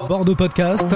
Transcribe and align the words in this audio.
Bordeaux 0.00 0.34
Podcast. 0.34 0.88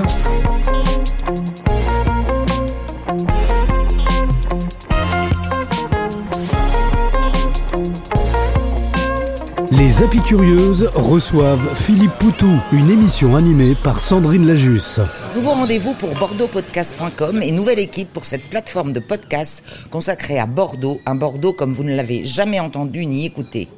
Les 9.71 10.03
Apicurieuses 10.03 10.91
reçoivent 10.95 11.75
Philippe 11.75 12.13
Poutou, 12.19 12.51
une 12.73 12.91
émission 12.91 13.37
animée 13.37 13.75
par 13.83 14.01
Sandrine 14.01 14.47
Lajus. 14.47 15.01
Nouveau 15.35 15.53
rendez-vous 15.53 15.95
pour 15.95 16.11
bordeauxpodcast.com 16.15 17.43
et 17.43 17.53
nouvelle 17.53 17.79
équipe 17.79 18.13
pour 18.13 18.25
cette 18.25 18.43
plateforme 18.51 18.93
de 18.93 19.01
podcast 19.01 19.63
consacrée 19.91 20.39
à 20.39 20.47
Bordeaux, 20.47 21.01
un 21.07 21.15
Bordeaux 21.15 21.53
comme 21.53 21.73
vous 21.73 21.85
ne 21.85 21.95
l'avez 21.95 22.25
jamais 22.25 22.61
entendu 22.61 23.07
ni 23.07 23.25
écouté. 23.25 23.69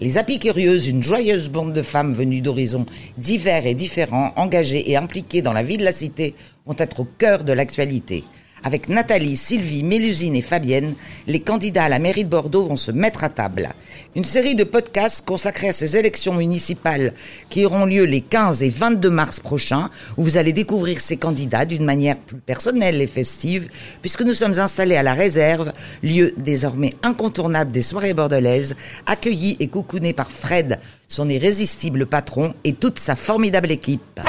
Les 0.00 0.18
Apicurieuses, 0.18 0.88
une 0.88 1.02
joyeuse 1.02 1.50
bande 1.50 1.72
de 1.72 1.82
femmes 1.82 2.12
venues 2.12 2.42
d'horizons 2.42 2.86
divers 3.18 3.66
et 3.66 3.74
différents, 3.74 4.32
engagées 4.36 4.90
et 4.90 4.96
impliquées 4.96 5.42
dans 5.42 5.52
la 5.52 5.62
vie 5.62 5.76
de 5.76 5.84
la 5.84 5.92
cité, 5.92 6.34
vont 6.66 6.76
être 6.78 7.00
au 7.00 7.06
cœur 7.18 7.44
de 7.44 7.52
l'actualité. 7.52 8.24
Avec 8.62 8.88
Nathalie, 8.88 9.36
Sylvie, 9.36 9.82
Mélusine 9.82 10.36
et 10.36 10.42
Fabienne, 10.42 10.94
les 11.26 11.40
candidats 11.40 11.84
à 11.84 11.88
la 11.88 11.98
mairie 11.98 12.24
de 12.24 12.28
Bordeaux 12.28 12.64
vont 12.64 12.76
se 12.76 12.90
mettre 12.90 13.24
à 13.24 13.28
table. 13.30 13.70
Une 14.14 14.24
série 14.24 14.54
de 14.54 14.64
podcasts 14.64 15.24
consacrés 15.24 15.70
à 15.70 15.72
ces 15.72 15.96
élections 15.96 16.34
municipales 16.34 17.14
qui 17.48 17.64
auront 17.64 17.86
lieu 17.86 18.04
les 18.04 18.20
15 18.20 18.62
et 18.62 18.68
22 18.68 19.08
mars 19.08 19.40
prochains, 19.40 19.90
où 20.16 20.22
vous 20.22 20.36
allez 20.36 20.52
découvrir 20.52 21.00
ces 21.00 21.16
candidats 21.16 21.64
d'une 21.64 21.84
manière 21.84 22.16
plus 22.16 22.36
personnelle 22.36 23.00
et 23.00 23.06
festive, 23.06 23.68
puisque 24.02 24.22
nous 24.22 24.34
sommes 24.34 24.58
installés 24.58 24.96
à 24.96 25.02
la 25.02 25.14
réserve, 25.14 25.72
lieu 26.02 26.34
désormais 26.36 26.94
incontournable 27.02 27.70
des 27.70 27.82
soirées 27.82 28.14
bordelaises, 28.14 28.76
accueillis 29.06 29.56
et 29.60 29.68
coucounés 29.68 30.12
par 30.12 30.30
Fred, 30.30 30.78
son 31.08 31.28
irrésistible 31.28 32.06
patron, 32.06 32.54
et 32.64 32.74
toute 32.74 32.98
sa 32.98 33.16
formidable 33.16 33.70
équipe. 33.70 34.20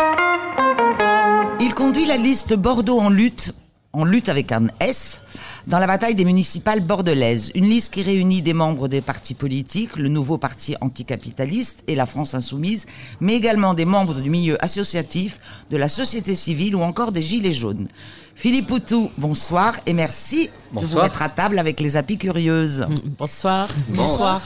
Il 1.60 1.74
conduit 1.76 2.06
la 2.06 2.18
liste 2.18 2.56
Bordeaux 2.56 3.00
en 3.00 3.10
lutte 3.10 3.54
en 3.94 4.06
lutte 4.06 4.30
avec 4.30 4.52
un 4.52 4.68
S 4.80 5.20
dans 5.68 5.80
la 5.80 5.88
bataille 5.88 6.16
des 6.16 6.26
municipales 6.26 6.80
bordelaises. 6.82 7.52
Une 7.56 7.66
liste 7.66 7.94
qui 7.94 8.04
réunit 8.04 8.42
des 8.42 8.54
membres 8.54 8.88
des 8.88 9.02
partis 9.02 9.34
politiques, 9.34 9.98
le 9.98 10.10
nouveau 10.10 10.38
parti 10.38 10.76
anticapitaliste 10.82 11.84
et 11.88 11.96
la 11.96 12.06
France 12.06 12.34
insoumise, 12.34 12.86
mais 13.20 13.36
également 13.36 13.74
des 13.74 13.86
membres 13.86 14.16
du 14.16 14.30
milieu 14.30 14.64
associatif, 14.64 15.40
de 15.70 15.78
la 15.78 15.90
société 15.90 16.36
civile 16.36 16.76
ou 16.76 16.82
encore 16.82 17.12
des 17.12 17.22
Gilets 17.22 17.54
jaunes. 17.54 17.88
Philippe 18.34 18.68
Poutou, 18.68 19.12
bonsoir 19.18 19.80
et 19.86 19.94
merci 19.94 20.46
de 20.46 20.50
vous 20.74 20.80
Bonsoir. 20.82 21.04
mettre 21.04 21.22
à 21.22 21.30
table 21.30 21.60
avec 21.60 21.80
les 21.80 21.98
apis 21.98 22.18
curieuses. 22.18 22.88
Bonsoir. 23.20 23.68
Bonsoir. 23.90 24.42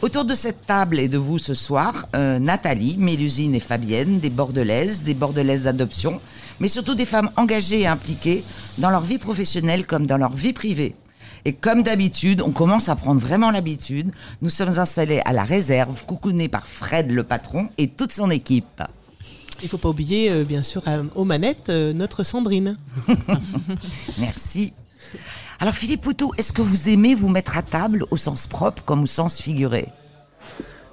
Autour 0.00 0.24
de 0.24 0.34
cette 0.34 0.64
table 0.64 1.00
et 1.00 1.08
de 1.08 1.18
vous 1.18 1.38
ce 1.38 1.54
soir, 1.54 2.06
euh, 2.14 2.38
Nathalie, 2.38 2.96
Mélusine 2.98 3.52
et 3.56 3.60
Fabienne, 3.60 4.20
des 4.20 4.30
Bordelaises, 4.30 5.02
des 5.02 5.14
Bordelaises 5.14 5.64
d'adoption, 5.64 6.20
mais 6.60 6.68
surtout 6.68 6.94
des 6.94 7.04
femmes 7.04 7.30
engagées 7.36 7.80
et 7.80 7.86
impliquées 7.88 8.44
dans 8.78 8.90
leur 8.90 9.00
vie 9.00 9.18
professionnelle 9.18 9.86
comme 9.86 10.06
dans 10.06 10.16
leur 10.16 10.32
vie 10.32 10.52
privée. 10.52 10.94
Et 11.44 11.52
comme 11.52 11.82
d'habitude, 11.82 12.42
on 12.42 12.52
commence 12.52 12.88
à 12.88 12.94
prendre 12.94 13.20
vraiment 13.20 13.50
l'habitude. 13.50 14.12
Nous 14.40 14.50
sommes 14.50 14.78
installés 14.78 15.20
à 15.24 15.32
la 15.32 15.42
réserve, 15.42 16.04
coucounés 16.06 16.48
par 16.48 16.68
Fred 16.68 17.10
le 17.10 17.24
patron 17.24 17.68
et 17.76 17.88
toute 17.88 18.12
son 18.12 18.30
équipe. 18.30 18.82
Il 19.64 19.68
faut 19.68 19.78
pas 19.78 19.88
oublier, 19.88 20.30
euh, 20.30 20.44
bien 20.44 20.62
sûr, 20.62 20.84
aux 21.16 21.24
manettes, 21.24 21.70
euh, 21.70 21.92
notre 21.92 22.22
Sandrine. 22.22 22.78
Merci. 24.18 24.72
Alors 25.60 25.74
Philippe 25.74 26.02
Poutou, 26.02 26.30
est-ce 26.38 26.52
que 26.52 26.62
vous 26.62 26.88
aimez 26.88 27.14
vous 27.14 27.28
mettre 27.28 27.56
à 27.58 27.62
table 27.62 28.04
au 28.10 28.16
sens 28.16 28.46
propre 28.46 28.82
comme 28.84 29.02
au 29.02 29.06
sens 29.06 29.40
figuré? 29.40 29.88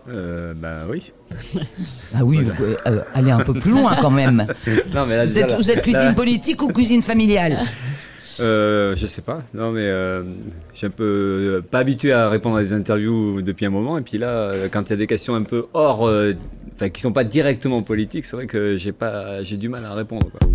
Euh, 0.10 0.54
bah 0.56 0.84
oui. 0.90 1.12
Ah 2.16 2.24
oui, 2.24 2.40
euh, 2.62 2.76
euh, 2.88 3.00
allez 3.14 3.32
un 3.32 3.40
peu 3.40 3.54
plus 3.54 3.72
loin 3.72 3.96
quand 4.00 4.12
même. 4.12 4.46
Non, 4.94 5.06
mais 5.06 5.18
là, 5.18 5.26
Vous 5.26 5.38
êtes, 5.38 5.52
là- 5.52 5.58
vous 5.58 5.72
êtes 5.72 5.82
cuisine 5.82 6.02
là- 6.02 6.14
politique 6.14 6.62
ou 6.62 6.68
cuisine 6.70 7.02
familiale? 7.02 7.58
Euh, 8.40 8.96
je 8.96 9.06
sais 9.08 9.22
pas. 9.22 9.44
Non, 9.54 9.72
mais 9.72 9.82
euh, 9.86 10.24
je 10.74 10.78
suis 10.80 10.88
un 10.88 10.92
peu 10.92 11.04
euh, 11.04 11.62
pas 11.62 11.80
habitué 11.80 12.12
à 12.12 12.30
répondre 12.30 12.58
à 12.58 12.62
des 12.64 12.74
interviews 12.74 13.42
depuis 13.42 13.66
un 13.66 13.70
moment. 13.70 13.98
Et 13.98 14.02
puis 14.02 14.18
là, 14.18 14.52
quand 14.72 14.84
il 14.84 14.90
y 14.90 14.94
a 14.94 14.98
des 14.98 15.08
questions 15.08 15.36
un 15.36 15.44
peu 15.44 15.68
hors, 15.74 16.02
enfin, 16.76 16.90
qui 16.90 17.02
sont 17.02 17.14
pas 17.14 17.24
directement 17.24 17.82
politiques, 17.82 18.26
c'est 18.26 18.36
vrai 18.36 18.46
que 18.48 18.78
j'ai 18.78 18.92
pas, 18.92 19.44
j'ai 19.44 19.58
du 19.58 19.70
mal 19.70 19.86
à 19.86 19.94
répondre. 19.94 20.28
Quoi. 20.32 20.50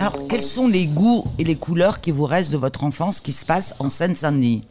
Alors, 0.00 0.26
quels 0.28 0.42
sont 0.42 0.68
les 0.68 0.86
goûts 0.86 1.24
et 1.38 1.44
les 1.44 1.56
couleurs 1.56 2.00
qui 2.00 2.10
vous 2.10 2.24
restent 2.24 2.52
de 2.52 2.56
votre 2.56 2.84
enfance 2.84 3.20
qui 3.20 3.32
se 3.32 3.44
passe 3.44 3.74
en 3.78 3.88
Seine-Saint-Denis 3.88 4.62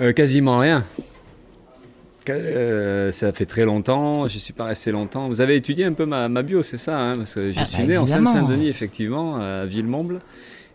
Euh, 0.00 0.12
quasiment 0.12 0.58
rien. 0.58 0.84
Euh, 2.28 3.10
ça 3.10 3.32
fait 3.32 3.46
très 3.46 3.64
longtemps, 3.64 4.28
je 4.28 4.38
suis 4.38 4.52
pas 4.52 4.64
resté 4.64 4.92
longtemps. 4.92 5.28
Vous 5.28 5.40
avez 5.40 5.56
étudié 5.56 5.84
un 5.84 5.92
peu 5.94 6.06
ma, 6.06 6.28
ma 6.28 6.42
bio, 6.42 6.62
c'est 6.62 6.78
ça 6.78 6.98
hein, 7.00 7.16
Parce 7.16 7.34
que 7.34 7.52
je 7.52 7.58
Ah 7.60 7.64
suis 7.64 7.82
bah, 7.82 7.88
né 7.88 7.98
en. 7.98 8.06
Seine-Saint-Denis, 8.06 8.68
effectivement, 8.68 9.36
à 9.36 9.66
Villemomble, 9.66 10.20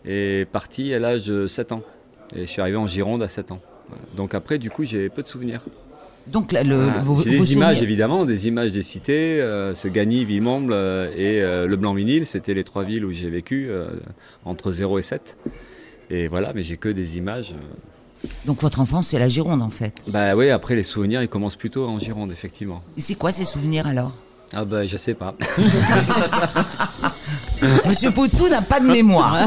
et 0.04 0.46
parti 0.50 0.92
à 0.92 0.98
l'âge 0.98 1.26
de 1.26 1.46
7 1.46 1.72
ans. 1.72 1.82
Et 2.34 2.40
je 2.42 2.46
suis 2.46 2.60
arrivé 2.60 2.76
en 2.76 2.86
Gironde 2.86 3.22
à 3.22 3.28
7 3.28 3.52
ans. 3.52 3.60
Donc 4.16 4.34
après, 4.34 4.58
du 4.58 4.70
coup, 4.70 4.84
j'ai 4.84 5.08
peu 5.08 5.22
de 5.22 5.28
souvenirs. 5.28 5.60
Donc, 6.28 6.52
là, 6.52 6.62
le, 6.64 6.88
vos- 7.02 7.22
J'ai 7.22 7.30
des 7.30 7.52
images, 7.52 7.82
évidemment, 7.82 8.24
des 8.24 8.48
images 8.48 8.72
des 8.72 8.82
cités. 8.82 9.40
euh, 9.40 9.74
ce 9.74 9.86
Gagny, 9.88 10.24
Villemomble 10.24 10.72
euh, 10.72 11.10
et 11.16 11.40
euh, 11.40 11.66
le 11.66 11.76
Blanc-Minil, 11.76 12.26
c'était 12.26 12.52
les 12.54 12.64
trois 12.64 12.82
villes 12.84 13.04
où 13.04 13.12
j'ai 13.12 13.30
vécu, 13.30 13.68
euh, 13.70 13.88
entre 14.44 14.72
0 14.72 14.98
et 14.98 15.02
7. 15.02 15.36
Et 16.10 16.28
voilà, 16.28 16.52
mais 16.54 16.62
j'ai 16.64 16.76
que 16.76 16.88
des 16.88 17.16
images. 17.16 17.54
Donc, 18.44 18.60
votre 18.62 18.80
enfance, 18.80 19.08
c'est 19.08 19.18
la 19.18 19.28
Gironde, 19.28 19.62
en 19.62 19.70
fait. 19.70 19.94
Bah 20.08 20.34
oui, 20.34 20.50
après 20.50 20.74
les 20.74 20.82
souvenirs, 20.82 21.22
ils 21.22 21.28
commencent 21.28 21.56
plutôt 21.56 21.86
en 21.86 21.98
Gironde, 21.98 22.32
effectivement. 22.32 22.82
Et 22.96 23.00
c'est 23.00 23.14
quoi 23.14 23.30
ces 23.30 23.44
souvenirs 23.44 23.86
alors? 23.86 24.12
Ah 24.52 24.64
bah 24.64 24.86
je 24.86 24.96
sais 24.96 25.14
pas. 25.14 25.34
Monsieur 27.86 28.10
Poutou 28.12 28.48
n'a 28.48 28.62
pas 28.62 28.78
de 28.80 28.86
mémoire. 28.86 29.44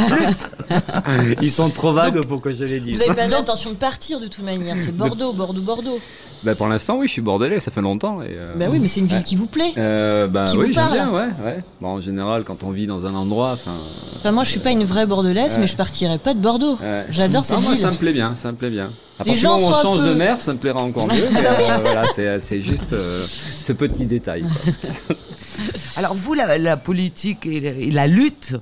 Ils 1.41 1.51
sont 1.51 1.69
trop 1.69 1.94
vagues 1.94 2.25
pour 2.25 2.41
que 2.41 2.51
je 2.51 2.63
les 2.66 2.79
dise. 2.79 2.97
Vous 2.97 3.03
avez 3.03 3.13
pas 3.16 3.28
l'intention 3.28 3.69
de 3.72 3.75
partir 3.75 4.19
de 4.19 4.28
toute 4.28 4.44
manière. 4.44 4.75
C'est 4.78 4.91
Bordeaux, 4.95 5.31
Bordeaux, 5.34 5.62
Bordeaux. 5.62 6.00
Bah 6.44 6.55
pour 6.55 6.67
l'instant 6.67 6.97
oui, 6.97 7.07
je 7.07 7.11
suis 7.13 7.22
bordelais, 7.22 7.59
ça 7.59 7.69
fait 7.69 7.81
longtemps. 7.81 8.22
Et, 8.22 8.27
euh, 8.29 8.53
Bah 8.55 8.67
oui, 8.72 8.79
mais 8.79 8.88
c'est 8.88 9.01
une 9.01 9.07
ville 9.07 9.23
qui 9.25 9.35
vous 9.35 9.45
plaît. 9.47 9.73
euh, 9.77 10.27
bah 10.27 10.45
Qui 10.50 10.57
oui, 10.57 10.67
vous 10.67 10.73
parle. 10.73 10.94
bien, 10.94 11.09
ouais, 11.11 11.27
ouais. 11.44 11.63
Bon, 11.81 11.89
en 11.89 12.00
général, 12.00 12.44
quand 12.45 12.63
on 12.63 12.72
vit 12.72 12.88
dans 12.88 13.05
un 13.05 13.13
endroit, 13.13 13.51
enfin. 13.53 13.73
Enfin, 14.17 14.31
moi, 14.31 14.44
je 14.45 14.51
suis 14.51 14.59
pas 14.61 14.72
une 14.72 14.83
vraie 14.85 15.05
Bordelaise, 15.05 15.57
mais 15.59 15.67
je 15.67 15.75
partirai 15.75 16.17
pas 16.17 16.33
de 16.33 16.39
Bordeaux. 16.39 16.77
ouais. 16.81 17.05
J'adore 17.11 17.44
cette 17.45 17.61
moi, 17.61 17.72
ville. 17.72 17.77
ça 17.79 17.91
me 17.91 17.97
plaît 17.97 18.13
bien, 18.13 18.35
ça 18.35 18.51
me 18.51 18.57
plaît 18.57 18.69
bien. 18.69 18.91
À 19.19 19.23
Les 19.23 19.31
partir 19.31 19.33
du 19.33 19.39
gens 19.41 19.53
moment 19.59 19.67
où 19.67 19.69
on 19.79 19.81
change 19.81 20.00
peu- 20.00 20.07
de 20.07 20.13
mer, 20.13 20.39
ça 20.39 20.53
me 20.53 20.57
plaira 20.59 20.81
encore 20.81 21.07
mieux. 21.07 21.27
mais, 21.33 21.45
euh, 21.45 21.77
voilà, 21.81 22.05
c'est 22.16 22.39
c'est 22.39 22.61
juste 22.61 22.94
euh, 22.94 23.25
ce 23.27 23.73
petit 23.73 24.06
détail. 24.06 24.44
quoi. 24.44 25.16
Alors, 25.97 26.13
vous, 26.13 26.33
la, 26.33 26.57
la 26.57 26.77
politique 26.77 27.45
et 27.45 27.59
la, 27.59 27.69
et 27.71 27.91
la 27.91 28.07
lutte 28.07 28.56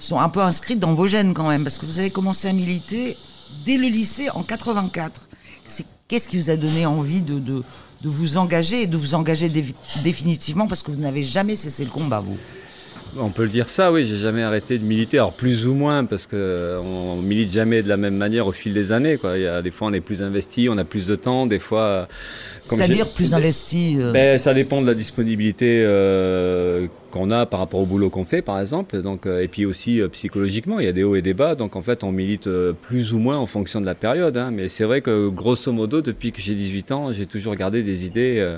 sont 0.00 0.18
un 0.18 0.28
peu 0.28 0.40
inscrites 0.40 0.80
dans 0.80 0.94
vos 0.94 1.06
gènes 1.06 1.32
quand 1.34 1.48
même, 1.48 1.62
parce 1.62 1.78
que 1.78 1.86
vous 1.86 1.98
avez 2.00 2.10
commencé 2.10 2.48
à 2.48 2.52
militer 2.52 3.16
dès 3.64 3.76
le 3.76 3.86
lycée 3.86 4.30
en 4.30 4.42
84. 4.42 5.28
C'est- 5.66 5.86
Qu'est-ce 6.10 6.26
qui 6.28 6.38
vous 6.38 6.50
a 6.50 6.56
donné 6.56 6.86
envie 6.86 7.22
de, 7.22 7.38
de, 7.38 7.62
vous 8.02 8.36
engager 8.36 8.82
et 8.82 8.86
de 8.88 8.96
vous 8.96 9.14
engager 9.14 9.48
dé- 9.48 9.64
définitivement 10.02 10.66
parce 10.66 10.82
que 10.82 10.90
vous 10.90 10.98
n'avez 10.98 11.22
jamais 11.22 11.54
cessé 11.54 11.84
le 11.84 11.90
combat, 11.90 12.18
vous? 12.18 12.36
On 13.18 13.30
peut 13.30 13.42
le 13.42 13.48
dire 13.48 13.68
ça, 13.68 13.90
oui, 13.90 14.04
j'ai 14.06 14.16
jamais 14.16 14.42
arrêté 14.42 14.78
de 14.78 14.84
militer, 14.84 15.18
alors 15.18 15.32
plus 15.32 15.66
ou 15.66 15.74
moins, 15.74 16.04
parce 16.04 16.26
que 16.26 16.36
euh, 16.36 16.78
on 16.80 17.16
milite 17.16 17.50
jamais 17.50 17.82
de 17.82 17.88
la 17.88 17.96
même 17.96 18.14
manière 18.16 18.46
au 18.46 18.52
fil 18.52 18.72
des 18.72 18.92
années. 18.92 19.16
Quoi. 19.16 19.36
Il 19.36 19.42
y 19.42 19.46
a, 19.46 19.62
des 19.62 19.70
fois, 19.70 19.88
on 19.88 19.92
est 19.92 20.00
plus 20.00 20.22
investi, 20.22 20.68
on 20.70 20.78
a 20.78 20.84
plus 20.84 21.06
de 21.06 21.16
temps, 21.16 21.46
des 21.46 21.58
fois. 21.58 21.82
euh, 21.82 22.04
C'est-à-dire 22.66 23.08
plus 23.12 23.34
investi 23.34 23.96
euh, 23.98 24.12
Ben, 24.12 24.38
ça 24.38 24.54
dépend 24.54 24.80
de 24.80 24.86
la 24.86 24.94
disponibilité 24.94 25.82
euh, 25.84 26.86
qu'on 27.10 27.30
a 27.32 27.46
par 27.46 27.58
rapport 27.60 27.80
au 27.80 27.86
boulot 27.86 28.10
qu'on 28.10 28.24
fait, 28.24 28.42
par 28.42 28.60
exemple. 28.60 29.02
Donc, 29.02 29.26
euh, 29.26 29.40
et 29.42 29.48
puis 29.48 29.66
aussi 29.66 30.00
psychologiquement, 30.12 30.78
il 30.78 30.86
y 30.86 30.88
a 30.88 30.92
des 30.92 31.02
hauts 31.02 31.16
et 31.16 31.22
des 31.22 31.34
bas. 31.34 31.56
Donc 31.56 31.74
en 31.74 31.82
fait, 31.82 32.04
on 32.04 32.12
milite 32.12 32.46
euh, 32.46 32.72
plus 32.72 33.12
ou 33.12 33.18
moins 33.18 33.38
en 33.38 33.46
fonction 33.46 33.80
de 33.80 33.86
la 33.86 33.96
période. 33.96 34.36
hein. 34.36 34.50
Mais 34.52 34.68
c'est 34.68 34.84
vrai 34.84 35.00
que 35.00 35.28
grosso 35.28 35.72
modo, 35.72 36.00
depuis 36.00 36.30
que 36.30 36.40
j'ai 36.40 36.54
18 36.54 36.92
ans, 36.92 37.12
j'ai 37.12 37.26
toujours 37.26 37.56
gardé 37.56 37.82
des 37.82 38.06
idées. 38.06 38.56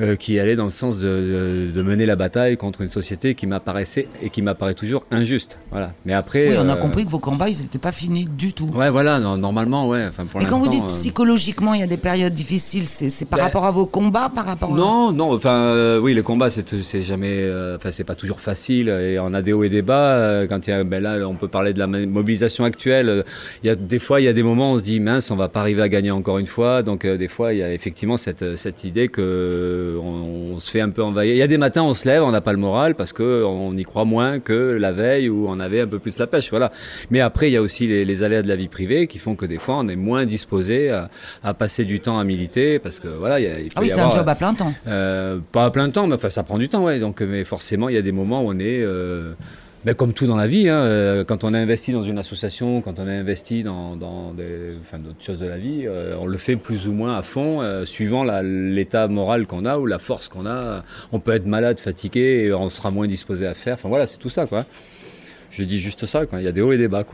Euh, 0.00 0.16
qui 0.16 0.38
allaient 0.38 0.56
dans 0.56 0.64
le 0.64 0.70
sens 0.70 0.98
de, 0.98 1.66
de- 1.68 1.72
de 1.72 1.82
mener 1.82 2.06
la 2.06 2.16
bataille 2.16 2.56
contre 2.56 2.80
une 2.80 2.88
société 2.88 3.34
qui 3.34 3.46
m'apparaissait 3.46 4.08
et 4.22 4.30
qui 4.30 4.42
m'apparaît 4.42 4.74
toujours 4.74 5.04
injuste. 5.10 5.58
Voilà. 5.70 5.92
Mais 6.04 6.12
après, 6.14 6.48
Oui, 6.48 6.54
on 6.58 6.68
a 6.68 6.72
euh, 6.72 6.76
compris 6.76 7.04
que 7.04 7.10
vos 7.10 7.18
combats, 7.18 7.48
ils 7.48 7.60
n'étaient 7.62 7.78
pas 7.78 7.92
finis 7.92 8.26
du 8.26 8.52
tout. 8.52 8.68
Ouais, 8.74 8.90
voilà. 8.90 9.18
non, 9.20 9.36
normalement, 9.36 9.88
ouais. 9.88 10.04
Enfin, 10.08 10.24
pour 10.26 10.40
Et 10.40 10.46
quand 10.46 10.58
vous 10.58 10.68
dites 10.68 10.84
euh, 10.84 10.88
psychologiquement, 10.88 11.74
il 11.74 11.80
y 11.80 11.84
a 11.84 11.86
des 11.86 11.96
périodes 11.96 12.32
difficiles, 12.34 12.88
c'est 12.88 13.24
par 13.28 13.38
Ben, 13.38 13.44
rapport 13.46 13.66
à 13.66 13.70
vos 13.70 13.86
combats, 13.86 14.30
par 14.34 14.46
rapport 14.46 14.72
à... 14.72 14.76
Non, 14.76 15.12
non, 15.12 15.32
enfin, 15.34 15.98
oui, 16.02 16.14
le 16.14 16.22
combat, 16.22 16.50
c'est 16.50 17.02
jamais, 17.02 17.46
enfin, 17.76 17.90
c'est 17.90 18.04
pas 18.04 18.14
toujours 18.14 18.40
facile, 18.40 18.88
et 18.88 19.18
on 19.18 19.34
a 19.34 19.42
des 19.42 19.52
hauts 19.52 19.64
et 19.64 19.68
des 19.68 19.82
bas. 19.82 20.46
Quand 20.48 20.66
il 20.66 20.70
y 20.70 20.72
a, 20.72 20.82
ben 20.84 21.02
là, 21.02 21.18
on 21.28 21.34
peut 21.34 21.48
parler 21.48 21.72
de 21.72 21.78
la 21.78 21.86
mo- 21.86 22.06
mobilisation 22.06 22.64
actuelle. 22.64 23.24
Il 23.62 23.66
y 23.66 23.70
a 23.70 23.74
des 23.76 23.98
fois, 23.98 24.20
il 24.20 24.24
y 24.24 24.28
a 24.28 24.32
des 24.32 24.42
moments, 24.42 24.72
où 24.72 24.74
on 24.74 24.78
se 24.78 24.84
dit 24.84 25.00
mince, 25.00 25.30
on 25.30 25.36
va 25.36 25.48
pas 25.48 25.60
arriver 25.60 25.82
à 25.82 25.88
gagner 25.88 26.10
encore 26.10 26.38
une 26.38 26.46
fois. 26.46 26.82
Donc, 26.82 27.06
des 27.06 27.28
fois, 27.28 27.52
il 27.52 27.58
y 27.58 27.62
a 27.62 27.72
effectivement 27.72 28.16
cette 28.16 28.56
cette 28.56 28.84
idée 28.84 29.08
que 29.08 29.89
on, 30.02 30.54
on 30.54 30.60
se 30.60 30.70
fait 30.70 30.80
un 30.80 30.90
peu 30.90 31.02
envahir. 31.02 31.34
Il 31.34 31.38
y 31.38 31.42
a 31.42 31.46
des 31.46 31.58
matins, 31.58 31.82
on 31.82 31.94
se 31.94 32.08
lève, 32.08 32.22
on 32.22 32.30
n'a 32.30 32.40
pas 32.40 32.52
le 32.52 32.58
moral 32.58 32.94
parce 32.94 33.12
que 33.12 33.42
on 33.44 33.76
y 33.76 33.82
croit 33.84 34.04
moins 34.04 34.40
que 34.40 34.76
la 34.78 34.92
veille 34.92 35.28
où 35.28 35.46
on 35.48 35.58
avait 35.60 35.80
un 35.80 35.86
peu 35.86 35.98
plus 35.98 36.18
la 36.18 36.26
pêche. 36.26 36.50
Voilà. 36.50 36.70
Mais 37.10 37.20
après, 37.20 37.48
il 37.48 37.52
y 37.52 37.56
a 37.56 37.62
aussi 37.62 37.86
les, 37.86 38.04
les 38.04 38.22
aléas 38.22 38.42
de 38.42 38.48
la 38.48 38.56
vie 38.56 38.68
privée 38.68 39.06
qui 39.06 39.18
font 39.18 39.34
que 39.36 39.46
des 39.46 39.58
fois, 39.58 39.76
on 39.78 39.88
est 39.88 39.96
moins 39.96 40.26
disposé 40.26 40.90
à, 40.90 41.08
à 41.42 41.54
passer 41.54 41.84
du 41.84 42.00
temps 42.00 42.18
à 42.18 42.24
militer 42.24 42.78
parce 42.78 43.00
que 43.00 43.08
voilà, 43.08 43.40
il, 43.40 43.44
y 43.44 43.46
a, 43.48 43.58
il 43.58 43.64
peut 43.66 43.72
Ah 43.76 43.80
oui, 43.82 43.90
c'est 43.90 44.00
un 44.00 44.10
job 44.10 44.28
à 44.28 44.34
plein 44.34 44.54
temps. 44.54 44.72
euh, 44.88 45.38
pas 45.52 45.64
à 45.66 45.70
plein 45.70 45.88
temps, 45.90 46.06
mais 46.06 46.14
enfin, 46.14 46.30
ça 46.30 46.42
prend 46.42 46.58
du 46.58 46.68
temps, 46.68 46.84
ouais. 46.84 46.98
Donc, 46.98 47.20
mais 47.20 47.44
forcément, 47.44 47.88
il 47.88 47.94
y 47.94 47.98
a 47.98 48.02
des 48.02 48.12
moments 48.12 48.42
où 48.42 48.48
on 48.50 48.58
est, 48.58 48.82
euh, 48.82 49.32
ben, 49.84 49.94
comme 49.94 50.12
tout 50.12 50.26
dans 50.26 50.36
la 50.36 50.46
vie, 50.46 50.68
hein, 50.68 50.82
euh, 50.82 51.24
quand 51.24 51.42
on 51.42 51.54
a 51.54 51.58
investi 51.58 51.92
dans 51.92 52.02
une 52.02 52.18
association, 52.18 52.82
quand 52.82 52.98
on 52.98 53.06
a 53.06 53.12
investi 53.12 53.62
dans, 53.62 53.96
d'autres 53.96 55.24
choses 55.24 55.38
de 55.38 55.46
la 55.46 55.56
vie, 55.56 55.84
euh, 55.86 56.16
on 56.20 56.26
le 56.26 56.36
fait 56.36 56.56
plus 56.56 56.86
ou 56.86 56.92
moins 56.92 57.16
à 57.16 57.22
fond, 57.22 57.62
euh, 57.62 57.86
suivant 57.86 58.24
l'état 58.42 59.08
moral 59.08 59.46
qu'on 59.46 59.64
a 59.64 59.78
ou 59.78 59.86
la 59.86 59.98
force 59.98 60.28
qu'on 60.28 60.44
a. 60.44 60.84
On 61.12 61.18
peut 61.18 61.32
être 61.32 61.46
malade, 61.46 61.80
fatigué, 61.80 62.44
et 62.44 62.52
on 62.52 62.68
sera 62.68 62.90
moins 62.90 63.06
disposé 63.06 63.46
à 63.46 63.54
faire. 63.54 63.74
Enfin 63.74 63.88
voilà, 63.88 64.06
c'est 64.06 64.18
tout 64.18 64.28
ça. 64.28 64.46
Je 65.50 65.64
dis 65.64 65.80
juste 65.80 66.04
ça, 66.04 66.26
quoi. 66.26 66.40
Il 66.40 66.44
y 66.44 66.48
a 66.48 66.52
des 66.52 66.60
hauts 66.60 66.72
et 66.72 66.78
des 66.78 66.88
bas. 66.88 67.04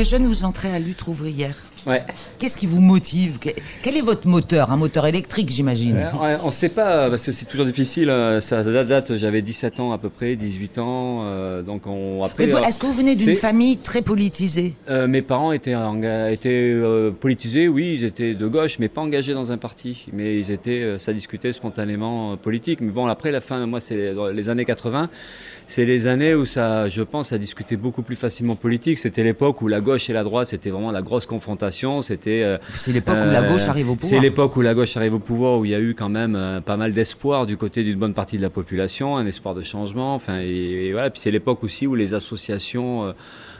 Très 0.00 0.08
jeune, 0.16 0.26
vous 0.26 0.44
entrez 0.44 0.72
à 0.74 0.78
lutte 0.78 1.06
ouvrière. 1.08 1.54
Ouais. 1.86 2.02
Qu'est-ce 2.38 2.56
qui 2.58 2.66
vous 2.66 2.80
motive 2.80 3.38
Que- 3.38 3.48
Quel 3.82 3.96
est 3.96 4.02
votre 4.02 4.26
moteur? 4.28 4.70
Un 4.70 4.76
moteur 4.76 5.06
électrique, 5.06 5.48
j'imagine. 5.50 5.96
Euh, 5.96 6.12
ouais, 6.22 6.36
on 6.42 6.46
ne 6.48 6.52
sait 6.52 6.68
pas, 6.68 7.08
parce 7.08 7.24
que 7.24 7.32
c'est 7.32 7.46
toujours 7.46 7.64
difficile. 7.66 8.10
euh, 8.10 8.40
Ça 8.42 8.62
date, 8.62 9.16
j'avais 9.16 9.40
17 9.42 9.80
ans 9.80 9.92
à 9.92 9.98
peu 9.98 10.10
près, 10.10 10.36
18 10.36 10.78
ans. 10.78 11.22
euh, 11.24 11.62
donc 11.62 11.86
on, 11.86 12.22
après, 12.24 12.52
euh, 12.52 12.60
Est-ce 12.60 12.78
que 12.78 12.86
vous 12.86 12.92
venez 12.92 13.14
d'une 13.14 13.34
famille 13.34 13.76
très 13.78 14.02
politisée? 14.02 14.74
Euh, 14.90 15.06
mes 15.06 15.22
parents 15.22 15.52
étaient, 15.52 15.74
euh, 15.74 17.10
politisés, 17.12 17.68
oui, 17.68 17.94
ils 17.98 18.04
étaient 18.04 18.34
de 18.34 18.46
gauche, 18.46 18.78
mais 18.78 18.88
pas 18.88 19.00
engagés 19.00 19.32
dans 19.34 19.50
un 19.52 19.56
parti. 19.58 20.06
Mais 20.12 20.38
ils 20.38 20.50
étaient, 20.50 20.82
euh, 20.82 20.98
ça 20.98 21.12
discutait 21.14 21.52
spontanément 21.52 22.32
euh, 22.32 22.36
politique. 22.36 22.80
Mais 22.82 22.90
bon, 22.90 23.06
après 23.06 23.30
la 23.30 23.40
fin, 23.40 23.64
moi, 23.66 23.80
c'est 23.80 24.12
les 24.34 24.48
années 24.50 24.66
80, 24.66 25.08
c'est 25.66 25.86
les 25.86 26.06
années 26.06 26.34
où 26.34 26.44
ça, 26.44 26.88
je 26.88 27.02
pense, 27.02 27.28
ça 27.28 27.38
discutait 27.38 27.76
beaucoup 27.76 28.02
plus 28.02 28.16
facilement 28.16 28.56
politique. 28.56 28.98
C'était 28.98 29.22
l'époque 29.22 29.62
où 29.62 29.68
la 29.68 29.80
gauche 29.80 29.89
et 29.96 30.12
la 30.12 30.22
droite, 30.22 30.48
c'était 30.48 30.70
vraiment 30.70 30.90
la 30.90 31.02
grosse 31.02 31.26
confrontation. 31.26 32.02
C'était 32.02 32.42
euh, 32.42 32.58
C'est 32.74 32.92
l'époque 32.92 33.16
où 33.16 33.30
la 33.30 33.42
euh, 33.42 33.48
gauche 33.48 33.66
arrive 33.68 33.90
au 33.90 33.94
C'est 33.94 34.00
pouvoir. 34.00 34.22
l'époque 34.22 34.56
où 34.56 34.60
la 34.60 34.74
gauche 34.74 34.96
arrive 34.96 35.14
au 35.14 35.18
pouvoir, 35.18 35.58
où 35.58 35.64
il 35.64 35.70
y 35.70 35.74
a 35.74 35.80
eu 35.80 35.94
quand 35.94 36.08
même 36.08 36.36
euh, 36.36 36.60
pas 36.60 36.76
mal 36.76 36.92
d'espoir 36.92 37.46
du 37.46 37.56
côté 37.56 37.82
d'une 37.82 37.98
bonne 37.98 38.14
partie 38.14 38.36
de 38.36 38.42
la 38.42 38.50
population, 38.50 39.16
un 39.16 39.26
espoir 39.26 39.54
de 39.54 39.62
changement. 39.62 40.14
Enfin, 40.14 40.40
et, 40.40 40.86
et 40.86 40.92
voilà. 40.92 41.10
Puis 41.10 41.20
c'est 41.20 41.30
l'époque 41.30 41.64
aussi 41.64 41.86
où 41.86 41.94
les 41.94 42.14
associations 42.14 43.14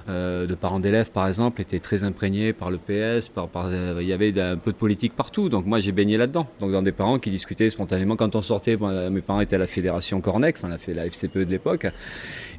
euh, 0.09 0.47
de 0.47 0.55
parents 0.55 0.81
d'élèves, 0.81 1.11
par 1.11 1.27
exemple, 1.29 1.61
étaient 1.61 1.81
très 1.81 2.05
imprégnées 2.05 2.53
par 2.53 2.71
le 2.71 2.79
PS. 2.79 3.29
Par, 3.29 3.49
euh, 3.57 3.99
il 4.01 4.09
y 4.09 4.13
avait 4.13 4.39
un 4.41 4.57
peu 4.57 4.73
de 4.73 4.77
politique 4.77 5.15
partout. 5.15 5.49
Donc 5.49 5.67
moi, 5.67 5.81
j'ai 5.81 5.93
baigné 5.93 6.17
là-dedans. 6.17 6.47
Donc 6.59 6.73
dans 6.73 6.83
des 6.83 6.93
parents 6.93 7.19
qui 7.19 7.31
discutaient 7.31 7.71
spontanément 7.71 8.17
quand 8.17 8.37
on 8.37 8.41
sortait. 8.41 8.77
mes 9.11 9.21
parents 9.21 9.41
étaient 9.41 9.57
à 9.57 9.61
la 9.61 9.67
fédération 9.67 10.21
Cornec, 10.21 10.57
enfin 10.57 10.69
la, 10.69 10.95
la 10.95 11.07
FCPE 11.07 11.39
de 11.39 11.51
l'époque. 11.51 11.87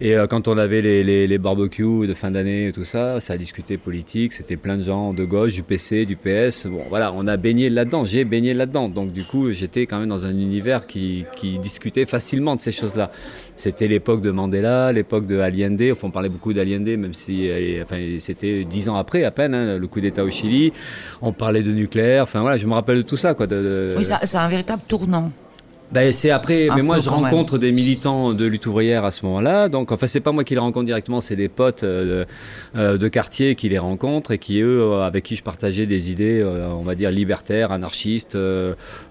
Et 0.01 0.15
euh, 0.15 0.25
quand 0.25 0.47
on 0.47 0.57
avait 0.57 0.81
les, 0.81 1.37
barbecues 1.37 2.07
de 2.07 2.13
fin 2.15 2.31
d'année 2.31 2.67
et 2.67 2.71
tout 2.71 2.83
ça, 2.83 3.19
ça 3.19 3.37
discutait 3.37 3.77
politique. 3.77 4.33
C'était 4.33 4.57
plein 4.57 4.77
de 4.77 4.83
gens 4.83 5.13
de 5.13 5.23
gauche, 5.25 5.53
du 5.53 5.61
PC, 5.61 6.05
du 6.05 6.15
PS. 6.15 6.65
Bon, 6.65 6.81
voilà, 6.89 7.13
on 7.13 7.27
a 7.27 7.37
baigné 7.37 7.69
là-dedans. 7.69 8.03
J'ai 8.03 8.25
baigné 8.25 8.55
là-dedans. 8.55 8.89
Donc 8.89 9.11
du 9.11 9.23
coup, 9.23 9.51
j'étais 9.51 9.85
quand 9.85 9.99
même 9.99 10.09
dans 10.09 10.25
un 10.25 10.31
univers 10.31 10.87
qui, 10.87 11.25
discutait 11.61 12.05
facilement 12.05 12.55
de 12.55 12.59
ces 12.59 12.71
choses-là. 12.71 13.11
C'était 13.55 13.87
l'époque 13.87 14.21
de 14.21 14.31
Mandela, 14.31 14.91
l'époque 14.91 15.27
de 15.27 15.37
Allende. 15.39 15.83
Enfin, 15.91 16.07
on 16.07 16.11
parlait 16.11 16.29
beaucoup 16.29 16.53
d'Allende, 16.53 16.97
même 16.97 17.13
si 17.13 17.30
c'était 18.19 18.63
dix 18.63 18.89
ans 18.89 18.95
après 18.95 19.23
à 19.23 19.31
peine, 19.31 19.53
hein, 19.53 19.77
le 19.77 19.87
coup 19.87 20.01
d'État 20.01 20.23
au 20.23 20.29
Chili. 20.29 20.71
On 21.21 21.33
parlait 21.33 21.63
de 21.63 21.71
nucléaire. 21.71 22.23
Enfin 22.23 22.41
voilà, 22.41 22.57
je 22.57 22.67
me 22.67 22.73
rappelle 22.73 22.97
de 22.97 23.01
tout 23.01 23.17
ça, 23.17 23.33
quoi. 23.33 23.47
De, 23.47 23.95
Oui, 23.97 24.05
c'est 24.05 24.37
un 24.37 24.47
véritable 24.47 24.81
tournant. 24.87 25.31
Ben, 25.91 26.11
c'est 26.11 26.29
après, 26.31 26.69
Un 26.69 26.75
mais 26.75 26.81
moi 26.83 26.99
je 26.99 27.09
même. 27.09 27.19
rencontre 27.19 27.57
des 27.57 27.71
militants 27.71 28.33
de 28.33 28.45
lutte 28.45 28.65
ouvrière 28.65 29.05
à 29.05 29.11
ce 29.11 29.25
moment-là. 29.25 29.69
Donc, 29.69 29.91
enfin, 29.91 30.07
c'est 30.07 30.19
pas 30.21 30.31
moi 30.31 30.43
qui 30.43 30.53
les 30.53 30.59
rencontre 30.59 30.85
directement, 30.85 31.21
c'est 31.21 31.35
des 31.35 31.49
potes 31.49 31.83
euh, 31.83 32.25
euh, 32.75 32.97
de 32.97 33.07
quartier 33.07 33.55
qui 33.55 33.69
les 33.69 33.77
rencontrent 33.77 34.31
et 34.31 34.37
qui 34.37 34.61
eux, 34.61 34.81
euh, 34.81 35.01
avec 35.05 35.23
qui 35.23 35.35
je 35.35 35.43
partageais 35.43 35.85
des 35.85 36.11
idées, 36.11 36.43
on 36.43 36.81
va 36.83 36.95
dire 36.95 37.11
libertaires, 37.11 37.71
anarchistes, 37.71 38.37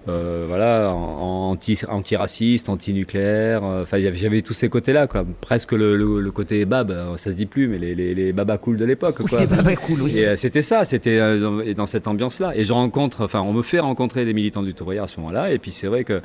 voilà, 0.07 0.91
anti, 0.91 1.79
antiracistes, 1.87 2.69
anti-nucléaires. 2.69 3.63
Enfin, 3.63 3.97
j'avais 4.13 4.41
tous 4.41 4.53
ces 4.53 4.69
côtés-là, 4.69 5.07
quoi. 5.07 5.23
Presque 5.39 5.71
le, 5.73 5.95
le, 5.95 6.19
le 6.19 6.31
côté 6.31 6.65
bab, 6.65 6.93
ça 7.17 7.31
se 7.31 7.35
dit 7.35 7.45
plus, 7.45 7.67
mais 7.67 7.77
les, 7.77 7.95
les, 7.95 8.13
les 8.15 8.33
babas 8.33 8.57
cool 8.57 8.77
de 8.77 8.85
l'époque, 8.85 9.17
Oui, 9.19 9.29
quoi. 9.29 9.39
les 9.39 9.75
cool, 9.75 10.01
oui. 10.01 10.17
Et 10.17 10.35
c'était 10.37 10.61
ça, 10.61 10.83
c'était 10.85 11.17
dans, 11.39 11.61
dans 11.75 11.85
cette 11.85 12.07
ambiance-là. 12.07 12.53
Et 12.55 12.65
je 12.65 12.73
rencontre, 12.73 13.23
enfin, 13.25 13.41
on 13.41 13.53
me 13.53 13.61
fait 13.61 13.79
rencontrer 13.79 14.25
des 14.25 14.33
militants 14.33 14.63
du 14.63 14.73
ouvrière 14.81 15.03
à 15.03 15.07
ce 15.07 15.17
moment-là. 15.19 15.51
Et 15.51 15.59
puis 15.59 15.71
c'est 15.71 15.87
vrai 15.87 16.03
que 16.03 16.21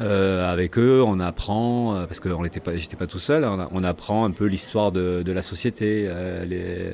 avec 0.00 0.78
eux, 0.78 1.02
on 1.06 1.20
apprend, 1.20 1.94
euh, 1.96 2.06
parce 2.06 2.20
que 2.20 2.28
on 2.28 2.42
n'était 2.42 2.60
pas, 2.60 2.76
j'étais 2.76 2.96
pas 2.96 3.06
tout 3.06 3.18
seul, 3.18 3.44
hein, 3.44 3.52
on, 3.56 3.60
a- 3.60 3.68
on 3.72 3.84
apprend 3.84 4.24
un 4.24 4.30
peu 4.30 4.46
l'histoire 4.46 4.92
de, 4.92 5.22
de 5.22 5.32
la 5.32 5.42
société, 5.42 6.06
euh, 6.08 6.92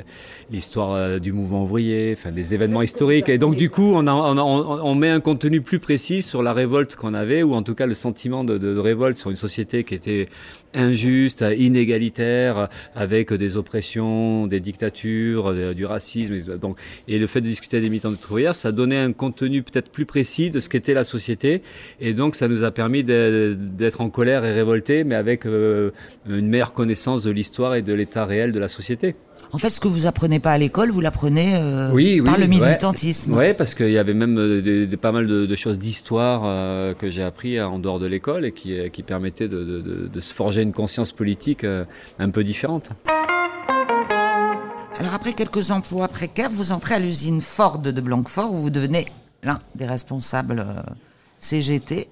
l'histoire 0.51 0.93
euh, 0.93 1.19
du 1.19 1.33
mouvement 1.33 1.63
ouvrier, 1.65 2.15
enfin 2.17 2.33
des 2.33 2.55
événements 2.55 2.83
historiques. 2.83 3.29
Et 3.29 3.39
donc 3.39 3.57
du 3.57 3.71
coup, 3.71 3.93
on, 3.95 4.07
a- 4.07 4.13
on, 4.13 4.37
a- 4.39 4.43
on- 4.43 4.81
on 4.85 4.95
met 4.95 5.11
un 5.11 5.21
contenu 5.21 5.61
plus 5.61 5.79
précis 5.79 6.23
sur 6.23 6.43
la 6.43 6.53
révolte 6.53 6.97
qu'on 6.97 7.15
avait, 7.15 7.43
ou 7.43 7.55
en 7.55 7.63
tout 7.63 7.75
cas 7.75 7.87
le 7.87 7.95
sentiment 7.95 8.45
de, 8.45 8.59
de- 8.59 8.75
de 8.75 8.79
révolte 8.81 9.17
sur 9.17 9.31
une 9.31 9.37
société 9.37 9.85
qui 9.85 9.95
était 9.95 10.29
injuste, 10.79 11.45
inégalitaire, 11.57 12.69
avec 12.95 13.33
des 13.33 13.57
oppressions, 13.57 14.47
des 14.47 14.61
dictatures, 14.61 15.49
euh, 15.49 15.75
du 15.75 15.85
racisme. 15.85 16.35
et 16.35 16.59
Donc, 16.59 16.79
et 17.07 17.19
le 17.19 17.27
fait 17.27 17.41
de 17.41 17.47
discuter 17.47 17.81
des 17.81 17.89
militants 17.89 18.11
de 18.11 18.17
ouvrière, 18.17 18.55
ça 18.55 18.73
donnait 18.73 18.99
un 18.99 19.13
contenu 19.13 19.63
peut-être 19.63 19.91
plus 19.91 20.07
précis 20.07 20.51
de 20.51 20.61
ce 20.61 20.69
qu'était 20.69 20.95
la 20.95 21.05
société. 21.05 21.63
Et 22.01 22.15
donc, 22.15 22.35
ça 22.35 22.49
nous 22.49 22.65
a 22.65 22.71
permis 22.71 23.05
d'être 23.05 24.01
en 24.01 24.11
colère 24.11 24.45
et 24.45 24.53
révoltés, 24.53 25.05
mais 25.05 25.15
avec 25.15 25.47
euh, 25.47 25.91
une 26.29 26.49
meilleure 26.49 26.73
connaissance 26.73 27.23
de 27.23 27.31
l'histoire 27.31 27.75
et 27.75 27.83
de 27.83 27.93
l'état 27.93 28.25
réel 28.25 28.53
de 28.53 28.61
la 28.61 28.69
société. 28.69 29.15
En 29.51 29.57
fait, 29.57 29.71
ce 29.71 29.81
que 29.81 29.89
vous 29.89 30.07
apprenez 30.07 30.41
pas 30.41 30.53
à 30.53 30.59
l'école, 30.59 30.91
vous 30.91 31.01
l'apprenez 31.01 31.55
euh, 31.57 31.91
Oui, 31.93 32.21
par 32.21 32.35
oui, 32.35 32.41
le 32.41 32.47
ouais. 32.47 32.67
militantisme. 32.67 33.35
Oui, 33.35 33.55
parce 33.55 33.75
qu'il 33.75 33.91
y 33.91 33.97
avait 33.97 34.13
même 34.13 34.37
euh, 34.39 34.61
des- 34.61 34.87
des- 34.87 34.97
pas 34.99 35.11
mal 35.11 35.27
de, 35.27 35.47
de 35.47 35.57
choses 35.57 35.79
d'histoire 35.79 36.43
euh, 36.45 36.93
que 36.93 37.09
j'ai 37.09 37.23
appris 37.23 37.59
en 37.59 37.79
dehors 37.79 37.99
de 37.99 38.07
l'école 38.07 38.45
et 38.45 38.53
qui, 38.53 38.77
qui 38.91 39.03
permettaient 39.03 39.49
de, 39.49 39.65
de- 39.65 39.81
de- 39.81 40.07
de 40.09 40.21
se 40.21 40.35
forger 40.35 40.61
une 40.61 40.73
conscience 40.75 41.13
politique 41.13 41.65
euh, 41.65 41.85
un 42.19 42.29
peu 42.29 42.45
différente. 42.45 42.91
Alors 45.01 45.15
après 45.15 45.33
quelques 45.33 45.71
emplois 45.71 46.09
précaires, 46.09 46.51
vous 46.51 46.73
entrez 46.73 46.97
à 46.97 46.99
l'usine 46.99 47.41
Ford 47.41 47.79
de 47.79 47.91
Blanquefort 48.01 48.53
où 48.53 48.57
vous 48.57 48.71
devenez 48.71 49.07
l'un 49.43 49.59
des 49.77 49.87
responsables 49.87 50.67
CGT 51.39 52.09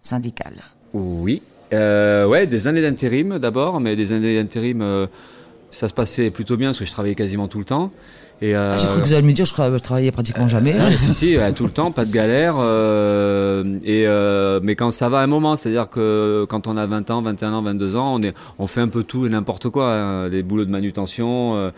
syndical. 0.00 0.54
Oui. 0.94 1.42
Ouais, 1.72 2.46
des 2.46 2.66
années 2.66 2.82
d'intérim 2.82 3.38
d'abord, 3.38 3.80
mais 3.80 3.94
des 3.96 4.12
années 4.12 4.36
d'intérim, 4.42 5.08
ça 5.72 5.88
se 5.88 5.94
passait 5.94 6.30
plutôt 6.30 6.56
bien 6.56 6.68
parce 6.68 6.78
que 6.78 6.84
je 6.84 6.92
travaillais 6.92 7.14
quasiment 7.14 7.48
tout 7.48 7.58
le 7.58 7.64
temps. 7.64 7.90
Et, 8.42 8.54
euh, 8.54 8.72
Ah, 8.74 8.76
J'ai 8.76 8.86
cru 8.88 9.00
que 9.00 9.06
vous 9.06 9.12
alliez 9.14 9.26
me 9.26 9.32
dire 9.32 9.44
je, 9.46 9.54
tra- 9.54 9.72
je 9.72 9.78
travaillais 9.82 10.10
pratiquement 10.10 10.48
jamais. 10.48 10.72
Ouais, 10.74 10.98
si, 10.98 11.14
si, 11.14 11.36
ouais, 11.38 11.52
tout 11.52 11.64
le 11.64 11.70
temps, 11.70 11.90
pas 11.92 12.04
de 12.04 12.12
galère. 12.12 12.56
euh, 12.58 13.62
et, 13.84 14.04
euh, 14.06 14.60
mais 14.62 14.74
quand 14.74 14.90
ça 14.90 15.08
va 15.08 15.18
un 15.18 15.26
moment, 15.26 15.56
c'est-à-dire 15.56 15.88
que 15.88 16.44
quand 16.48 16.66
on 16.66 16.76
a 16.76 16.86
20 16.86 17.10
ans, 17.10 17.22
21 17.22 17.52
ans, 17.54 17.62
22 17.62 17.96
ans, 17.96 18.14
on, 18.18 18.22
est, 18.22 18.34
on 18.58 18.66
fait 18.66 18.80
un 18.80 18.88
peu 18.88 19.04
tout 19.04 19.26
et 19.26 19.28
n'importe 19.28 19.68
quoi. 19.68 19.92
hein, 19.92 20.28
des 20.28 20.42
boulots 20.42 20.64
de 20.64 20.70
manutention, 20.70 21.56
euh, 21.56 21.70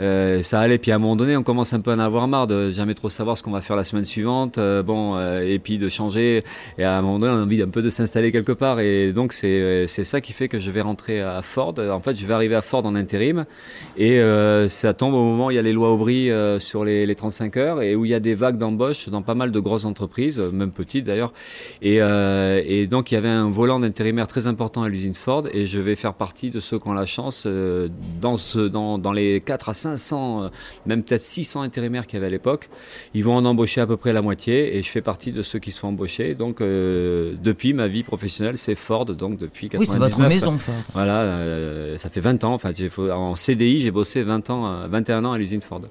euh, 0.00 0.42
ça 0.42 0.60
allait. 0.60 0.78
Puis 0.78 0.92
à 0.92 0.96
un 0.96 0.98
moment 0.98 1.16
donné, 1.16 1.36
on 1.36 1.42
commence 1.42 1.72
un 1.72 1.80
peu 1.80 1.90
à 1.90 1.94
en 1.94 1.98
avoir 1.98 2.28
marre 2.28 2.46
de 2.46 2.70
jamais 2.70 2.94
trop 2.94 3.08
savoir 3.08 3.36
ce 3.38 3.42
qu'on 3.42 3.50
va 3.50 3.60
faire 3.60 3.76
la 3.76 3.84
semaine 3.84 4.04
suivante. 4.04 4.58
euh, 4.58 4.82
bon, 4.82 5.16
euh, 5.16 5.40
et 5.40 5.58
puis 5.58 5.78
de 5.78 5.88
changer. 5.88 6.44
Et 6.78 6.84
à 6.84 6.98
un 6.98 7.02
moment 7.02 7.18
donné, 7.18 7.32
on 7.32 7.38
a 7.38 7.42
envie 7.42 7.58
d'un 7.58 7.68
peu 7.68 7.82
de 7.82 7.90
s'installer 7.90 8.30
quelque 8.32 8.52
part. 8.52 8.80
Et 8.80 9.12
donc, 9.12 9.32
c'est 9.32 9.86
ça 9.88 10.20
qui 10.20 10.32
fait 10.32 10.48
que 10.48 10.58
je 10.58 10.70
vais 10.70 10.80
rentrer 10.82 11.20
à 11.22 11.40
Ford. 11.42 11.74
En 11.90 12.00
fait, 12.00 12.16
je 12.16 12.26
vais 12.26 12.34
arriver 12.34 12.54
à 12.56 12.62
Ford 12.62 12.84
en 12.84 12.94
intérim. 12.94 13.46
Et 13.96 14.18
euh, 14.20 14.68
ça 14.68 14.92
tombe 14.92 15.14
au 15.14 15.24
moment 15.24 15.46
où 15.46 15.50
il 15.50 15.54
y 15.54 15.58
a 15.58 15.62
les 15.62 15.72
lois 15.72 15.90
Aubry 15.90 16.09
euh, 16.10 16.58
sur 16.58 16.84
les, 16.84 17.06
les 17.06 17.14
35 17.14 17.56
heures 17.56 17.82
et 17.82 17.94
où 17.94 18.04
il 18.04 18.10
y 18.10 18.14
a 18.14 18.20
des 18.20 18.34
vagues 18.34 18.58
d'embauche 18.58 19.08
dans 19.08 19.22
pas 19.22 19.34
mal 19.34 19.50
de 19.52 19.60
grosses 19.60 19.84
entreprises, 19.84 20.40
euh, 20.40 20.50
même 20.50 20.72
petites 20.72 21.04
d'ailleurs. 21.04 21.32
Et, 21.82 22.00
euh, 22.00 22.62
et 22.64 22.86
donc 22.86 23.10
il 23.10 23.14
y 23.14 23.16
avait 23.16 23.28
un 23.28 23.50
volant 23.50 23.80
d'intérimaire 23.80 24.26
très 24.26 24.46
important 24.46 24.82
à 24.82 24.88
l'usine 24.88 25.14
Ford 25.14 25.44
et 25.52 25.66
je 25.66 25.78
vais 25.78 25.96
faire 25.96 26.14
partie 26.14 26.50
de 26.50 26.60
ceux 26.60 26.78
qui 26.78 26.88
ont 26.88 26.92
la 26.92 27.06
chance 27.06 27.46
dans, 28.20 28.36
ce, 28.36 28.58
dans, 28.58 28.98
dans 28.98 29.12
les 29.12 29.40
4 29.40 29.68
à 29.68 29.74
500, 29.74 30.44
euh, 30.44 30.48
même 30.86 31.02
peut-être 31.02 31.22
600 31.22 31.62
intérimaires 31.62 32.06
qu'il 32.06 32.14
y 32.14 32.18
avait 32.18 32.26
à 32.26 32.30
l'époque. 32.30 32.68
Ils 33.14 33.24
vont 33.24 33.36
en 33.36 33.44
embaucher 33.44 33.80
à 33.80 33.86
peu 33.86 33.96
près 33.96 34.12
la 34.12 34.22
moitié 34.22 34.76
et 34.76 34.82
je 34.82 34.88
fais 34.88 35.00
partie 35.00 35.32
de 35.32 35.42
ceux 35.42 35.58
qui 35.58 35.72
se 35.72 35.80
font 35.80 35.88
embaucher. 35.88 36.34
Donc 36.34 36.60
euh, 36.60 37.34
depuis 37.42 37.72
ma 37.72 37.88
vie 37.88 38.02
professionnelle, 38.02 38.58
c'est 38.58 38.74
Ford, 38.74 39.04
donc 39.06 39.38
depuis 39.38 39.66
Oui, 39.72 39.86
99. 39.86 39.88
c'est 39.88 40.16
votre 40.16 40.28
maison 40.28 40.58
Ford. 40.58 40.74
Voilà, 40.92 41.20
euh, 41.20 41.96
ça 41.96 42.10
fait 42.10 42.20
20 42.20 42.44
ans. 42.44 42.54
Enfin, 42.54 42.72
en 43.10 43.34
CDI, 43.34 43.80
j'ai 43.80 43.90
bossé 43.90 44.22
20 44.22 44.50
ans, 44.50 44.66
euh, 44.66 44.86
21 44.88 45.24
ans 45.24 45.32
à 45.32 45.38
l'usine 45.38 45.62
Ford. 45.62 45.82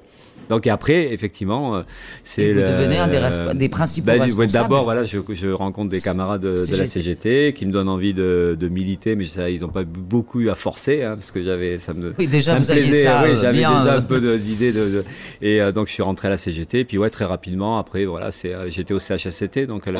Donc 0.49 0.67
et 0.67 0.69
après, 0.69 1.13
effectivement, 1.13 1.75
euh, 1.75 1.81
c'est 2.23 2.41
Et 2.43 2.53
vous 2.53 2.59
le- 2.59 2.65
devenez 2.65 2.97
un 2.97 3.07
des 3.07 3.19
des 3.55 3.69
principaux 3.69 4.07
bah, 4.07 4.13
ouais, 4.13 4.21
responsables. 4.21 4.51
D'abord, 4.51 4.83
voilà, 4.83 5.05
je, 5.05 5.19
je 5.31 5.47
rencontre 5.49 5.91
des 5.91 6.01
camarades 6.01 6.41
de, 6.41 6.49
de 6.53 6.75
la 6.77 6.85
CGT. 6.85 7.53
Qui 7.53 7.65
me 7.65 7.71
donnent 7.71 7.89
envie 7.89 8.13
de, 8.13 8.57
de 8.59 8.67
militer, 8.67 9.15
mais 9.15 9.25
ça, 9.25 9.49
ils 9.49 9.61
n'ont 9.61 9.69
pas 9.69 9.83
beaucoup 9.83 10.39
eu 10.41 10.49
à 10.49 10.55
forcer, 10.55 11.03
hein, 11.03 11.11
parce 11.15 11.31
que 11.31 11.43
j'avais, 11.43 11.77
ça 11.77 11.93
me, 11.93 12.13
Oui, 12.17 12.27
déjà, 12.27 12.51
ça 12.53 12.59
me 12.59 12.63
vous 12.63 12.71
aviez 12.71 12.83
plaisait, 12.83 13.03
ça, 13.03 13.21
oui, 13.23 13.29
euh, 13.31 13.35
j'avais 13.35 13.57
déjà 13.57 13.93
euh. 13.93 13.97
un 13.97 14.01
peu 14.01 14.37
d'idées 14.37 14.71
de, 14.71 14.89
de- 14.89 15.03
et 15.41 15.61
euh, 15.61 15.71
donc 15.71 15.87
je 15.87 15.93
suis 15.93 16.03
rentré 16.03 16.27
à 16.27 16.31
la 16.31 16.37
CGT, 16.37 16.83
puis 16.85 16.97
ouais, 16.97 17.09
très 17.09 17.25
rapidement 17.25 17.77
après, 17.77 18.05
voilà, 18.05 18.31
c'est, 18.31 18.53
euh, 18.53 18.69
j'étais 18.69 18.93
au 18.93 18.99
CHSCT, 18.99 19.67
donc 19.67 19.87
euh, 19.87 19.93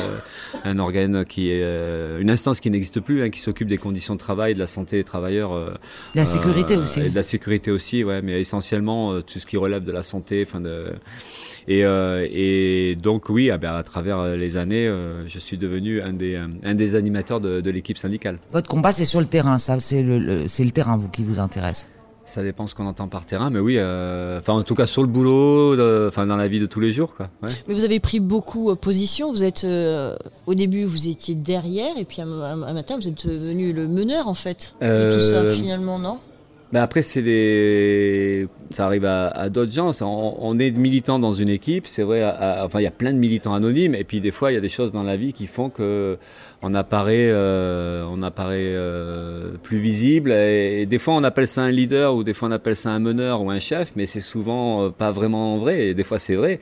un 0.64 0.78
organe 0.78 1.24
qui 1.24 1.50
est 1.50 1.60
euh, 1.62 2.18
une 2.20 2.30
instance 2.30 2.60
qui 2.60 2.70
n'existe 2.70 3.00
plus, 3.00 3.22
hein, 3.22 3.30
qui 3.30 3.40
s'occupe 3.40 3.68
des 3.68 3.78
conditions 3.78 4.14
de 4.14 4.18
travail, 4.20 4.54
de 4.54 4.58
la 4.58 4.66
santé 4.66 4.96
des 4.96 5.04
travailleurs, 5.04 5.52
euh, 5.52 5.70
La 6.14 6.24
sécurité 6.24 6.74
euh, 6.76 6.82
aussi. 6.82 7.00
et 7.00 7.08
de 7.10 7.14
la 7.14 7.22
sécurité 7.22 7.70
aussi, 7.70 8.02
ouais, 8.04 8.22
mais 8.22 8.40
essentiellement 8.40 9.12
euh, 9.12 9.20
tout 9.20 9.38
ce 9.38 9.46
qui 9.46 9.56
relève 9.56 9.84
de 9.84 9.92
la 9.92 10.02
santé, 10.02 10.39
enfin 10.46 10.60
de 10.60 10.86
et, 11.68 11.84
euh, 11.84 12.26
et 12.30 12.96
donc 12.96 13.28
oui, 13.28 13.50
ah 13.50 13.58
ben, 13.58 13.72
à 13.74 13.82
travers 13.82 14.18
euh, 14.18 14.36
les 14.36 14.56
années, 14.56 14.86
euh, 14.88 15.26
je 15.28 15.38
suis 15.38 15.58
devenu 15.58 16.00
un 16.00 16.12
des, 16.12 16.36
un 16.64 16.74
des 16.74 16.94
animateurs 16.96 17.40
de, 17.40 17.60
de 17.60 17.70
l'équipe 17.70 17.98
syndicale. 17.98 18.38
Votre 18.50 18.68
combat, 18.68 18.92
c'est 18.92 19.04
sur 19.04 19.20
le 19.20 19.26
terrain, 19.26 19.58
ça, 19.58 19.78
c'est 19.78 20.02
le, 20.02 20.18
le- 20.18 20.48
c'est 20.48 20.64
le 20.64 20.70
terrain, 20.70 20.96
vous, 20.96 21.08
qui 21.08 21.22
vous 21.22 21.38
intéresse. 21.38 21.88
Ça 22.26 22.42
dépend 22.44 22.66
ce 22.68 22.76
qu'on 22.76 22.86
entend 22.86 23.08
par 23.08 23.26
terrain, 23.26 23.50
mais 23.50 23.58
oui, 23.58 23.74
euh, 23.78 24.38
enfin 24.38 24.52
en 24.52 24.62
tout 24.62 24.76
cas 24.76 24.86
sur 24.86 25.02
le 25.02 25.08
boulot, 25.08 25.72
euh, 25.78 26.06
enfin 26.08 26.26
dans 26.26 26.36
la 26.36 26.46
vie 26.46 26.60
de 26.60 26.66
tous 26.66 26.78
les 26.78 26.92
jours, 26.92 27.16
quoi. 27.16 27.28
Ouais. 27.42 27.48
Mais 27.66 27.74
vous 27.74 27.82
avez 27.82 27.98
pris 27.98 28.20
beaucoup 28.20 28.70
euh, 28.70 28.76
position. 28.76 29.32
Vous 29.32 29.42
êtes 29.42 29.64
euh, 29.64 30.14
au 30.46 30.54
début, 30.54 30.84
vous 30.84 31.08
étiez 31.08 31.34
derrière, 31.34 31.98
et 31.98 32.04
puis 32.04 32.22
un, 32.22 32.30
un- 32.30 32.62
un 32.62 32.72
matin, 32.72 32.96
vous 33.00 33.08
êtes 33.08 33.26
devenu 33.26 33.72
le 33.72 33.88
meneur 33.88 34.28
en 34.28 34.34
fait. 34.34 34.74
de 34.80 35.12
tout 35.14 35.20
ça 35.20 35.52
finalement, 35.52 35.98
non? 35.98 36.18
Ben 36.72 36.82
après, 36.82 37.02
c'est 37.02 37.22
des, 37.22 38.46
ça 38.70 38.86
arrive 38.86 39.04
à, 39.04 39.48
d'autres 39.48 39.72
gens. 39.72 39.90
On, 40.02 40.36
on 40.38 40.58
est 40.60 40.70
militant 40.70 41.18
dans 41.18 41.32
une 41.32 41.48
équipe, 41.48 41.88
c'est 41.88 42.04
vrai. 42.04 42.24
enfin, 42.24 42.78
il 42.78 42.84
y 42.84 42.86
a 42.86 42.92
plein 42.92 43.12
de 43.12 43.18
militants 43.18 43.54
anonymes, 43.54 43.96
et 43.96 44.04
puis 44.04 44.20
des 44.20 44.30
fois, 44.30 44.52
il 44.52 44.54
y 44.54 44.58
a 44.58 44.60
des 44.60 44.68
choses 44.68 44.92
dans 44.92 45.02
la 45.02 45.16
vie 45.16 45.32
qui 45.32 45.48
font 45.48 45.68
que 45.68 46.16
on 46.62 46.74
apparaît, 46.74 47.30
euh, 47.30 48.04
on 48.08 48.22
apparaît 48.22 48.58
euh, 48.60 49.52
plus 49.62 49.78
visible. 49.78 50.30
Et, 50.30 50.82
et 50.82 50.86
des 50.86 50.98
fois, 50.98 51.14
on 51.14 51.24
appelle 51.24 51.48
ça 51.48 51.62
un 51.62 51.70
leader, 51.70 52.14
ou 52.14 52.22
des 52.22 52.34
fois, 52.34 52.48
on 52.48 52.52
appelle 52.52 52.76
ça 52.76 52.90
un 52.90 52.98
meneur 53.00 53.42
ou 53.42 53.50
un 53.50 53.60
chef, 53.60 53.92
mais 53.96 54.06
c'est 54.06 54.20
souvent 54.20 54.84
euh, 54.84 54.90
pas 54.90 55.10
vraiment 55.10 55.58
vrai. 55.58 55.88
Et 55.88 55.94
des 55.94 56.04
fois, 56.04 56.18
c'est 56.18 56.36
vrai. 56.36 56.60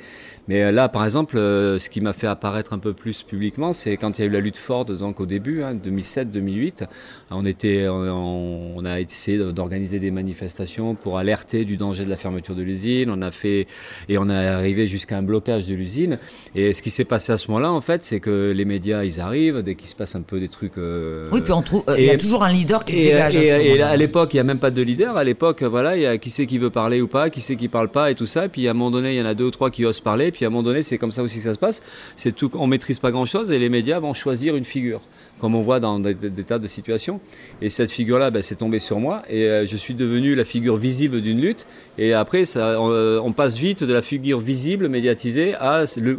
Mais 0.48 0.62
euh, 0.62 0.72
là, 0.72 0.88
par 0.88 1.04
exemple, 1.04 1.36
euh, 1.36 1.78
ce 1.78 1.90
qui 1.90 2.00
m'a 2.00 2.12
fait 2.12 2.26
apparaître 2.26 2.72
un 2.72 2.78
peu 2.78 2.94
plus 2.94 3.22
publiquement, 3.22 3.72
c'est 3.72 3.96
quand 3.96 4.18
il 4.18 4.22
y 4.22 4.24
a 4.24 4.26
eu 4.28 4.32
la 4.32 4.40
lutte 4.40 4.58
Ford, 4.58 4.86
donc 4.86 5.20
au 5.20 5.26
début, 5.26 5.62
hein, 5.62 5.74
2007-2008, 5.74 6.84
on 7.30 7.44
était, 7.44 7.86
on, 7.88 8.76
on 8.76 8.84
a 8.84 9.00
essayé 9.00 9.38
d'organiser 9.38 9.98
des 10.00 10.10
manifestations 10.10 10.94
pour 10.94 11.18
alerter 11.18 11.64
du 11.64 11.76
danger 11.76 12.04
de 12.04 12.10
la 12.10 12.16
fermeture 12.16 12.54
de 12.54 12.62
l'usine. 12.62 13.10
On 13.10 13.20
a 13.22 13.30
fait 13.30 13.66
et 14.08 14.18
on 14.18 14.28
est 14.30 14.34
arrivé 14.48 14.86
jusqu'à 14.86 15.18
un 15.18 15.22
blocage 15.22 15.66
de 15.66 15.74
l'usine. 15.74 16.18
Et 16.54 16.72
ce 16.72 16.80
qui 16.82 16.90
s'est 16.90 17.04
passé 17.04 17.32
à 17.32 17.38
ce 17.38 17.48
moment-là, 17.48 17.70
en 17.70 17.80
fait, 17.80 18.02
c'est 18.02 18.20
que 18.20 18.52
les 18.56 18.64
médias, 18.64 19.04
ils 19.04 19.20
arrivent 19.20 19.62
dès 19.62 19.74
qu'il 19.74 19.88
se 19.88 19.94
passe 19.94 20.16
un 20.16 20.22
peu 20.22 20.40
des 20.40 20.48
trucs. 20.48 20.78
euh, 20.78 21.28
Oui, 21.32 21.40
puis 21.42 21.52
on 21.52 21.62
trouve, 21.62 21.84
euh, 21.88 21.96
il 21.98 22.04
y 22.06 22.10
a 22.10 22.14
et- 22.14 22.18
toujours 22.18 22.42
un 22.42 22.50
leader 22.52 22.84
qui 22.84 22.92
se 22.94 22.98
et, 22.98 23.04
dégage. 23.04 23.36
à 23.36 23.40
et- 23.40 23.44
ce 23.44 23.56
et 23.76 23.82
à 23.82 23.96
l'époque, 23.96 24.32
il 24.32 24.36
n'y 24.36 24.40
a 24.40 24.44
même 24.44 24.58
pas 24.58 24.70
de 24.70 24.80
leader. 24.82 25.16
À 25.16 25.24
l'époque, 25.24 25.62
voilà, 25.62 25.96
il 25.96 26.02
y 26.02 26.06
a 26.06 26.16
qui 26.18 26.30
c'est 26.30 26.46
qui 26.46 26.58
veut 26.58 26.70
parler 26.70 27.00
ou 27.02 27.06
pas, 27.08 27.28
qui 27.30 27.42
c'est 27.42 27.56
qui 27.56 27.68
parle 27.68 27.88
pas 27.90 28.10
et 28.10 28.14
tout 28.14 28.26
ça. 28.26 28.48
Puis 28.48 28.66
à 28.66 28.70
un 28.70 28.74
moment 28.74 28.90
donné, 28.90 29.10
il 29.14 29.18
y 29.18 29.22
en 29.22 29.26
a 29.26 29.34
deux 29.34 29.44
ou 29.46 29.50
trois 29.50 29.70
qui 29.70 29.84
osent 29.84 30.00
parler. 30.00 30.30
Puis 30.38 30.44
à 30.44 30.48
un 30.50 30.50
moment 30.52 30.62
donné, 30.62 30.84
c'est 30.84 30.98
comme 30.98 31.10
ça 31.10 31.24
aussi 31.24 31.38
que 31.38 31.42
ça 31.42 31.52
se 31.52 31.58
passe. 31.58 31.82
C'est 32.14 32.30
tout, 32.30 32.48
on 32.54 32.68
maîtrise 32.68 33.00
pas 33.00 33.10
grand 33.10 33.24
chose 33.24 33.50
et 33.50 33.58
les 33.58 33.68
médias 33.68 33.98
vont 33.98 34.14
choisir 34.14 34.54
une 34.54 34.64
figure, 34.64 35.00
comme 35.40 35.56
on 35.56 35.62
voit 35.62 35.80
dans 35.80 35.98
des, 35.98 36.14
tas 36.14 36.60
de 36.60 36.68
situations. 36.68 37.18
Et 37.60 37.70
cette 37.70 37.90
figure-là, 37.90 38.30
ben, 38.30 38.40
c'est 38.40 38.54
tombé 38.54 38.78
sur 38.78 39.00
moi 39.00 39.24
et 39.28 39.48
euh, 39.48 39.66
je 39.66 39.76
suis 39.76 39.94
devenu 39.94 40.36
la 40.36 40.44
figure 40.44 40.76
visible 40.76 41.22
d'une 41.22 41.40
lutte. 41.40 41.66
Et 41.98 42.12
après, 42.12 42.44
euh, 42.54 43.20
on 43.20 43.32
passe 43.32 43.58
vite 43.58 43.82
de 43.82 43.92
la 43.92 44.00
figure 44.00 44.38
visible, 44.38 44.86
médiatisée, 44.86 45.56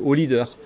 au 0.04 0.14
leader. 0.14 0.58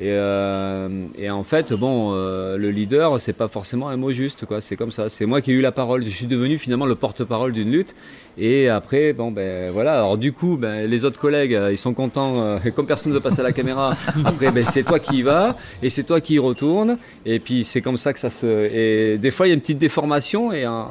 Et, 0.00 0.08
euh, 0.10 0.88
et 1.16 1.30
en 1.30 1.44
fait, 1.44 1.72
bon, 1.72 2.12
euh, 2.14 2.56
le 2.56 2.70
leader, 2.70 3.20
c'est 3.20 3.32
pas 3.32 3.46
forcément 3.46 3.88
un 3.88 3.96
mot 3.96 4.10
juste, 4.10 4.44
quoi. 4.44 4.60
C'est 4.60 4.74
comme 4.74 4.90
ça. 4.90 5.08
C'est 5.08 5.24
moi 5.24 5.40
qui 5.40 5.52
ai 5.52 5.54
eu 5.54 5.60
la 5.60 5.70
parole. 5.70 6.02
Je 6.02 6.08
suis 6.08 6.26
devenu 6.26 6.58
finalement 6.58 6.86
le 6.86 6.96
porte-parole 6.96 7.52
d'une 7.52 7.70
lutte. 7.70 7.94
Et 8.36 8.68
après, 8.68 9.12
bon, 9.12 9.30
ben 9.30 9.70
voilà. 9.70 9.94
Alors 9.94 10.18
du 10.18 10.32
coup, 10.32 10.56
ben, 10.56 10.90
les 10.90 11.04
autres 11.04 11.20
collègues, 11.20 11.54
euh, 11.54 11.70
ils 11.70 11.78
sont 11.78 11.94
contents. 11.94 12.34
euh, 12.42 12.58
et 12.64 12.70
comme 12.72 12.86
personne 12.86 13.12
ne 13.12 13.16
veut 13.16 13.22
passer 13.22 13.40
à 13.40 13.44
la 13.44 13.52
caméra, 13.52 13.96
après, 14.24 14.50
ben, 14.50 14.64
c'est 14.64 14.82
toi 14.82 14.98
qui 14.98 15.18
y 15.18 15.22
vas 15.22 15.54
et 15.80 15.90
c'est 15.90 16.02
toi 16.02 16.20
qui 16.20 16.34
y 16.34 16.38
retourne. 16.40 16.98
Et 17.24 17.38
puis 17.38 17.62
c'est 17.62 17.80
comme 17.80 17.96
ça 17.96 18.12
que 18.12 18.18
ça 18.18 18.30
se. 18.30 18.46
Et 18.72 19.18
des 19.18 19.30
fois, 19.30 19.46
il 19.46 19.50
y 19.50 19.52
a 19.52 19.54
une 19.54 19.60
petite 19.60 19.78
déformation 19.78 20.50
et 20.52 20.64
un- 20.64 20.88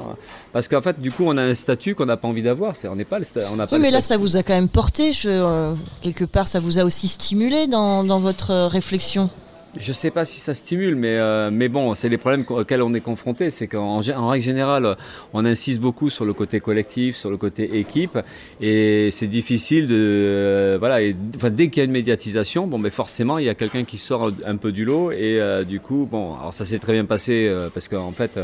parce 0.54 0.68
qu'en 0.70 0.82
fait, 0.82 1.02
du 1.02 1.12
coup, 1.12 1.24
on 1.28 1.36
a 1.38 1.42
un 1.44 1.56
statut 1.56 1.96
qu'on 1.96 2.06
n'a 2.06 2.16
pas 2.16 2.28
envie 2.28 2.44
d'avoir. 2.44 2.76
C'est- 2.76 2.88
On 2.88 2.96
n'est 2.96 3.04
pas 3.06 3.20
le. 3.20 3.26
On 3.52 3.56
n'a 3.58 3.68
pas 3.68 3.76
Oui, 3.76 3.80
le 3.80 3.84
mais 3.84 3.92
là, 3.92 4.00
statut- 4.00 4.08
ça 4.22 4.26
vous 4.26 4.38
a 4.38 4.44
quand 4.44 4.54
même 4.54 4.70
porté. 4.70 5.12
Je, 5.12 5.28
euh, 5.30 5.74
quelque 6.02 6.24
part, 6.26 6.48
ça 6.48 6.60
vous 6.60 6.80
a 6.80 6.84
aussi 6.84 7.08
stimulé 7.08 7.68
dans, 7.68 8.04
dans 8.04 8.20
votre 8.20 8.52
euh, 8.52 8.68
réflexion. 8.68 9.30
Je 9.76 9.92
sais 9.92 10.12
pas 10.12 10.24
si 10.24 10.40
ça 10.40 10.54
stimule, 10.54 10.96
mais, 10.96 11.16
euh, 11.18 11.50
mais 11.52 11.68
bon, 11.68 11.96
c'est 11.96 12.08
les 12.08 12.20
problèmes 12.20 12.46
auxquels 12.48 12.84
on 12.84 12.94
est 12.94 13.02
confronté. 13.02 13.50
C'est 13.50 13.66
qu'en 13.66 14.00
en 14.08 14.28
règle 14.28 14.46
générale, 14.46 14.96
on 15.34 15.44
insiste 15.46 15.80
beaucoup 15.80 16.12
sur 16.12 16.26
le 16.26 16.34
côté 16.34 16.60
collectif, 16.60 17.16
sur 17.16 17.32
le 17.32 17.38
côté 17.38 17.80
équipe, 17.80 18.20
et 18.62 19.10
c'est 19.12 19.26
difficile 19.26 19.88
de, 19.88 19.96
euh, 19.98 20.76
voilà. 20.78 21.02
Et, 21.02 21.16
enfin, 21.38 21.50
dès 21.50 21.70
qu'il 21.70 21.80
y 21.80 21.82
a 21.82 21.86
une 21.86 21.92
médiatisation, 21.92 22.68
bon, 22.68 22.78
mais 22.78 22.92
forcément, 22.92 23.40
il 23.40 23.46
y 23.46 23.50
a 23.50 23.56
quelqu'un 23.56 23.84
qui 23.84 23.98
sort 23.98 24.30
un 24.46 24.58
peu 24.58 24.72
du 24.72 24.86
lot, 24.86 25.12
et 25.12 25.42
euh, 25.42 25.64
du 25.64 25.80
coup, 25.80 26.08
bon, 26.10 26.36
alors 26.40 26.54
ça 26.54 26.66
s'est 26.66 26.78
très 26.78 26.94
bien 26.94 27.06
passé 27.06 27.52
parce 27.74 27.88
qu'en 27.88 28.12
fait. 28.12 28.38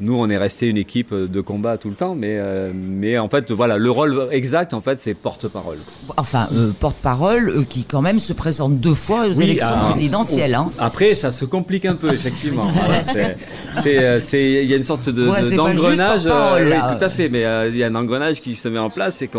Nous, 0.00 0.14
on 0.14 0.28
est 0.28 0.36
resté 0.36 0.66
une 0.68 0.76
équipe 0.76 1.12
de 1.12 1.40
combat 1.40 1.76
tout 1.76 1.88
le 1.88 1.94
temps, 1.96 2.14
mais, 2.14 2.36
euh, 2.38 2.70
mais 2.72 3.18
en 3.18 3.28
fait, 3.28 3.50
voilà, 3.50 3.78
le 3.78 3.90
rôle 3.90 4.28
exact, 4.30 4.72
en 4.72 4.80
fait, 4.80 5.00
c'est 5.00 5.14
porte-parole. 5.14 5.78
Enfin, 6.16 6.46
euh, 6.52 6.70
porte-parole 6.78 7.48
euh, 7.48 7.64
qui 7.68 7.84
quand 7.84 8.00
même 8.00 8.20
se 8.20 8.32
présente 8.32 8.78
deux 8.78 8.94
fois 8.94 9.26
aux 9.26 9.34
Oui, 9.34 9.44
élections 9.44 9.74
ah, 9.74 9.88
présidentielles. 9.90 10.54
Hein. 10.54 10.70
Après, 10.78 11.16
ça 11.16 11.32
se 11.32 11.44
complique 11.44 11.84
un 11.84 11.96
peu, 11.96 12.12
effectivement. 12.12 12.70
Il 13.84 14.64
y 14.64 14.72
a 14.72 14.76
une 14.76 14.82
sorte 14.82 15.08
de, 15.08 15.28
Ouais, 15.28 15.42
de- 15.42 15.56
d'engrenage. 15.56 16.20
juste 16.20 16.28
porte-parole, 16.28 16.68
oui, 16.68 16.96
tout 16.96 17.04
à 17.04 17.08
fait. 17.08 17.28
Mais 17.28 17.44
il 17.68 17.76
y 17.76 17.82
a 17.82 17.86
un 17.86 17.94
engrenage 17.94 18.40
qui 18.40 18.54
se 18.56 18.68
met 18.68 18.78
en 18.78 18.90
place 18.90 19.22
et. 19.22 19.30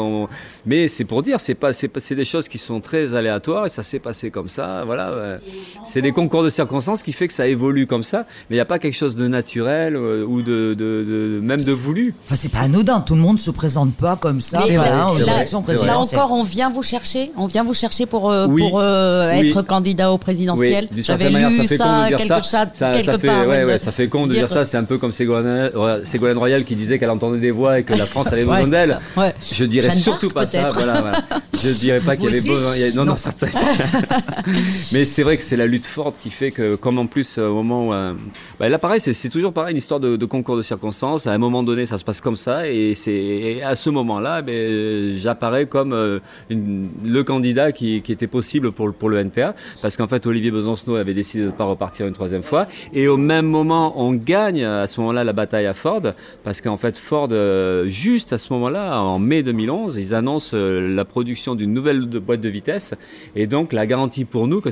Mais 0.65 0.87
c'est 0.87 1.05
pour 1.05 1.23
dire, 1.23 1.39
c'est 1.39 2.15
des 2.15 2.25
choses 2.25 2.47
qui 2.47 2.57
sont 2.57 2.79
très 2.79 3.13
aléatoires 3.13 3.65
et 3.65 3.69
ça 3.69 3.83
s'est 3.83 3.99
passé 3.99 4.29
comme 4.29 4.49
ça. 4.49 4.83
Voilà. 4.85 5.11
ouais. 5.11 5.37
C'est 5.83 6.01
des 6.01 6.11
concours 6.11 6.43
de 6.43 6.49
circonstances 6.49 7.01
qui 7.01 7.13
fait 7.13 7.27
que 7.27 7.33
ça 7.33 7.47
évolue 7.47 7.87
comme 7.87 8.03
ça. 8.03 8.25
Mais 8.49 8.55
il 8.55 8.57
n'y 8.57 8.61
a 8.61 8.65
pas 8.65 8.79
quelque 8.79 8.95
chose 8.97 9.15
de 9.15 9.27
naturel 9.27 9.97
ou 9.97 10.41
de, 10.41 10.48
de- 10.73 11.03
de- 11.03 11.39
même 11.41 11.63
de 11.63 11.71
voulu. 11.71 12.13
Enfin, 12.25 12.35
c'est 12.35 12.49
pas 12.49 12.59
anodin. 12.59 13.01
Tout 13.01 13.15
le 13.15 13.21
monde 13.21 13.39
se 13.39 13.51
présente 13.51 13.93
pas 13.93 14.15
comme 14.15 14.41
ça 14.41 14.59
C'est 14.65 14.75
vrai, 14.77 14.89
aux. 14.89 15.85
Là 15.85 15.97
encore, 15.99 16.31
on 16.31 16.43
vient 16.43 16.69
vous 16.69 16.83
chercher. 16.83 17.31
On 17.37 17.47
vient 17.47 17.63
vous 17.63 17.73
chercher 17.73 18.05
pour, 18.05 18.31
euh, 18.31 18.47
Oui. 18.49 18.61
pour 18.61 18.79
euh, 18.79 19.31
Oui. 19.39 19.49
être 19.49 19.61
candidat 19.61 20.11
au 20.11 20.17
présidentiel. 20.17 20.87
d'une 20.91 21.03
J'avais 21.03 21.25
certaine 21.25 21.33
manière, 21.33 21.49
lu 21.49 21.55
ça 21.57 21.63
fait 21.67 21.77
con 21.77 22.01
de 22.03 22.07
dire 22.07 22.17
quelque, 22.17 22.27
ça. 22.27 22.43
ça, 22.43 22.69
Ça, 22.73 22.91
quelque 22.91 23.05
ça 23.05 23.17
fait, 23.19 23.27
part. 23.27 23.39
ouais, 23.41 23.47
ouais, 23.47 23.63
ouais, 23.65 23.73
de- 23.73 23.77
ça 23.77 23.91
fait 23.91 24.07
con 24.07 24.25
de 24.27 24.31
dire- 24.31 24.41
dire 24.41 24.49
ça. 24.49 24.65
C'est 24.65 24.77
un 24.77 24.83
peu 24.83 24.97
comme 24.97 25.11
Ségolène, 25.11 26.37
Royal 26.37 26.63
qui 26.63 26.75
disait 26.75 26.99
qu'elle 26.99 27.09
entendait 27.09 27.39
des 27.39 27.51
voix 27.51 27.79
et 27.79 27.83
que 27.83 27.93
la 27.93 28.05
France 28.05 28.27
avait 28.33 28.43
besoin 28.43 28.67
d'elle. 28.67 28.99
Ouais. 29.17 29.33
Je 29.51 29.63
dirais 29.65 29.89
Jeanne 29.89 29.99
surtout 29.99 30.29
pas 30.29 30.47
ça. 30.47 30.71
Voilà, 30.73 31.01
voilà. 31.01 31.19
Je 31.61 31.69
dirais 31.71 31.99
pas 31.99 32.15
qu'il 32.15 32.25
y 32.25 32.27
Vous 32.27 32.33
avait 32.35 32.39
aussi 32.39 32.49
besoin. 32.49 32.89
Non, 32.95 33.05
non, 33.05 33.11
Non. 33.11 33.17
certain. 33.17 33.47
Mais 34.91 35.05
c'est 35.05 35.23
vrai 35.23 35.37
que 35.37 35.43
c'est 35.43 35.57
la 35.57 35.67
lutte 35.67 35.85
forte 35.85 36.15
qui 36.21 36.29
fait 36.29 36.51
que, 36.51 36.75
comme 36.75 36.97
en 36.99 37.07
plus, 37.07 37.37
au 37.37 37.53
moment 37.53 37.87
où. 37.87 37.93
euh, 37.93 38.13
bah, 38.59 38.69
là, 38.69 38.77
pareil, 38.77 38.99
c'est 39.01 39.29
toujours 39.29 39.53
pareil, 39.53 39.71
une 39.71 39.77
histoire 39.77 39.99
de, 39.99 40.15
de 40.15 40.25
concours 40.39 40.57
de 40.57 40.61
circonstances. 40.61 41.27
À 41.27 41.33
un 41.33 41.37
moment 41.37 41.63
donné, 41.63 41.85
ça 41.85 41.97
se 41.97 42.03
passe 42.05 42.21
comme 42.21 42.35
ça. 42.35 42.67
Et, 42.69 42.95
c'est 42.95 43.61
à 43.61 43.75
ce 43.75 43.89
moment-là, 43.89 44.41
ben, 44.41 45.15
j'apparais 45.17 45.65
comme 45.65 45.93
euh, 45.93 46.19
le 46.49 47.21
candidat 47.23 47.71
qui, 47.71 47.97
était 47.97 48.27
possible 48.27 48.71
pour, 48.71 48.87
le- 48.87 48.93
pour 48.93 49.09
le 49.09 49.17
NPA. 49.19 49.53
Parce 49.81 49.97
qu'en 49.97 50.07
fait, 50.07 50.25
Olivier 50.25 50.51
Besancenot 50.51 50.95
avait 50.95 51.13
décidé 51.13 51.43
de 51.43 51.47
ne 51.47 51.51
pas 51.51 51.65
repartir 51.65 52.07
une 52.07 52.13
troisième 52.13 52.41
fois. 52.41 52.67
Et 52.93 53.07
au 53.07 53.17
même 53.17 53.45
moment, 53.45 53.93
on 54.01 54.13
gagne 54.13 54.63
à 54.63 54.87
ce 54.87 54.99
moment-là 55.01 55.23
la 55.23 55.33
bataille 55.33 55.65
à 55.65 55.73
Ford. 55.73 56.01
Parce 56.43 56.61
qu'en 56.61 56.77
fait, 56.77 56.97
Ford, 56.97 57.29
euh, 57.31 57.85
juste 57.87 58.33
à 58.33 58.37
ce 58.37 58.53
moment-là, 58.53 59.01
en 59.01 59.19
mai 59.19 59.43
2011, 59.43 59.97
ils 59.97 60.15
annoncent 60.15 60.55
euh, 60.55 60.87
la 60.93 61.05
production 61.05 61.55
d'une 61.55 61.73
nouvelle 61.73 61.99
boîte 62.05 62.41
de 62.41 62.49
vitesse. 62.49 62.95
Et 63.35 63.45
donc, 63.47 63.73
la 63.73 63.85
garantie 63.85 64.25
pour 64.25 64.47
nous 64.47 64.61
que 64.61 64.69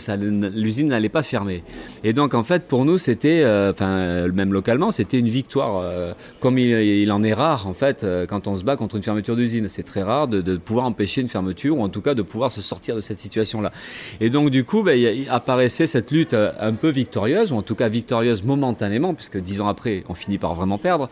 l'usine 0.58 0.88
n'allait 0.88 1.10
pas 1.10 1.24
fermer. 1.24 1.64
Et 2.04 2.14
donc, 2.14 2.34
en 2.34 2.44
fait, 2.44 2.68
pour 2.68 2.86
nous, 2.86 2.98
c'était, 2.98 3.42
euh, 3.44 3.72
enfin, 3.72 3.90
euh, 3.90 4.32
même 4.32 4.54
localement, 4.54 4.92
c'était 4.92 5.20
une 5.20 5.30
victoire. 5.30 5.57
Euh, 5.66 6.14
comme 6.40 6.58
il, 6.58 6.70
il 6.70 7.12
en 7.12 7.24
est 7.24 7.34
rare, 7.34 7.68
en 7.68 7.74
fait, 7.74 8.04
euh, 8.04 8.26
quand 8.26 8.48
on 8.48 8.56
se 8.56 8.64
bat 8.64 8.76
contre 8.76 8.96
une 8.96 9.04
fermeture 9.04 9.36
d'usine. 9.36 9.68
C'est 9.70 9.84
très 9.84 10.04
rare 10.04 10.28
de, 10.28 10.42
de 10.42 10.58
pouvoir 10.58 10.86
empêcher 10.86 11.22
une 11.22 11.28
fermeture 11.28 11.78
ou 11.78 11.82
en 11.82 11.90
tout 11.90 12.02
cas 12.02 12.14
de 12.14 12.22
pouvoir 12.22 12.52
se 12.52 12.62
sortir 12.62 12.96
de 12.96 13.02
cette 13.02 13.20
situation-là. 13.20 13.72
Et 14.20 14.30
donc, 14.30 14.50
du 14.50 14.64
coup, 14.64 14.84
ben, 14.84 14.98
il, 14.98 15.28
apparaissait 15.30 15.88
cette 15.88 16.12
lutte 16.12 16.34
euh, 16.34 16.52
un 16.60 16.74
peu 16.74 16.90
victorieuse, 16.90 17.52
ou 17.52 17.56
en 17.56 17.62
tout 17.62 17.76
cas 17.76 17.90
victorieuse 17.90 18.44
momentanément, 18.44 19.14
puisque 19.14 19.38
dix 19.38 19.62
ans 19.62 19.68
après, 19.68 20.04
on 20.10 20.14
finit 20.14 20.38
par 20.38 20.54
vraiment 20.54 20.78
perdre. 20.78 21.10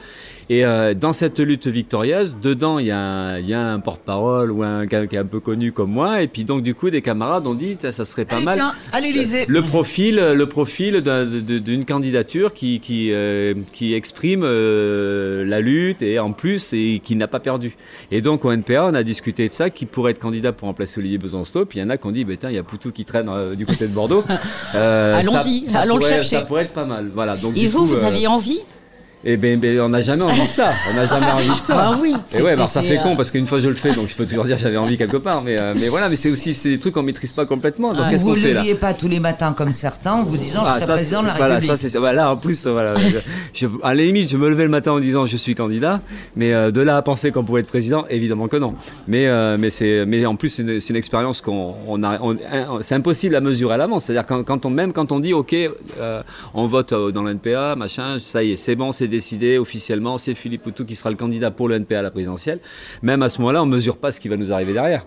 Et 0.50 0.66
euh, 0.66 0.94
dans 0.94 1.14
cette 1.14 1.40
lutte 1.40 1.68
victorieuse, 1.68 2.38
dedans, 2.42 2.80
il 2.80 2.88
y 2.88 2.92
a 2.92 3.02
un, 3.02 3.80
porte-parole 3.80 4.52
ou 4.52 4.64
un 4.64 4.86
gars 4.86 5.06
qui 5.08 5.16
est 5.16 5.20
un 5.20 5.26
peu 5.26 5.40
connu 5.40 5.72
comme 5.72 5.92
moi. 5.92 6.22
Et 6.22 6.28
puis, 6.28 6.44
donc, 6.44 6.64
du 6.64 6.76
coup, 6.76 6.90
des 6.90 7.02
camarades 7.02 7.48
ont 7.48 7.54
dit, 7.54 7.78
ça 7.80 8.06
serait 8.06 8.26
pas 8.26 8.38
Allez, 8.38 8.46
mal. 8.46 8.56
tiens, 8.56 8.74
à 8.92 9.02
l'Élysée. 9.02 9.46
Le 9.48 9.62
profil, 9.62 10.16
le 10.16 10.46
profil 10.46 11.02
d'une 11.02 11.86
candidature 11.86 12.54
qui, 12.54 12.80
qui, 12.80 13.12
qui 13.72 13.94
exprime 13.94 14.25
euh, 14.34 15.46
la 15.46 15.60
lutte 15.60 16.02
et 16.02 16.20
en 16.20 16.32
plus 16.32 16.74
et 16.74 17.00
qui 17.04 17.16
n'a 17.16 17.28
pas 17.28 17.40
perdu. 17.40 17.76
Et 18.12 18.22
donc 18.22 18.46
au 18.46 18.52
NPA, 18.52 18.86
on 18.86 18.94
a 18.94 19.04
discuté 19.04 19.48
de 19.48 19.54
ça, 19.54 19.70
qui 19.70 19.86
pourrait 19.86 20.12
être 20.12 20.20
candidat 20.20 20.52
pour 20.52 20.68
remplacer 20.68 21.00
Olivier 21.00 21.18
Besancenot. 21.18 21.66
Puis 21.66 21.80
il 21.80 21.82
y 21.82 21.86
en 21.86 21.90
a 21.90 21.98
qui 21.98 22.08
ont 22.08 22.12
dit, 22.12 22.26
bah, 22.26 22.34
il 22.44 22.52
y 22.52 22.58
a 22.58 22.64
Poutou 22.64 22.92
qui 22.92 23.06
traîne 23.06 23.30
euh, 23.30 23.54
du 23.56 23.66
côté 23.66 23.88
de 23.88 23.94
Bordeaux. 23.94 24.24
Euh, 24.74 25.20
Allons-y, 25.20 25.66
allons 25.76 25.98
pourrait, 25.98 26.10
le 26.10 26.16
chercher. 26.16 26.36
Ça 26.38 26.42
pourrait 26.42 26.64
être 26.64 26.74
pas 26.74 26.86
mal. 26.86 27.10
Voilà. 27.14 27.38
Donc, 27.38 27.56
Et 27.56 27.62
du 27.62 27.68
vous, 27.68 27.80
coup, 27.80 27.86
vous 27.86 28.04
aviez 28.04 28.28
envie 28.28 28.60
Eh 29.28 29.38
ben, 29.38 29.60
ben, 29.60 29.80
on 29.82 29.90
n'a 29.90 30.02
jamais 30.02 30.24
envie 30.24 30.44
de 30.44 30.48
ça. 30.48 30.72
On 30.92 30.96
n'a 30.96 31.08
jamais 31.08 31.32
envie 31.32 31.48
de 31.50 31.60
ça. 31.60 31.76
Ah 31.80 31.98
oui. 32.00 32.14
Et 32.38 32.42
ouais, 32.44 32.52
alors 32.52 32.70
ça 32.70 32.84
fait 32.84 32.98
con 32.98 33.14
euh, 33.14 33.16
parce 33.16 33.32
qu'une 33.32 33.48
fois 33.48 33.60
je 33.60 33.68
le 33.70 33.74
fais, 33.76 33.92
donc 33.92 34.08
je 34.08 34.14
peux 34.16 34.26
toujours 34.28 34.46
dire 34.46 34.56
j'avais 34.60 34.78
envie 34.78 34.98
quelque 34.98 35.18
part. 35.18 35.42
Mais, 35.42 35.58
euh, 35.58 35.74
mais 35.76 35.88
voilà, 35.88 36.10
mais 36.10 36.16
c'est 36.16 36.30
aussi 36.30 36.54
c'est 36.54 36.70
des 36.70 36.78
trucs 36.80 36.94
qu'on 36.94 37.02
maîtrise 37.02 37.32
pas 37.32 37.48
complètement. 37.48 37.92
Donc 37.94 38.04
Ah, 38.06 38.10
qu'est-ce 38.12 38.24
vous 38.24 38.32
qu'on 38.36 38.36
ne 38.38 38.42
fait 38.42 38.54
là 38.54 38.60
leviez 38.60 38.76
pas 38.76 38.94
tous 38.94 39.08
les 39.08 39.20
matins 39.20 39.54
comme 39.58 39.72
certains 39.72 40.14
en 40.14 40.24
vous 40.26 40.38
disant 40.38 40.62
Ah, 40.64 40.76
je 40.80 40.86
serai 40.86 40.86
ça, 40.86 40.94
président 40.94 41.22
de 41.24 41.28
la 41.28 41.34
voilà, 41.34 41.56
République. 41.56 41.78
ça 41.78 41.90
c'est 41.90 41.98
voilà. 41.98 42.32
En 42.34 42.38
plus, 42.38 42.68
voilà, 42.68 42.94
je, 43.54 43.66
je- 43.66 43.68
à 43.82 43.96
la 43.96 44.04
limite, 44.04 44.30
je 44.30 44.38
me 44.38 44.48
levais 44.48 44.64
le 44.64 44.70
matin 44.70 44.92
en 44.92 45.00
disant 45.00 45.26
je 45.26 45.38
suis 45.38 45.56
candidat, 45.56 46.02
mais 46.36 46.54
euh, 46.54 46.70
de 46.70 46.82
là 46.82 46.98
à 46.98 47.02
penser 47.02 47.32
qu'on 47.32 47.44
pouvait 47.44 47.62
être 47.62 47.68
président, 47.68 48.06
évidemment 48.12 48.48
que 48.48 48.58
non. 48.58 48.76
Mais 49.08 49.26
euh, 49.26 49.58
mais 49.60 49.72
c'est 49.72 50.06
mais 50.06 50.24
en 50.28 50.36
plus 50.36 50.50
c'est 50.50 50.62
une, 50.62 50.96
expérience 50.96 51.42
qu'on 51.42 51.74
on 51.88 52.04
a, 52.04 52.20
on- 52.22 52.38
c'est 52.84 52.94
impossible 52.96 53.36
à 53.36 53.42
mesurer 53.42 53.74
à 53.74 53.78
l'avance. 53.78 54.06
C'est-à-dire 54.06 54.28
quand, 54.28 54.44
quand 54.44 54.68
on 54.68 54.70
même 54.70 54.94
quand 54.94 55.12
on 55.12 55.20
dit 55.20 55.34
ok, 55.34 55.56
on 56.54 56.68
vote 56.68 56.94
dans 57.12 57.24
le 57.24 57.32
NPA, 57.32 57.76
machin, 57.76 58.18
ça 58.20 58.44
y 58.44 58.52
est, 58.52 58.58
c'est 58.58 58.76
bon, 58.76 58.92
c'est 58.92 59.15
décidé 59.16 59.58
officiellement, 59.58 60.18
c'est 60.18 60.34
Philippe 60.34 60.64
Poutou 60.64 60.86
qui 60.86 60.96
sera 60.96 61.10
le 61.10 61.16
candidat 61.16 61.52
pour 61.52 61.70
le 61.70 61.76
NPA 61.76 62.00
à 62.00 62.02
la 62.02 62.12
présidentielle. 62.12 62.60
Même 63.02 63.24
à 63.24 63.30
ce 63.30 63.40
moment-là, 63.40 63.64
on 63.64 63.66
mesure 63.66 63.98
pas 63.98 64.12
ce 64.12 64.20
qui 64.20 64.28
va 64.28 64.38
nous 64.38 64.52
arriver 64.52 64.74
derrière. 64.74 65.06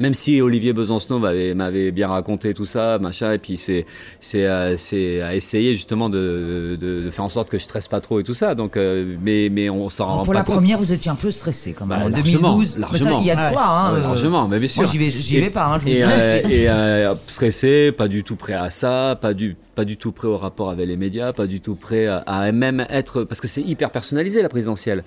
Même 0.00 0.14
si 0.14 0.40
Olivier 0.40 0.72
Besancenot 0.72 1.20
m'avait, 1.20 1.54
m'avait 1.54 1.92
bien 1.92 2.08
raconté 2.08 2.52
tout 2.52 2.66
ça, 2.66 2.98
machin, 2.98 3.32
et 3.32 3.38
puis 3.38 3.56
c'est, 3.56 3.86
c'est, 4.20 4.44
euh, 4.44 4.76
c'est 4.76 5.20
à 5.22 5.36
essayer 5.36 5.74
justement 5.74 6.08
de, 6.08 6.76
de, 6.80 7.02
de 7.02 7.10
faire 7.10 7.24
en 7.24 7.28
sorte 7.28 7.48
que 7.48 7.58
je 7.58 7.64
stresse 7.64 7.86
pas 7.86 8.00
trop 8.00 8.18
et 8.18 8.24
tout 8.24 8.34
ça. 8.34 8.56
Donc, 8.56 8.76
euh, 8.76 9.14
mais, 9.22 9.48
mais 9.52 9.70
on 9.70 9.88
s'en 9.88 10.06
rend 10.06 10.16
pour 10.24 10.32
pas 10.32 10.40
la 10.40 10.42
compte. 10.44 10.56
première, 10.56 10.78
vous 10.78 10.92
étiez 10.92 11.10
un 11.12 11.14
peu 11.14 11.30
stressé 11.30 11.74
quand 11.74 11.86
même. 11.86 11.98
Bah, 11.98 12.04
en 12.06 12.08
largement, 12.08 12.56
2012, 12.56 12.58
Mais 12.58 12.72
ça, 12.74 12.78
largement. 12.80 13.20
il 13.20 13.26
y 13.26 13.30
a 13.30 13.48
de 13.48 13.52
quoi. 13.52 13.64
Hein, 13.66 13.92
Ouais, 13.92 13.98
euh, 13.98 14.02
largement, 14.02 14.48
mais 14.48 14.58
bien 14.58 14.68
sûr. 14.68 14.82
Moi, 14.82 14.90
j'y 14.90 14.98
vais, 14.98 15.10
j'y 15.10 15.36
Et- 15.36 15.40
vais 15.42 15.50
pas. 15.50 15.66
Hein, 15.66 15.78
je 15.78 15.84
vous 15.84 15.90
et, 15.90 15.94
dis. 15.94 16.02
euh, 16.02 16.40
et, 16.48 16.68
euh, 16.68 17.14
stressé, 17.28 17.92
pas 17.92 18.08
du 18.08 18.24
tout 18.24 18.34
prêt 18.36 18.54
à 18.54 18.70
ça, 18.70 19.16
pas 19.20 19.32
du, 19.32 19.56
pas 19.76 19.84
du 19.84 19.96
tout 19.96 20.10
prêt 20.10 20.26
au 20.26 20.36
rapport 20.36 20.70
avec 20.70 20.88
les 20.88 20.96
médias, 20.96 21.32
pas 21.32 21.46
du 21.46 21.60
tout 21.60 21.76
prêt 21.76 22.06
à, 22.06 22.16
à 22.26 22.50
même 22.50 22.84
être, 22.90 23.22
parce 23.22 23.40
que 23.40 23.46
c'est 23.48 23.62
hyper 23.62 23.90
personnalisé 23.90 24.42
la 24.42 24.48
présidentielle. 24.48 25.04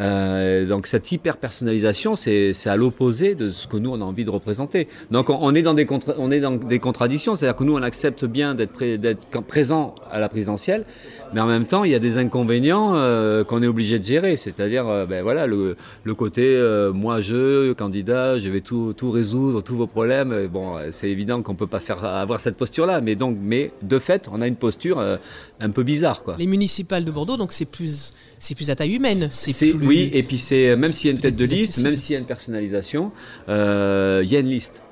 Euh, 0.00 0.66
donc 0.66 0.86
cette 0.86 1.10
hyper 1.12 1.36
personnalisation, 1.36 2.16
c'est 2.16 2.52
à 2.66 2.76
l'opposé 2.76 3.34
de 3.34 3.50
ce 3.50 3.66
que 3.66 3.76
nous 3.76 3.90
on 3.90 4.00
a 4.00 4.04
envie 4.04 4.24
de 4.24 4.30
représenter. 4.30 4.88
Donc 5.10 5.30
on, 5.30 5.54
est 5.54 5.62
dans 5.62 5.74
des 5.74 5.86
on 6.18 6.30
est 6.30 6.40
dans 6.40 6.56
des 6.56 6.78
contradictions, 6.78 7.34
c'est-à-dire 7.34 7.56
que 7.56 7.64
nous 7.64 7.76
on 7.76 7.82
accepte 7.82 8.24
bien 8.24 8.54
d'être 8.54 8.72
pré- 8.72 8.98
présent 9.46 9.94
à 10.10 10.18
la 10.18 10.28
présidentielle, 10.28 10.84
mais 11.32 11.40
en 11.40 11.46
même 11.46 11.66
temps 11.66 11.84
il 11.84 11.92
y 11.92 11.94
a 11.94 12.00
des 12.00 12.18
inconvénients 12.18 12.94
euh, 12.96 13.44
qu'on 13.44 13.62
est 13.62 13.66
obligé 13.68 13.98
de 13.98 14.04
gérer, 14.04 14.36
c'est-à-dire 14.36 14.88
euh, 14.88 15.06
ben 15.06 15.22
voilà 15.22 15.46
le, 15.46 15.76
le 16.02 16.14
côté 16.14 16.42
euh, 16.44 16.92
moi 16.92 17.20
je 17.20 17.72
candidat, 17.74 18.38
je 18.38 18.48
vais 18.48 18.62
tout, 18.62 18.94
tout 18.96 19.10
résoudre, 19.10 19.62
tous 19.62 19.76
vos 19.76 19.86
problèmes. 19.86 20.48
Bon, 20.48 20.76
euh, 20.76 20.88
c'est 20.90 21.08
évident 21.08 21.40
qu'on 21.42 21.54
peut 21.54 21.66
pas 21.68 21.80
faire 21.80 22.04
avoir 22.04 22.40
cette 22.40 22.56
posture-là, 22.56 23.00
mais 23.00 23.14
donc 23.14 23.36
mais 23.40 23.70
de 23.82 23.98
fait 24.00 24.28
on 24.32 24.40
a 24.40 24.46
une 24.48 24.56
posture 24.56 25.00
un 25.64 25.70
peu 25.70 25.82
bizarre 25.82 26.22
quoi. 26.22 26.36
Les 26.38 26.46
municipales 26.46 27.04
de 27.04 27.10
Bordeaux, 27.10 27.36
donc 27.36 27.52
c'est 27.52 27.64
plus, 27.64 28.12
c'est 28.38 28.54
plus 28.54 28.70
à 28.70 28.76
taille 28.76 28.94
humaine. 28.94 29.28
C'est 29.30 29.52
C'est- 29.52 29.72
plus- 29.72 29.86
Oui, 29.86 30.10
et 30.12 30.22
puis 30.22 30.38
c'est 30.38 30.76
même 30.76 30.92
s'il 30.92 31.08
y 31.08 31.12
a 31.12 31.16
une 31.16 31.20
tête 31.20 31.36
de 31.36 31.44
liste, 31.44 31.70
accessible. 31.70 31.88
même 31.88 31.96
s'il 31.96 32.12
y 32.12 32.16
a 32.16 32.20
une 32.20 32.26
personnalisation, 32.26 33.10
euh, 33.48 34.20
il 34.24 34.30
y 34.30 34.36
a 34.36 34.40
une 34.40 34.48
liste. 34.50 34.82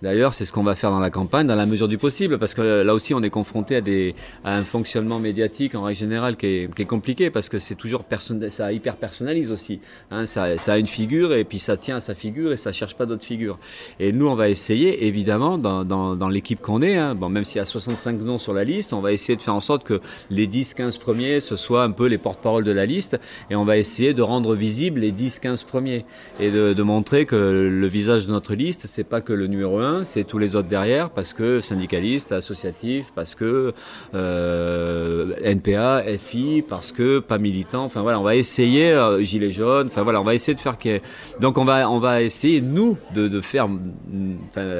D'ailleurs, 0.00 0.32
c'est 0.34 0.46
ce 0.46 0.52
qu'on 0.52 0.62
va 0.62 0.76
faire 0.76 0.90
dans 0.90 1.00
la 1.00 1.10
campagne, 1.10 1.46
dans 1.48 1.56
la 1.56 1.66
mesure 1.66 1.88
du 1.88 1.98
possible, 1.98 2.38
parce 2.38 2.54
que 2.54 2.62
euh, 2.62 2.84
là 2.84 2.94
aussi, 2.94 3.14
on 3.14 3.22
est 3.22 3.30
confronté 3.30 3.76
à, 3.76 3.80
des, 3.80 4.14
à 4.44 4.54
un 4.54 4.62
fonctionnement 4.62 5.18
médiatique 5.18 5.74
en 5.74 5.82
règle 5.82 5.98
générale 5.98 6.36
qui 6.36 6.46
est, 6.46 6.74
qui 6.74 6.82
est 6.82 6.86
compliqué, 6.86 7.30
parce 7.30 7.48
que 7.48 7.58
c'est 7.58 7.74
toujours 7.74 8.04
ça 8.48 8.72
hyper 8.72 8.96
personnalise 8.96 9.50
aussi. 9.50 9.80
Hein, 10.12 10.26
ça, 10.26 10.56
ça 10.56 10.74
a 10.74 10.78
une 10.78 10.86
figure 10.86 11.34
et 11.34 11.44
puis 11.44 11.58
ça 11.58 11.76
tient 11.76 11.96
à 11.96 12.00
sa 12.00 12.14
figure 12.14 12.52
et 12.52 12.56
ça 12.56 12.70
cherche 12.70 12.94
pas 12.94 13.06
d'autres 13.06 13.24
figures. 13.24 13.58
Et 13.98 14.12
nous, 14.12 14.28
on 14.28 14.36
va 14.36 14.48
essayer, 14.48 15.06
évidemment, 15.06 15.58
dans, 15.58 15.84
dans, 15.84 16.14
dans 16.14 16.28
l'équipe 16.28 16.60
qu'on 16.60 16.80
est, 16.80 16.96
hein, 16.96 17.16
bon, 17.16 17.28
même 17.28 17.44
s'il 17.44 17.58
y 17.58 17.60
a 17.60 17.64
65 17.64 18.20
noms 18.20 18.38
sur 18.38 18.54
la 18.54 18.62
liste, 18.62 18.92
on 18.92 19.00
va 19.00 19.12
essayer 19.12 19.36
de 19.36 19.42
faire 19.42 19.54
en 19.54 19.60
sorte 19.60 19.82
que 19.82 20.00
les 20.30 20.46
10-15 20.46 20.98
premiers, 21.00 21.40
ce 21.40 21.56
soient 21.56 21.82
un 21.82 21.90
peu 21.90 22.06
les 22.06 22.18
porte-parole 22.18 22.62
de 22.62 22.72
la 22.72 22.86
liste, 22.86 23.18
et 23.50 23.56
on 23.56 23.64
va 23.64 23.76
essayer 23.76 24.14
de 24.14 24.22
rendre 24.22 24.54
visibles 24.54 25.00
les 25.00 25.12
10-15 25.12 25.64
premiers, 25.64 26.04
et 26.38 26.50
de, 26.50 26.72
de 26.72 26.82
montrer 26.82 27.26
que 27.26 27.36
le 27.36 27.86
visage 27.88 28.26
de 28.26 28.32
notre 28.32 28.54
liste, 28.54 28.86
c'est 28.86 29.04
pas 29.04 29.20
que 29.20 29.32
le 29.32 29.48
numéro 29.48 29.78
1, 29.78 29.87
c'est 30.04 30.24
tous 30.24 30.38
les 30.38 30.56
autres 30.56 30.68
derrière, 30.68 31.10
parce 31.10 31.32
que 31.32 31.60
syndicalistes, 31.60 32.32
associatifs, 32.32 33.12
parce 33.14 33.34
que 33.34 33.72
euh, 34.14 35.32
NPA, 35.42 36.02
FI, 36.18 36.62
parce 36.68 36.92
que 36.92 37.18
pas 37.18 37.38
militant, 37.38 37.84
enfin 37.84 38.02
voilà, 38.02 38.18
on 38.20 38.22
va 38.22 38.36
essayer, 38.36 38.90
euh, 38.92 39.20
gilets 39.22 39.50
jaunes, 39.52 39.88
enfin 39.88 40.02
voilà, 40.02 40.20
on 40.20 40.24
va 40.24 40.34
essayer 40.34 40.54
de 40.54 40.60
faire 40.60 40.76
ait- 40.84 41.02
Donc 41.40 41.58
on 41.58 41.64
va, 41.64 41.88
on 41.90 41.98
va 42.00 42.22
essayer, 42.22 42.60
nous, 42.60 42.96
de, 43.14 43.28
de 43.28 43.40
faire, 43.40 43.68
mm, 43.68 43.78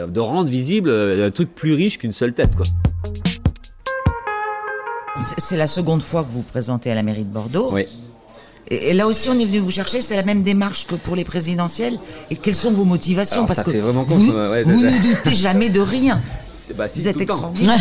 de 0.08 0.20
rendre 0.20 0.48
visible 0.48 0.88
euh, 0.90 1.26
un 1.26 1.30
truc 1.30 1.54
plus 1.54 1.74
riche 1.74 1.98
qu'une 1.98 2.12
seule 2.12 2.32
tête, 2.34 2.54
quoi. 2.56 2.64
C'est- 5.22 5.40
C'est 5.40 5.56
la 5.56 5.66
seconde 5.66 6.00
fois 6.02 6.22
que 6.22 6.28
vous 6.28 6.38
vous 6.38 6.42
présentez 6.42 6.90
à 6.90 6.94
la 6.94 7.02
mairie 7.02 7.24
de 7.24 7.32
Bordeaux. 7.32 7.70
Oui. 7.72 7.86
Et, 8.70 8.93
là 8.93 9.06
aussi, 9.06 9.28
on 9.28 9.38
est 9.38 9.45
venu 9.45 9.58
vous 9.58 9.71
chercher. 9.71 10.00
C'est 10.00 10.16
la 10.16 10.23
même 10.23 10.43
démarche 10.43 10.86
que 10.86 10.95
pour 10.95 11.16
les 11.16 11.25
présidentielles. 11.25 11.99
Et 12.30 12.36
quelles 12.36 12.54
sont 12.54 12.71
vos 12.71 12.84
motivations 12.84 13.36
Alors, 13.36 13.47
Parce 13.47 13.58
ça 13.58 13.64
que 13.64 13.71
fait 13.71 13.80
vraiment 13.80 14.04
con, 14.04 14.16
vous, 14.16 14.32
ouais, 14.32 14.64
ne 14.64 15.02
doutez 15.02 15.34
jamais 15.34 15.69
de 15.69 15.80
rien. 15.80 16.21
C'est- 16.69 16.75
bah, 16.75 16.87
si, 16.87 17.00
Vous 17.00 17.09
êtes 17.09 17.19
extraordinaire. 17.21 17.78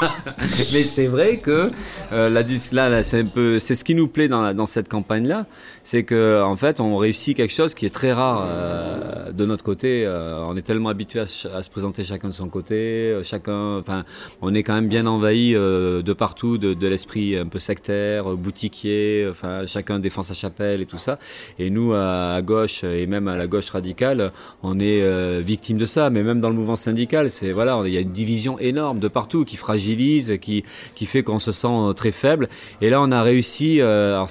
Mais 0.72 0.82
c'est 0.84 1.06
vrai 1.06 1.36
que 1.36 1.70
euh, 2.12 2.30
la, 2.30 2.42
là, 2.72 2.88
là, 2.88 3.02
c'est 3.02 3.20
un 3.20 3.26
peu, 3.26 3.58
c'est 3.60 3.74
ce 3.74 3.84
qui 3.84 3.94
nous 3.94 4.08
plaît 4.08 4.28
dans, 4.28 4.40
la- 4.40 4.54
dans 4.54 4.64
cette 4.64 4.88
campagne-là, 4.88 5.44
c'est 5.82 6.02
que 6.02 6.42
en 6.42 6.56
fait, 6.56 6.80
on 6.80 6.96
réussit 6.96 7.36
quelque 7.36 7.52
chose 7.52 7.74
qui 7.74 7.84
est 7.84 7.90
très 7.94 8.14
rare 8.14 8.46
euh, 8.48 9.32
de 9.32 9.44
notre 9.44 9.62
côté. 9.62 10.04
Euh, 10.06 10.42
on 10.48 10.56
est 10.56 10.62
tellement 10.62 10.88
habitué 10.88 11.20
à, 11.20 11.26
se 11.26 11.68
présenter 11.68 12.04
chacun 12.04 12.28
de 12.28 12.32
son 12.32 12.48
côté, 12.48 12.74
euh, 12.74 13.22
chacun, 13.22 13.76
enfin, 13.80 14.04
on 14.40 14.54
est 14.54 14.62
quand 14.62 14.74
même 14.74 14.88
bien 14.88 15.06
envahi 15.06 15.52
de 15.52 16.12
partout 16.14 16.56
de, 16.56 16.72
de 16.72 16.86
l'esprit 16.88 17.36
un 17.36 17.46
peu 17.46 17.58
sectaire, 17.58 18.24
boutiquier. 18.34 19.28
Enfin, 19.30 19.66
chacun 19.66 19.98
défend 19.98 20.22
sa 20.22 20.32
chapelle 20.32 20.80
et 20.80 20.86
tout 20.86 20.96
ça. 20.98 21.18
Et 21.58 21.68
nous, 21.68 21.92
à, 21.92 22.32
à 22.32 22.40
gauche 22.40 22.82
et 22.82 23.06
même 23.06 23.28
à 23.28 23.36
la 23.36 23.46
gauche 23.46 23.68
radicale, 23.68 24.32
on 24.62 24.78
est 24.80 25.40
victime 25.42 25.76
de 25.76 25.86
ça. 25.86 26.08
Mais 26.08 26.22
même 26.22 26.40
dans 26.40 26.48
le 26.48 26.54
mouvement 26.56 26.76
syndical, 26.76 27.30
c'est 27.30 27.52
voilà, 27.52 27.78
il 27.84 27.92
y 27.92 27.98
a 27.98 28.05
une 28.06 28.12
division 28.12 28.58
énorme 28.58 28.98
de 28.98 29.08
partout 29.08 29.44
qui 29.44 29.56
fragilise, 29.56 30.38
qui 30.40 30.64
qui 30.94 31.06
fait 31.06 31.22
qu'on 31.22 31.38
se 31.38 31.52
sent 31.52 31.66
euh, 31.68 31.92
très 31.92 32.12
faible. 32.12 32.48
Et 32.80 32.90
là, 32.90 33.00
on 33.02 33.10
a 33.12 33.22
réussi. 33.22 33.80
euh, 33.80 34.24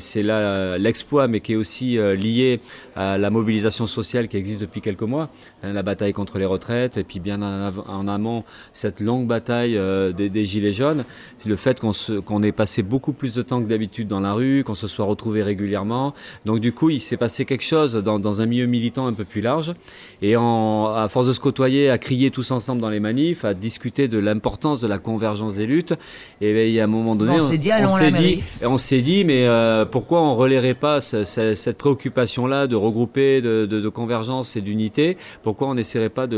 c'est 0.00 0.22
là 0.22 0.78
l'exploit, 0.78 1.28
mais 1.28 1.40
qui 1.40 1.52
est 1.52 1.56
aussi 1.56 1.98
euh, 1.98 2.14
lié 2.14 2.60
à 2.96 3.18
la 3.18 3.30
mobilisation 3.30 3.86
sociale 3.86 4.28
qui 4.28 4.36
existe 4.36 4.60
depuis 4.60 4.80
quelques 4.80 5.02
mois, 5.02 5.30
hein, 5.62 5.72
la 5.72 5.82
bataille 5.82 6.12
contre 6.12 6.38
les 6.38 6.44
retraites, 6.44 6.96
et 6.96 7.04
puis 7.04 7.20
bien 7.20 7.40
en, 7.40 8.08
amont 8.08 8.44
cette 8.72 9.00
longue 9.00 9.26
bataille 9.26 9.76
euh, 9.76 10.12
des, 10.12 10.44
gilets 10.44 10.72
jaunes, 10.72 11.04
le 11.46 11.56
fait 11.56 11.80
qu'on 11.80 11.92
qu'on 12.24 12.42
ait 12.42 12.52
passé 12.52 12.82
beaucoup 12.82 13.12
plus 13.12 13.34
de 13.34 13.42
temps 13.42 13.62
que 13.62 13.68
d'habitude 13.68 14.08
dans 14.08 14.20
la 14.20 14.32
rue, 14.32 14.64
qu'on 14.64 14.74
se 14.74 14.88
soit 14.88 15.06
retrouvé 15.06 15.42
régulièrement. 15.42 16.14
Donc 16.44 16.60
du 16.60 16.72
coup, 16.72 16.90
il 16.90 17.00
s'est 17.00 17.16
passé 17.16 17.44
quelque 17.44 17.64
chose 17.64 17.94
dans, 17.94 18.40
un 18.40 18.46
milieu 18.46 18.66
militant 18.66 19.06
un 19.06 19.12
peu 19.12 19.24
plus 19.24 19.40
large, 19.40 19.72
et 20.22 20.34
à 20.34 21.06
force 21.08 21.26
de 21.26 21.32
se 21.32 21.40
côtoyer, 21.40 21.90
à 21.90 21.98
crier 21.98 22.30
tous 22.30 22.50
ensemble 22.50 22.80
dans 22.80 22.90
les 22.90 23.00
manifs, 23.00 23.19
à 23.42 23.54
discuter 23.54 24.08
de 24.08 24.18
l'importance 24.18 24.80
de 24.80 24.88
la 24.88 24.98
convergence 24.98 25.54
des 25.56 25.66
luttes, 25.66 25.94
et 26.40 26.52
bien, 26.52 26.62
il 26.64 26.72
y 26.72 26.80
a 26.80 26.84
un 26.84 26.86
moment 26.86 27.14
donné, 27.16 27.34
On 27.34 27.38
s'est 27.40 27.58
dit, 27.58 27.68
la 27.68 27.86
s'est 27.88 28.10
dit, 28.12 28.42
et 28.62 28.66
on 28.66 28.78
s'est 28.78 29.02
dit, 29.02 29.24
mais 29.24 29.44
euh, 29.46 29.84
pourquoi 29.84 30.20
on 30.22 30.34
relayerait 30.36 30.74
pas 30.74 31.00
ce- 31.00 31.24
ce- 31.24 31.54
cette 31.54 31.78
préoccupation-là 31.78 32.66
de 32.66 32.76
regrouper, 32.76 33.40
de, 33.40 33.66
de- 33.66 33.80
de 33.80 33.88
convergence 33.88 34.56
et 34.56 34.60
d'unité? 34.60 35.16
Pourquoi 35.42 35.68
on 35.68 35.74
n'essaierait 35.74 36.08
pas 36.08 36.26
de, 36.26 36.36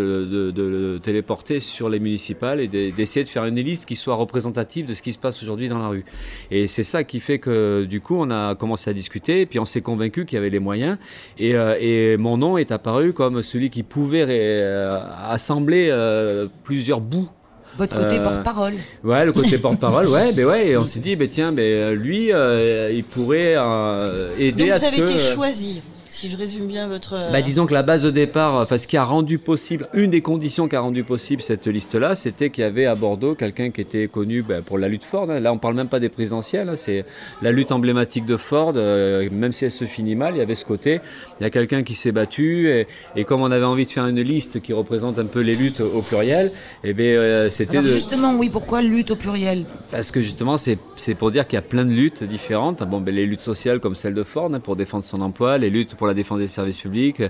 le 0.57 0.99
téléporter 0.99 1.61
sur 1.61 1.89
les 1.89 1.99
municipales 2.01 2.61
et 2.61 2.69
de- 2.69 2.91
d'essayer 2.91 3.25
de 3.25 3.29
faire 3.29 3.45
une 3.45 3.57
liste 3.61 3.87
qui 3.87 3.97
soit 3.97 4.15
représentative 4.15 4.87
de 4.87 4.95
ce 4.95 5.03
qui 5.03 5.13
se 5.13 5.19
passe 5.19 5.43
aujourd'hui 5.43 5.69
dans 5.69 5.79
la 5.79 5.89
rue? 5.89 6.05
Et 6.51 6.67
c'est 6.67 6.85
ça 6.85 7.05
qui 7.05 7.21
fait 7.21 7.39
que 7.39 7.85
du 7.85 8.01
coup, 8.01 8.17
on 8.19 8.31
a 8.31 8.55
commencé 8.55 8.91
à 8.91 8.93
discuter, 8.93 9.43
et 9.43 9.47
puis 9.47 9.59
on 9.59 9.65
s'est 9.65 9.81
convaincu 9.83 10.25
qu'il 10.25 10.37
y 10.37 10.39
avait 10.39 10.51
les 10.51 10.59
moyens. 10.59 10.97
Et, 11.39 11.55
euh, 11.55 11.77
et 11.81 12.17
mon 12.17 12.37
nom 12.37 12.59
est 12.59 12.73
apparu 12.73 13.13
comme 13.13 13.43
celui 13.43 13.71
qui 13.71 13.83
pouvait 13.83 14.25
euh, 14.29 15.01
assembler 15.29 15.89
euh, 15.91 16.47
plusieurs 16.73 17.01
bouts 17.03 17.29
Votre 17.77 17.95
côté 17.97 18.19
Euh, 18.19 18.23
porte-parole. 18.23 18.73
Ouais, 19.05 19.25
le 19.27 19.33
côté 19.33 19.59
porte-parole, 19.67 20.09
ouais, 20.09 20.33
ben 20.33 20.47
ouais, 20.47 20.69
et 20.69 20.77
on 20.79 20.87
s'est 20.87 21.01
dit, 21.01 21.17
ben 21.17 21.29
tiens, 21.29 21.53
ben 21.53 21.93
lui, 21.95 22.33
euh, 22.33 22.91
il 22.91 23.05
pourrait 23.05 23.55
euh, 23.59 24.35
aider 24.39 24.63
Donc 24.65 24.71
à 24.71 24.77
vous 24.77 24.81
ce 24.83 24.87
avez 24.87 24.97
que. 24.99 25.03
été 25.05 25.15
euh, 25.17 25.35
choisi, 25.35 25.83
si 26.13 26.29
je 26.29 26.37
résume 26.37 26.67
bien 26.67 26.89
votre. 26.89 27.19
bah, 27.33 27.41
disons 27.41 27.65
que 27.67 27.73
la 27.73 27.83
base 27.83 28.03
de 28.03 28.11
départ, 28.11 28.55
enfin, 28.57 28.77
ce 28.77 28.87
qui 28.87 28.97
a 28.97 29.03
rendu 29.05 29.39
possible, 29.39 29.89
une 29.95 30.11
des 30.11 30.21
conditions 30.21 30.69
qui 30.69 30.77
a 30.77 30.81
rendu 30.81 31.05
possible 31.05 31.41
cette 31.41 31.67
liste-là, 31.67 32.15
c'était 32.15 32.51
qu'il 32.51 32.63
y 32.63 32.67
avait 32.67 32.85
à 32.85 32.95
Bordeaux 32.95 33.35
quelqu'un 33.35 33.71
qui 33.71 33.81
était 33.81 34.09
connu 34.09 34.43
ben, 34.43 34.63
pour 34.63 34.79
la 34.79 34.89
lutte 34.89 35.05
Ford. 35.07 35.31
hein. 35.31 35.41
Là, 35.41 35.53
on 35.53 35.59
parle 35.59 35.75
même 35.75 35.89
pas 35.89 36.01
des 36.01 36.11
présidentielles, 36.11 36.69
hein, 36.69 36.77
c'est 36.77 37.05
la 37.41 37.51
lutte 37.51 37.73
emblématique 37.73 38.27
de 38.27 38.37
Ford. 38.37 38.75
euh, 38.77 39.29
même 39.33 39.53
si 39.53 39.65
elle 39.65 39.71
se 39.71 39.87
finit 39.87 40.15
mal, 40.15 40.35
il 40.35 40.39
y 40.39 40.43
avait 40.43 40.55
ce 40.55 40.67
côté. 40.67 41.01
Il 41.41 41.45
y 41.45 41.47
a 41.47 41.51
quelqu'un 41.51 41.83
qui 41.83 41.95
s'est 41.95 42.13
battu, 42.13 42.69
et, 42.69 42.87
et 43.17 43.25
comme 43.25 43.41
on 43.41 43.51
avait 43.51 43.65
envie 43.65 43.87
de 43.87 43.91
faire 43.91 44.07
une 44.07 44.21
liste 44.21 44.61
qui 44.61 44.75
représente 44.75 45.19
un 45.19 45.25
peu 45.25 45.41
les 45.41 45.55
luttes 45.55 45.81
au 45.81 46.03
pluriel, 46.03 46.53
et 46.85 46.93
ben 46.93 47.07
euh, 47.17 47.51
c'était 47.51 47.81
de. 47.81 47.87
justement, 47.87 48.35
oui, 48.35 48.51
pourquoi 48.51 48.83
lutte 48.83 49.13
au 49.13 49.17
pluriel? 49.17 49.65
Parce 49.91 50.11
que 50.11 50.21
justement, 50.21 50.57
c'est 50.59 51.15
pour 51.15 51.31
dire 51.31 51.47
qu'il 51.47 51.57
y 51.57 51.59
a 51.59 51.63
plein 51.63 51.87
de 51.87 51.93
luttes 51.93 52.23
différentes. 52.23 52.83
Bon, 52.83 53.01
ben, 53.01 53.15
les 53.15 53.25
luttes 53.25 53.41
sociales 53.41 53.81
comme 53.81 53.95
celle 53.95 54.15
de 54.15 54.23
Ford 54.23 54.51
hein, 54.53 54.61
pour 54.61 54.77
défendre 54.77 55.05
son 55.05 55.21
emploi, 55.23 55.57
les 55.57 55.71
luttes 55.71 55.95
pour 55.95 56.02
la 56.07 56.15
défense 56.15 56.39
des 56.39 56.47
services 56.47 56.79
publics, 56.79 57.23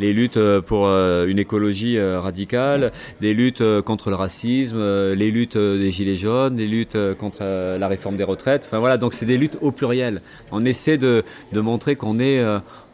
les 0.00 0.12
luttes 0.12 0.36
euh, 0.36 0.60
pour 0.60 0.86
euh, 0.86 1.26
une 1.26 1.38
écologie 1.38 1.98
euh, 1.98 2.20
radicale, 2.20 2.92
des 3.20 3.34
luttes 3.34 3.62
contre 3.82 4.10
le 4.10 4.16
racisme, 4.16 4.78
les 5.14 5.30
luttes 5.30 5.56
des 5.56 5.90
gilets 5.90 6.16
jaunes, 6.16 6.56
les 6.56 6.66
luttes 6.66 6.96
contre 7.18 7.42
la 7.78 7.88
réforme 7.88 8.16
des 8.16 8.24
retraites. 8.24 8.64
Enfin 8.66 8.78
voilà, 8.78 8.96
donc 8.96 9.14
c'est 9.14 9.26
des 9.26 9.36
luttes 9.36 9.58
au 9.60 9.72
pluriel. 9.72 10.20
On 10.52 10.64
essaie 10.64 10.98
de, 10.98 11.24
de 11.52 11.60
montrer 11.60 11.96
qu'on 11.96 12.18
est, 12.18 12.42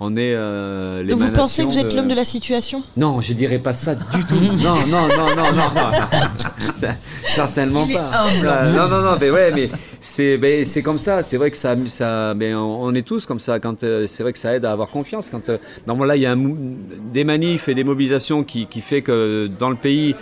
on 0.05 0.17
est 0.17 0.35
euh, 0.35 1.03
Vous 1.17 1.31
pensez 1.31 1.65
que 1.65 1.69
vous 1.69 1.79
êtes 1.79 1.95
l'homme 1.95 2.09
de 2.09 2.15
la 2.15 2.27
situation? 2.27 2.83
Non, 2.97 3.21
je 3.23 3.33
dirais 3.33 3.59
pas 3.59 3.73
ça 3.73 3.95
du 3.95 4.25
tout. 4.29 4.35
non, 4.35 4.75
non, 4.87 5.09
non, 5.09 5.35
non, 5.35 5.53
non, 5.55 5.71
certainement 7.25 7.87
pas. 7.87 8.27
non, 8.73 8.89
non, 8.89 9.03
non, 9.03 9.17
mais 9.19 9.31
ouais, 9.31 9.51
mais 9.55 9.71
c'est, 10.01 10.37
ben, 10.37 10.67
c'est 10.67 10.83
comme 10.83 10.99
ça. 10.99 11.23
C'est 11.23 11.39
vrai 11.39 11.51
que 11.51 11.57
ça, 11.57 11.75
ça, 11.87 12.35
ben, 12.35 12.55
on, 12.55 12.95
est 12.95 13.07
tous 13.07 13.25
comme 13.25 13.41
ça. 13.41 13.59
Quand 13.59 13.83
euh, 13.83 14.07
c'est 14.07 14.23
vrai 14.23 14.33
que 14.33 14.39
ça 14.39 14.55
aide 14.55 14.67
à 14.67 14.73
avoir 14.73 14.89
confiance. 14.89 15.31
Quand 15.31 15.49
euh, 15.49 15.57
normalement 15.87 16.13
là, 16.13 16.17
il 16.17 16.23
y 16.23 16.27
a 16.27 16.37
des 17.13 17.25
manifs 17.25 17.69
et 17.69 17.75
des 17.75 17.85
mobilisations 17.85 18.45
qui, 18.45 18.67
qui 18.67 18.83
fait 18.83 19.01
que 19.01 19.49
dans 19.59 19.71
le 19.71 19.77
pays 19.77 20.15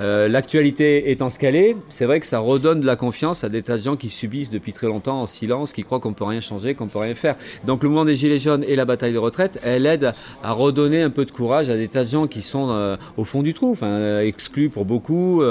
euh, 0.00 0.28
l'actualité 0.28 1.10
étant 1.10 1.30
ce 1.30 1.38
qu'elle 1.38 1.56
est, 1.56 1.76
c'est 1.88 2.04
vrai 2.04 2.20
que 2.20 2.26
ça 2.26 2.38
redonne 2.38 2.80
de 2.80 2.86
la 2.86 2.96
confiance 2.96 3.44
à 3.44 3.48
des 3.48 3.62
tas 3.62 3.78
de 3.78 3.82
gens 3.82 3.96
qui 3.96 4.08
subissent 4.08 4.50
depuis 4.50 4.72
très 4.72 4.86
longtemps 4.86 5.22
en 5.22 5.26
silence, 5.26 5.72
qui 5.72 5.82
croient 5.82 6.00
qu'on 6.00 6.12
peut 6.12 6.24
rien 6.24 6.40
changer, 6.40 6.74
qu'on 6.74 6.86
peut 6.86 6.98
rien 6.98 7.14
faire. 7.14 7.36
Donc 7.64 7.82
le 7.82 7.88
mouvement 7.88 8.04
des 8.04 8.16
Gilets 8.16 8.38
jaunes 8.38 8.64
et 8.66 8.76
la 8.76 8.84
bataille 8.84 9.12
de 9.12 9.18
retraite, 9.18 9.58
elle 9.64 9.86
aide 9.86 10.12
à 10.42 10.52
redonner 10.52 11.02
un 11.02 11.10
peu 11.10 11.24
de 11.24 11.30
courage 11.30 11.70
à 11.70 11.76
des 11.76 11.88
tas 11.88 12.04
de 12.04 12.10
gens 12.10 12.26
qui 12.26 12.42
sont 12.42 12.68
euh, 12.70 12.96
au 13.16 13.24
fond 13.24 13.42
du 13.42 13.54
trou, 13.54 13.72
enfin, 13.72 13.86
euh, 13.86 14.20
exclus 14.20 14.68
pour 14.68 14.84
beaucoup, 14.84 15.42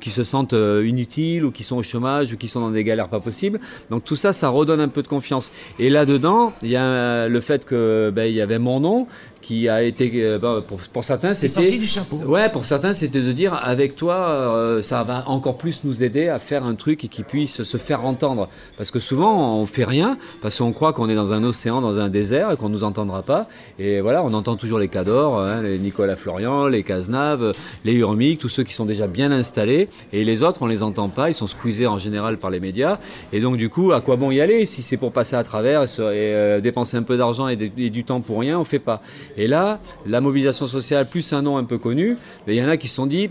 qui 0.00 0.10
se 0.10 0.22
sentent 0.22 0.52
inutiles 0.52 1.44
ou 1.44 1.50
qui 1.50 1.64
sont 1.64 1.76
au 1.76 1.82
chômage 1.82 2.32
ou 2.32 2.36
qui 2.36 2.48
sont 2.48 2.60
dans 2.60 2.70
des 2.70 2.84
galères 2.84 3.08
pas 3.08 3.20
possibles. 3.20 3.60
Donc 3.90 4.04
tout 4.04 4.16
ça, 4.16 4.32
ça 4.32 4.48
redonne 4.48 4.80
un 4.80 4.88
peu 4.88 5.02
de 5.02 5.08
confiance. 5.08 5.52
Et 5.78 5.90
là-dedans, 5.90 6.52
il 6.62 6.68
y 6.68 6.76
a 6.76 7.28
le 7.28 7.40
fait 7.40 7.64
que 7.64 8.12
ben, 8.14 8.24
il 8.24 8.34
y 8.34 8.40
avait 8.40 8.58
mon 8.58 8.80
nom 8.80 9.06
qui 9.40 9.68
a 9.68 9.82
été 9.82 10.10
euh, 10.16 10.38
pour, 10.60 10.78
pour, 10.92 11.04
certains 11.04 11.34
c'était 11.34 11.78
du 11.78 11.86
chapeau. 11.86 12.16
Ouais, 12.16 12.50
pour 12.50 12.64
certains 12.64 12.92
c'était 12.92 13.22
de 13.22 13.32
dire 13.32 13.58
avec 13.62 13.96
toi 13.96 14.14
euh, 14.14 14.82
ça 14.82 15.02
va 15.04 15.24
encore 15.28 15.56
plus 15.56 15.84
nous 15.84 16.02
aider 16.04 16.28
à 16.28 16.38
faire 16.38 16.64
un 16.64 16.74
truc 16.74 16.98
qui 17.10 17.22
puisse 17.22 17.62
se 17.62 17.76
faire 17.76 18.04
entendre. 18.04 18.48
Parce 18.76 18.90
que 18.90 19.00
souvent 19.00 19.56
on 19.56 19.66
fait 19.66 19.84
rien 19.84 20.18
parce 20.42 20.58
qu'on 20.58 20.72
croit 20.72 20.92
qu'on 20.92 21.08
est 21.08 21.14
dans 21.14 21.32
un 21.32 21.42
océan, 21.44 21.80
dans 21.80 21.98
un 21.98 22.08
désert 22.08 22.52
et 22.52 22.56
qu'on 22.56 22.68
nous 22.68 22.84
entendra 22.84 23.22
pas. 23.22 23.48
Et 23.78 24.00
voilà, 24.00 24.22
on 24.24 24.32
entend 24.32 24.56
toujours 24.56 24.78
les 24.78 24.88
Cadors, 24.88 25.40
hein, 25.40 25.62
les 25.62 25.78
Nicolas 25.78 26.16
Florian, 26.16 26.66
les 26.66 26.82
Cazenave, 26.82 27.52
les 27.84 27.94
Urmic, 27.94 28.38
tous 28.38 28.48
ceux 28.48 28.62
qui 28.62 28.74
sont 28.74 28.84
déjà 28.84 29.06
bien 29.06 29.32
installés. 29.32 29.88
Et 30.12 30.24
les 30.24 30.42
autres 30.42 30.62
on 30.62 30.66
les 30.66 30.82
entend 30.82 31.08
pas, 31.08 31.30
ils 31.30 31.34
sont 31.34 31.46
squeezés 31.46 31.86
en 31.86 31.98
général 31.98 32.38
par 32.38 32.50
les 32.50 32.60
médias. 32.60 32.98
Et 33.32 33.40
donc 33.40 33.56
du 33.56 33.70
coup 33.70 33.92
à 33.92 34.00
quoi 34.00 34.16
bon 34.16 34.30
y 34.30 34.40
aller? 34.40 34.66
Si 34.66 34.82
c'est 34.82 34.96
pour 34.96 35.12
passer 35.12 35.36
à 35.36 35.44
travers 35.44 35.84
et, 35.84 35.96
euh, 35.98 36.60
dépenser 36.60 36.96
un 36.96 37.02
peu 37.02 37.16
d'argent 37.16 37.48
et, 37.48 37.58
et, 37.78 37.90
du 37.90 38.04
temps 38.04 38.20
pour 38.20 38.40
rien, 38.40 38.58
on 38.58 38.64
fait 38.64 38.78
pas. 38.78 39.02
Et 39.40 39.46
là, 39.46 39.80
la 40.04 40.20
mobilisation 40.20 40.66
sociale, 40.66 41.06
plus 41.06 41.32
un 41.32 41.40
nom 41.40 41.56
un 41.56 41.64
peu 41.64 41.78
connu, 41.78 42.18
il 42.46 42.54
y 42.54 42.62
en 42.62 42.68
a 42.68 42.76
qui 42.76 42.88
se 42.88 42.96
sont 42.96 43.06
dit, 43.06 43.30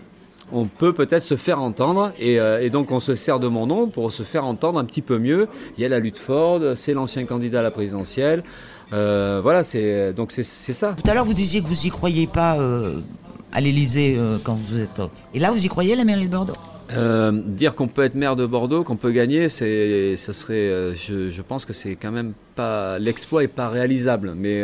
on 0.52 0.66
peut 0.66 0.92
peut-être 0.92 1.22
se 1.22 1.36
faire 1.36 1.62
entendre 1.62 2.12
euh, 2.20 2.60
et, 2.60 2.72
donc 2.72 2.90
on 2.90 3.00
se 3.00 3.14
sert 3.14 3.40
de 3.40 3.48
mon 3.48 3.68
nom 3.68 3.88
pour 3.90 4.12
se 4.12 4.24
faire 4.24 4.44
entendre 4.44 4.80
un 4.80 4.86
petit 4.86 5.04
peu 5.04 5.20
mieux. 5.20 5.48
Il 5.78 5.84
y 5.84 5.86
a 5.86 5.90
la 5.90 6.00
lutte 6.00 6.18
Ford, 6.18 6.60
c'est 6.76 6.96
l'ancien 6.96 7.26
candidat 7.26 7.60
à 7.60 7.62
la 7.62 7.70
présidentielle. 7.70 8.44
Euh, 8.92 9.40
voilà, 9.44 9.64
c'est 9.64 10.12
donc 10.14 10.32
c'est 10.32 10.44
ça. 10.44 10.96
Tout 10.96 11.08
à 11.08 11.14
l'heure, 11.14 11.26
vous 11.26 11.36
disiez 11.36 11.62
que 11.62 11.68
vous 11.68 11.86
y 11.86 11.92
croyez 11.92 12.26
pas 12.26 12.58
euh, 12.58 13.02
à 13.54 13.62
l'Élysée 13.62 14.18
quand 14.44 14.56
vous 14.56 14.80
êtes. 14.80 15.02
Et 15.36 15.40
là, 15.40 15.52
vous 15.52 15.64
y 15.64 15.68
croyez 15.68 15.96
la 15.96 16.06
mairie 16.06 16.26
de 16.26 16.32
Bordeaux? 16.32 16.54
Dire 17.46 17.76
qu'on 17.76 17.88
peut 17.88 18.02
être 18.02 18.16
maire 18.16 18.36
de 18.36 18.48
Bordeaux, 18.48 18.84
qu'on 18.84 18.96
peut 18.96 19.12
gagner, 19.12 19.48
c'est, 19.48 20.18
ce 20.18 20.34
serait, 20.34 20.96
je, 20.96 21.30
je, 21.30 21.42
pense 21.44 21.66
que 21.66 21.74
c'est 21.74 21.96
quand 21.96 22.10
même 22.10 22.34
pas, 22.56 22.98
l'exploit 22.98 23.44
est 23.44 23.48
pas 23.48 23.70
réalisable, 23.70 24.34
mais 24.36 24.64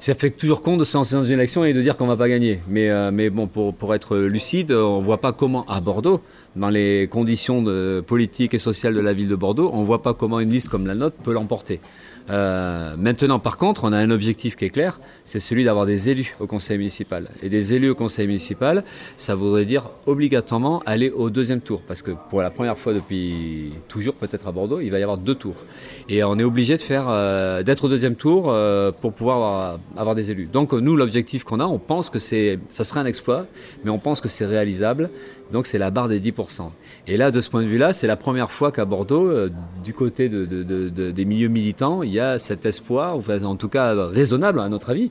ça 0.00 0.14
fait 0.14 0.30
toujours 0.30 0.62
compte 0.62 0.80
de 0.80 0.84
se 0.84 0.96
lancer 0.96 1.14
dans 1.14 1.22
une 1.22 1.32
élection 1.32 1.64
et 1.64 1.72
de 1.72 1.80
dire 1.80 1.96
qu'on 1.96 2.06
va 2.06 2.16
pas 2.16 2.28
gagner. 2.28 2.60
Mais, 2.68 2.90
euh, 2.90 3.10
mais 3.12 3.30
bon, 3.30 3.46
pour, 3.46 3.74
pour 3.74 3.94
être 3.94 4.16
lucide, 4.16 4.72
on 4.72 5.00
voit 5.00 5.20
pas 5.20 5.32
comment 5.32 5.66
à 5.66 5.80
Bordeaux, 5.80 6.20
dans 6.56 6.70
les 6.70 7.06
conditions 7.08 7.64
politiques 8.06 8.54
et 8.54 8.58
sociales 8.58 8.94
de 8.94 9.00
la 9.00 9.12
ville 9.12 9.28
de 9.28 9.36
Bordeaux, 9.36 9.70
on 9.72 9.84
voit 9.84 10.02
pas 10.02 10.14
comment 10.14 10.40
une 10.40 10.50
liste 10.50 10.68
comme 10.68 10.86
la 10.86 10.94
nôtre 10.94 11.16
peut 11.22 11.32
l'emporter. 11.32 11.80
Euh, 12.28 12.94
maintenant, 12.96 13.38
par 13.38 13.56
contre, 13.56 13.84
on 13.84 13.92
a 13.92 13.98
un 13.98 14.10
objectif 14.10 14.56
qui 14.56 14.66
est 14.66 14.70
clair, 14.70 15.00
c'est 15.24 15.40
celui 15.40 15.64
d'avoir 15.64 15.86
des 15.86 16.08
élus 16.08 16.36
au 16.40 16.46
conseil 16.46 16.78
municipal. 16.78 17.28
Et 17.42 17.48
des 17.48 17.74
élus 17.74 17.90
au 17.90 17.94
conseil 17.94 18.26
municipal, 18.26 18.84
ça 19.16 19.34
voudrait 19.34 19.64
dire 19.64 19.90
obligatoirement 20.06 20.82
aller 20.86 21.10
au 21.10 21.30
deuxième 21.30 21.60
tour, 21.60 21.82
parce 21.86 22.02
que 22.02 22.12
pour 22.28 22.42
la 22.42 22.50
première 22.50 22.78
fois 22.78 22.92
depuis 22.92 23.72
toujours, 23.88 24.14
peut-être 24.14 24.46
à 24.46 24.52
Bordeaux, 24.52 24.80
il 24.80 24.90
va 24.90 24.98
y 24.98 25.02
avoir 25.02 25.18
deux 25.18 25.34
tours. 25.34 25.64
Et 26.08 26.22
on 26.24 26.38
est 26.38 26.44
obligé 26.44 26.76
de 26.76 26.82
faire, 26.82 27.06
euh, 27.08 27.62
d'être 27.62 27.84
au 27.84 27.88
deuxième 27.88 28.16
tour 28.16 28.46
euh, 28.48 28.92
pour 28.92 29.12
pouvoir 29.12 29.36
avoir, 29.36 29.80
avoir, 29.96 30.14
des 30.14 30.30
élus. 30.30 30.48
Donc 30.52 30.72
nous, 30.72 30.96
l'objectif 30.96 31.44
qu'on 31.44 31.60
a, 31.60 31.64
on 31.64 31.78
pense 31.78 32.10
que 32.10 32.18
c'est, 32.18 32.58
ça 32.70 32.84
serait 32.84 33.00
un 33.00 33.06
exploit, 33.06 33.46
mais 33.84 33.90
on 33.90 33.98
pense 33.98 34.20
que 34.20 34.28
c'est 34.28 34.46
réalisable. 34.46 35.10
Donc 35.52 35.66
c'est 35.66 35.78
la 35.78 35.90
barre 35.90 36.08
des 36.08 36.20
10%. 36.20 36.70
Et 37.06 37.16
là, 37.16 37.30
de 37.30 37.40
ce 37.40 37.50
point 37.50 37.62
de 37.62 37.68
vue-là, 37.68 37.92
c'est 37.92 38.06
la 38.06 38.16
première 38.16 38.50
fois 38.50 38.70
qu'à 38.70 38.84
Bordeaux, 38.84 39.28
euh, 39.28 39.50
du 39.82 39.92
côté 39.92 40.28
de, 40.28 40.44
de, 40.44 40.62
de, 40.62 41.10
des 41.10 41.24
milieux 41.24 41.48
militants, 41.48 42.02
il 42.02 42.12
y 42.12 42.20
a 42.20 42.38
cet 42.38 42.66
espoir, 42.66 43.16
en 43.16 43.56
tout 43.56 43.68
cas 43.68 43.94
raisonnable 44.08 44.60
à 44.60 44.68
notre 44.68 44.90
avis, 44.90 45.10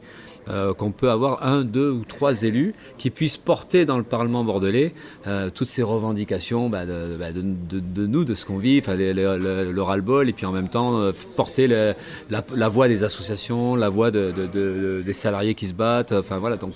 euh, 0.50 0.74
qu'on 0.74 0.92
peut 0.92 1.12
avoir 1.12 1.46
un, 1.46 1.64
deux 1.64 1.92
ou 1.92 2.06
trois 2.06 2.44
élus 2.44 2.74
qui 2.98 3.12
puissent 3.12 3.38
porter 3.38 3.86
dans 3.86 3.98
le 3.98 4.04
Parlement 4.04 4.44
bordelais 4.44 4.94
euh, 5.28 5.50
toutes 5.54 5.68
ces 5.68 5.84
revendications 5.84 6.70
bah, 6.70 6.86
bah 6.86 7.32
de, 7.32 8.06
nous, 8.08 8.24
de 8.24 8.34
ce 8.34 8.46
qu'on 8.46 8.58
vit, 8.58 8.82
le 8.88 9.82
ras-le-bol, 9.82 10.30
et 10.30 10.34
puis 10.34 10.46
en 10.46 10.52
même 10.52 10.70
temps 10.70 11.12
porter 11.36 11.68
la, 11.68 11.96
la, 12.30 12.70
voix 12.70 12.88
des 12.88 13.04
associations, 13.04 13.76
la 13.76 13.90
voix 13.90 14.10
des 14.10 15.14
salariés 15.14 15.54
qui 15.54 15.68
se 15.68 15.74
battent. 15.74 16.14
Enfin 16.14 16.38
voilà, 16.38 16.56
donc 16.56 16.76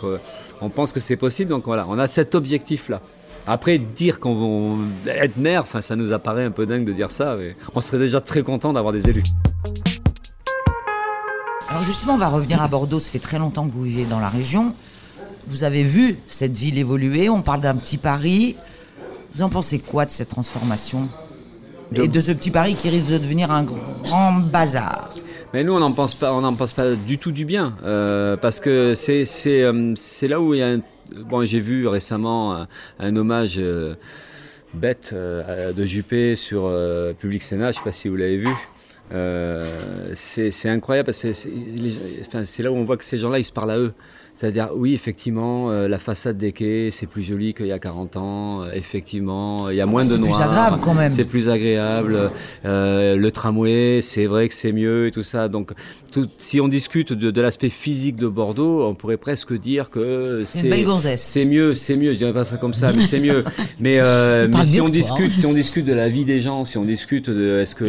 on 0.62 0.70
pense 0.70 0.92
que 0.92 1.00
c'est 1.00 1.18
possible. 1.18 1.50
Donc 1.50 1.64
voilà, 1.66 1.86
on 1.88 1.98
a 1.98 2.08
cet 2.08 2.36
objectif-là. 2.36 3.02
Après, 3.46 3.78
dire 3.78 4.20
qu'on 4.20 4.78
va 5.06 5.12
être 5.12 5.38
maire, 5.38 5.64
enfin, 5.64 5.82
ça 5.82 5.96
nous 5.96 6.14
apparaît 6.14 6.46
un 6.46 6.52
peu 6.52 6.66
dingue 6.66 6.86
de 6.86 6.94
dire 6.94 7.12
ça, 7.12 7.36
mais 7.38 7.56
on 7.76 7.82
serait 7.82 8.00
déjà 8.00 8.22
très 8.22 8.42
content 8.42 8.72
d'avoir 8.72 8.94
des 8.94 9.10
élus. 9.10 9.24
Alors 11.70 11.84
justement, 11.84 12.14
on 12.14 12.18
va 12.18 12.30
revenir 12.30 12.62
à 12.62 12.68
Bordeaux. 12.68 13.00
Ça 13.00 13.10
fait 13.10 13.20
très 13.20 13.40
longtemps 13.40 13.68
que 13.68 13.74
vous 13.74 13.84
vivez 13.84 14.06
dans 14.06 14.20
la 14.20 14.30
région. 14.30 14.76
Vous 15.48 15.64
avez 15.66 15.84
vu 15.84 16.18
cette 16.26 16.56
ville 16.56 16.78
évoluer. 16.78 17.30
On 17.30 17.42
parle 17.42 17.62
d'un 17.62 17.76
petit 17.76 17.98
Paris. 17.98 18.56
Vous 19.36 19.42
en 19.42 19.50
pensez 19.50 19.80
quoi 19.80 20.06
de 20.06 20.12
cette 20.12 20.30
transformation 20.30 21.10
Et 21.96 22.08
de 22.08 22.20
ce 22.20 22.32
petit 22.32 22.52
Paris 22.52 22.76
qui 22.76 22.90
risque 22.90 23.08
de 23.08 23.18
devenir 23.18 23.52
un 23.52 23.64
grand 23.64 24.34
bazar 24.34 25.10
mais 25.54 25.64
nous, 25.64 25.74
on 25.74 25.80
n'en 25.80 25.92
pense 25.92 26.16
pas, 26.16 26.34
on 26.34 26.42
n'en 26.42 26.56
pense 26.56 26.74
pas 26.74 26.96
du 26.96 27.20
tout 27.20 27.32
du 27.32 27.46
bien, 27.46 27.76
euh, 27.84 28.36
parce 28.36 28.60
que 28.60 28.96
c'est 28.96 29.24
c'est 29.24 29.62
euh, 29.62 29.94
c'est 29.96 30.28
là 30.28 30.42
où 30.42 30.56
il 30.56 30.60
y 30.60 30.64
a 30.64 30.68
un 30.68 30.82
bon, 31.12 31.46
j'ai 31.46 31.60
vu 31.60 31.88
récemment 31.88 32.66
un, 33.00 33.16
hommage 33.16 33.56
euh, 33.58 33.96
bête 34.74 35.12
euh, 35.14 35.74
de 35.74 35.84
Juppé 35.84 36.36
sur 36.36 36.66
euh, 36.66 37.14
Public 37.14 37.44
Sénat, 37.44 37.72
je 37.72 37.78
ne 37.78 37.84
sais 37.84 37.84
pas 37.84 37.92
si 37.92 38.10
vous 38.10 38.16
l'avez 38.16 38.38
vu. 38.38 38.50
c'est 40.14 40.70
incroyable, 40.70 41.14
c'est 41.14 42.64
là 42.64 42.72
où 42.72 42.76
on 42.76 42.84
voit 42.84 42.98
que 42.98 43.04
ces 43.04 43.18
gens-là, 43.18 43.40
ils 43.40 43.44
se 43.44 43.52
parlent 43.52 43.72
à 43.72 43.78
eux. 43.78 43.94
C'est-à-dire, 44.36 44.70
oui, 44.76 44.94
effectivement, 44.94 45.70
euh, 45.70 45.88
la 45.88 46.00
façade 46.00 46.38
des 46.38 46.52
quais, 46.54 46.90
c'est 46.92 47.06
plus 47.06 47.22
joli 47.22 47.54
qu'il 47.54 47.68
y 47.68 47.72
a 47.72 47.78
40 47.78 48.18
ans. 48.18 48.64
Euh, 48.64 48.72
effectivement, 48.74 49.70
il 49.70 49.76
y 49.76 49.82
a 49.82 49.86
moins 49.86 50.06
de 50.06 50.18
noirs. 50.18 50.32
C'est 50.32 50.38
plus 50.38 50.44
agréable 50.44 50.78
quand 50.82 50.94
même. 50.96 51.10
C'est 51.12 51.26
plus 51.26 51.50
agréable. 51.50 52.32
Euh, 52.66 53.16
le 53.16 53.32
tramway, 53.32 54.00
c'est 54.02 54.26
vrai 54.26 54.48
que 54.50 54.56
c'est 54.56 54.72
mieux 54.72 55.08
et 55.08 55.12
tout 55.12 55.22
ça. 55.22 55.50
Donc, 55.50 55.72
tout, 56.12 56.28
si 56.38 56.60
on 56.60 56.68
discute 56.68 57.14
de, 57.14 57.30
de 57.30 57.42
l'aspect 57.42 57.70
physique 57.70 58.16
de 58.16 58.28
Bordeaux, 58.28 58.88
on 58.88 58.96
pourrait 58.96 59.18
presque 59.18 59.54
dire 59.54 59.92
que 59.92 60.42
c'est 60.46 60.70
c'est 61.18 61.46
mieux, 61.46 61.76
c'est 61.76 61.96
mieux. 61.96 62.14
Je 62.14 62.18
dirais 62.18 62.34
pas 62.34 62.46
ça 62.46 62.58
comme 62.58 62.74
ça, 62.74 62.92
mais 62.96 63.02
c'est 63.02 63.20
mieux. 63.20 63.44
Mais, 63.80 64.00
euh, 64.00 64.48
mais 64.50 64.66
si 64.66 64.80
on 64.82 64.88
discute, 64.88 65.32
hein. 65.32 65.36
si 65.36 65.46
on 65.46 65.54
discute 65.54 65.86
de 65.86 65.94
la 65.94 66.08
vie 66.08 66.26
des 66.26 66.42
gens, 66.42 66.64
si 66.64 66.78
on 66.78 66.86
discute 66.86 67.30
de 67.30 67.60
est-ce 67.60 67.76
que 67.76 67.86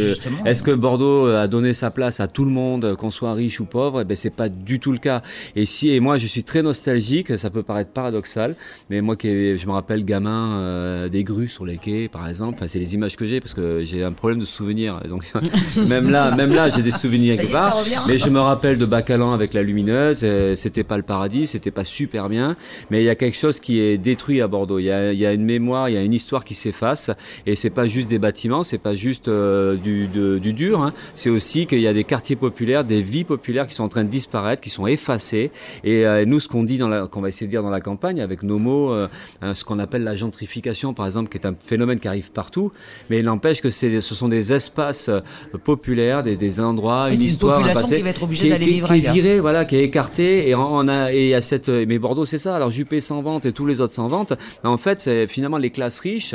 est-ce 0.46 0.62
que 0.62 0.70
Bordeaux 0.70 1.26
a 1.26 1.46
donné 1.46 1.74
sa 1.74 1.90
place 1.90 2.20
à 2.20 2.26
tout 2.26 2.44
le 2.44 2.50
monde, 2.50 2.96
qu'on 2.96 3.10
soit 3.10 3.34
riche 3.34 3.60
ou 3.60 3.64
pauvre, 3.64 4.00
eh 4.00 4.04
ben 4.04 4.16
c'est 4.16 4.30
pas 4.30 4.48
du 4.48 4.80
tout 4.80 4.92
le 4.92 4.98
cas. 4.98 5.22
Et 5.56 5.66
si 5.66 5.90
et 5.90 6.00
moi 6.00 6.18
je 6.18 6.26
suis 6.26 6.33
très 6.42 6.62
nostalgique, 6.62 7.38
ça 7.38 7.50
peut 7.50 7.62
paraître 7.62 7.90
paradoxal, 7.90 8.56
mais 8.90 9.00
moi 9.00 9.16
qui 9.16 9.56
je 9.56 9.66
me 9.66 9.72
rappelle 9.72 10.04
gamin 10.04 10.56
euh, 10.56 11.08
des 11.08 11.24
grues 11.24 11.48
sur 11.48 11.64
les 11.64 11.78
quais 11.78 12.08
par 12.08 12.28
exemple, 12.28 12.54
enfin 12.56 12.66
c'est 12.66 12.78
les 12.78 12.94
images 12.94 13.16
que 13.16 13.26
j'ai 13.26 13.40
parce 13.40 13.54
que 13.54 13.82
j'ai 13.82 14.02
un 14.02 14.12
problème 14.12 14.38
de 14.38 14.44
souvenir, 14.44 15.00
donc 15.08 15.24
même 15.88 16.10
là, 16.10 16.34
même 16.34 16.52
là 16.52 16.68
j'ai 16.68 16.82
des 16.82 16.92
souvenirs 16.92 17.36
quelque 17.36 17.52
part. 17.52 17.78
Mais 18.08 18.18
je 18.18 18.28
me 18.30 18.40
rappelle 18.40 18.78
de 18.78 18.86
Bacalan 18.86 19.32
avec 19.32 19.54
la 19.54 19.62
lumineuse, 19.62 20.20
euh, 20.24 20.54
c'était 20.56 20.84
pas 20.84 20.96
le 20.96 21.02
paradis, 21.02 21.46
c'était 21.46 21.70
pas 21.70 21.84
super 21.84 22.28
bien, 22.28 22.56
mais 22.90 23.02
il 23.02 23.04
y 23.04 23.10
a 23.10 23.14
quelque 23.14 23.36
chose 23.36 23.60
qui 23.60 23.80
est 23.80 23.98
détruit 23.98 24.40
à 24.40 24.48
Bordeaux. 24.48 24.78
Il 24.78 24.84
y 24.84 24.90
a, 24.90 25.12
il 25.12 25.18
y 25.18 25.26
a 25.26 25.32
une 25.32 25.44
mémoire, 25.44 25.88
il 25.88 25.94
y 25.94 25.98
a 25.98 26.02
une 26.02 26.12
histoire 26.12 26.44
qui 26.44 26.54
s'efface, 26.54 27.10
et 27.46 27.56
c'est 27.56 27.70
pas 27.70 27.86
juste 27.86 28.08
des 28.08 28.18
bâtiments, 28.18 28.62
c'est 28.62 28.78
pas 28.78 28.94
juste 28.94 29.28
euh, 29.28 29.76
du, 29.76 30.06
du, 30.06 30.52
dur, 30.52 30.82
hein. 30.82 30.92
c'est 31.14 31.30
aussi 31.30 31.66
qu'il 31.66 31.80
y 31.80 31.86
a 31.86 31.92
des 31.92 32.04
quartiers 32.04 32.36
populaires, 32.36 32.84
des 32.84 33.02
vies 33.02 33.24
populaires 33.24 33.66
qui 33.66 33.74
sont 33.74 33.84
en 33.84 33.88
train 33.88 34.04
de 34.04 34.08
disparaître, 34.08 34.62
qui 34.62 34.70
sont 34.70 34.86
effacées, 34.86 35.50
et 35.82 36.06
ben, 36.24 36.30
nous, 36.30 36.40
ce 36.40 36.48
qu'on 36.48 36.64
dit, 36.64 36.78
qu'on 37.10 37.20
va 37.20 37.28
essayer 37.28 37.46
de 37.46 37.50
dire 37.50 37.62
dans 37.62 37.70
la 37.70 37.80
campagne, 37.80 38.20
avec 38.20 38.42
nos 38.42 38.58
mots, 38.58 38.92
euh, 38.92 39.08
hein, 39.42 39.54
ce 39.54 39.64
qu'on 39.64 39.78
appelle 39.78 40.04
la 40.04 40.14
gentrification, 40.14 40.94
par 40.94 41.06
exemple, 41.06 41.28
qui 41.28 41.36
est 41.36 41.46
un 41.46 41.54
phénomène 41.58 41.98
qui 41.98 42.08
arrive 42.08 42.30
partout, 42.32 42.72
mais 43.10 43.18
il 43.18 43.24
n'empêche 43.24 43.60
que 43.60 43.70
ce 43.70 44.00
sont 44.00 44.28
des 44.28 44.52
espaces 44.52 45.08
euh, 45.08 45.20
populaires, 45.64 46.22
des, 46.22 46.36
des 46.36 46.60
endroits, 46.60 47.10
une 47.10 47.20
histoire, 47.20 47.60
une 47.60 47.66
population 47.66 47.96
qui 47.96 48.02
va 48.02 48.10
être 48.10 48.22
obligée 48.22 48.48
d'aller 48.48 48.66
vivre 48.66 48.88
qui 48.88 48.94
est 48.94 49.12
virée, 49.12 49.40
voilà, 49.40 49.64
qui 49.64 49.76
est 49.76 49.84
écartée, 49.84 50.48
et 50.48 50.54
on 50.54 50.88
a, 50.88 51.12
et 51.12 51.34
à 51.34 51.42
cette, 51.42 51.68
mais 51.68 51.98
Bordeaux, 51.98 52.24
c'est 52.26 52.38
ça. 52.38 52.54
Alors 52.56 52.70
Juppé 52.70 53.00
sans 53.00 53.22
vente 53.22 53.46
et 53.46 53.52
tous 53.52 53.66
les 53.66 53.80
autres 53.80 53.94
sans 53.94 54.06
vente, 54.06 54.32
mais 54.62 54.70
en 54.70 54.78
fait, 54.78 55.00
c'est 55.00 55.26
finalement 55.26 55.58
les 55.58 55.70
classes 55.70 56.00
riches 56.00 56.34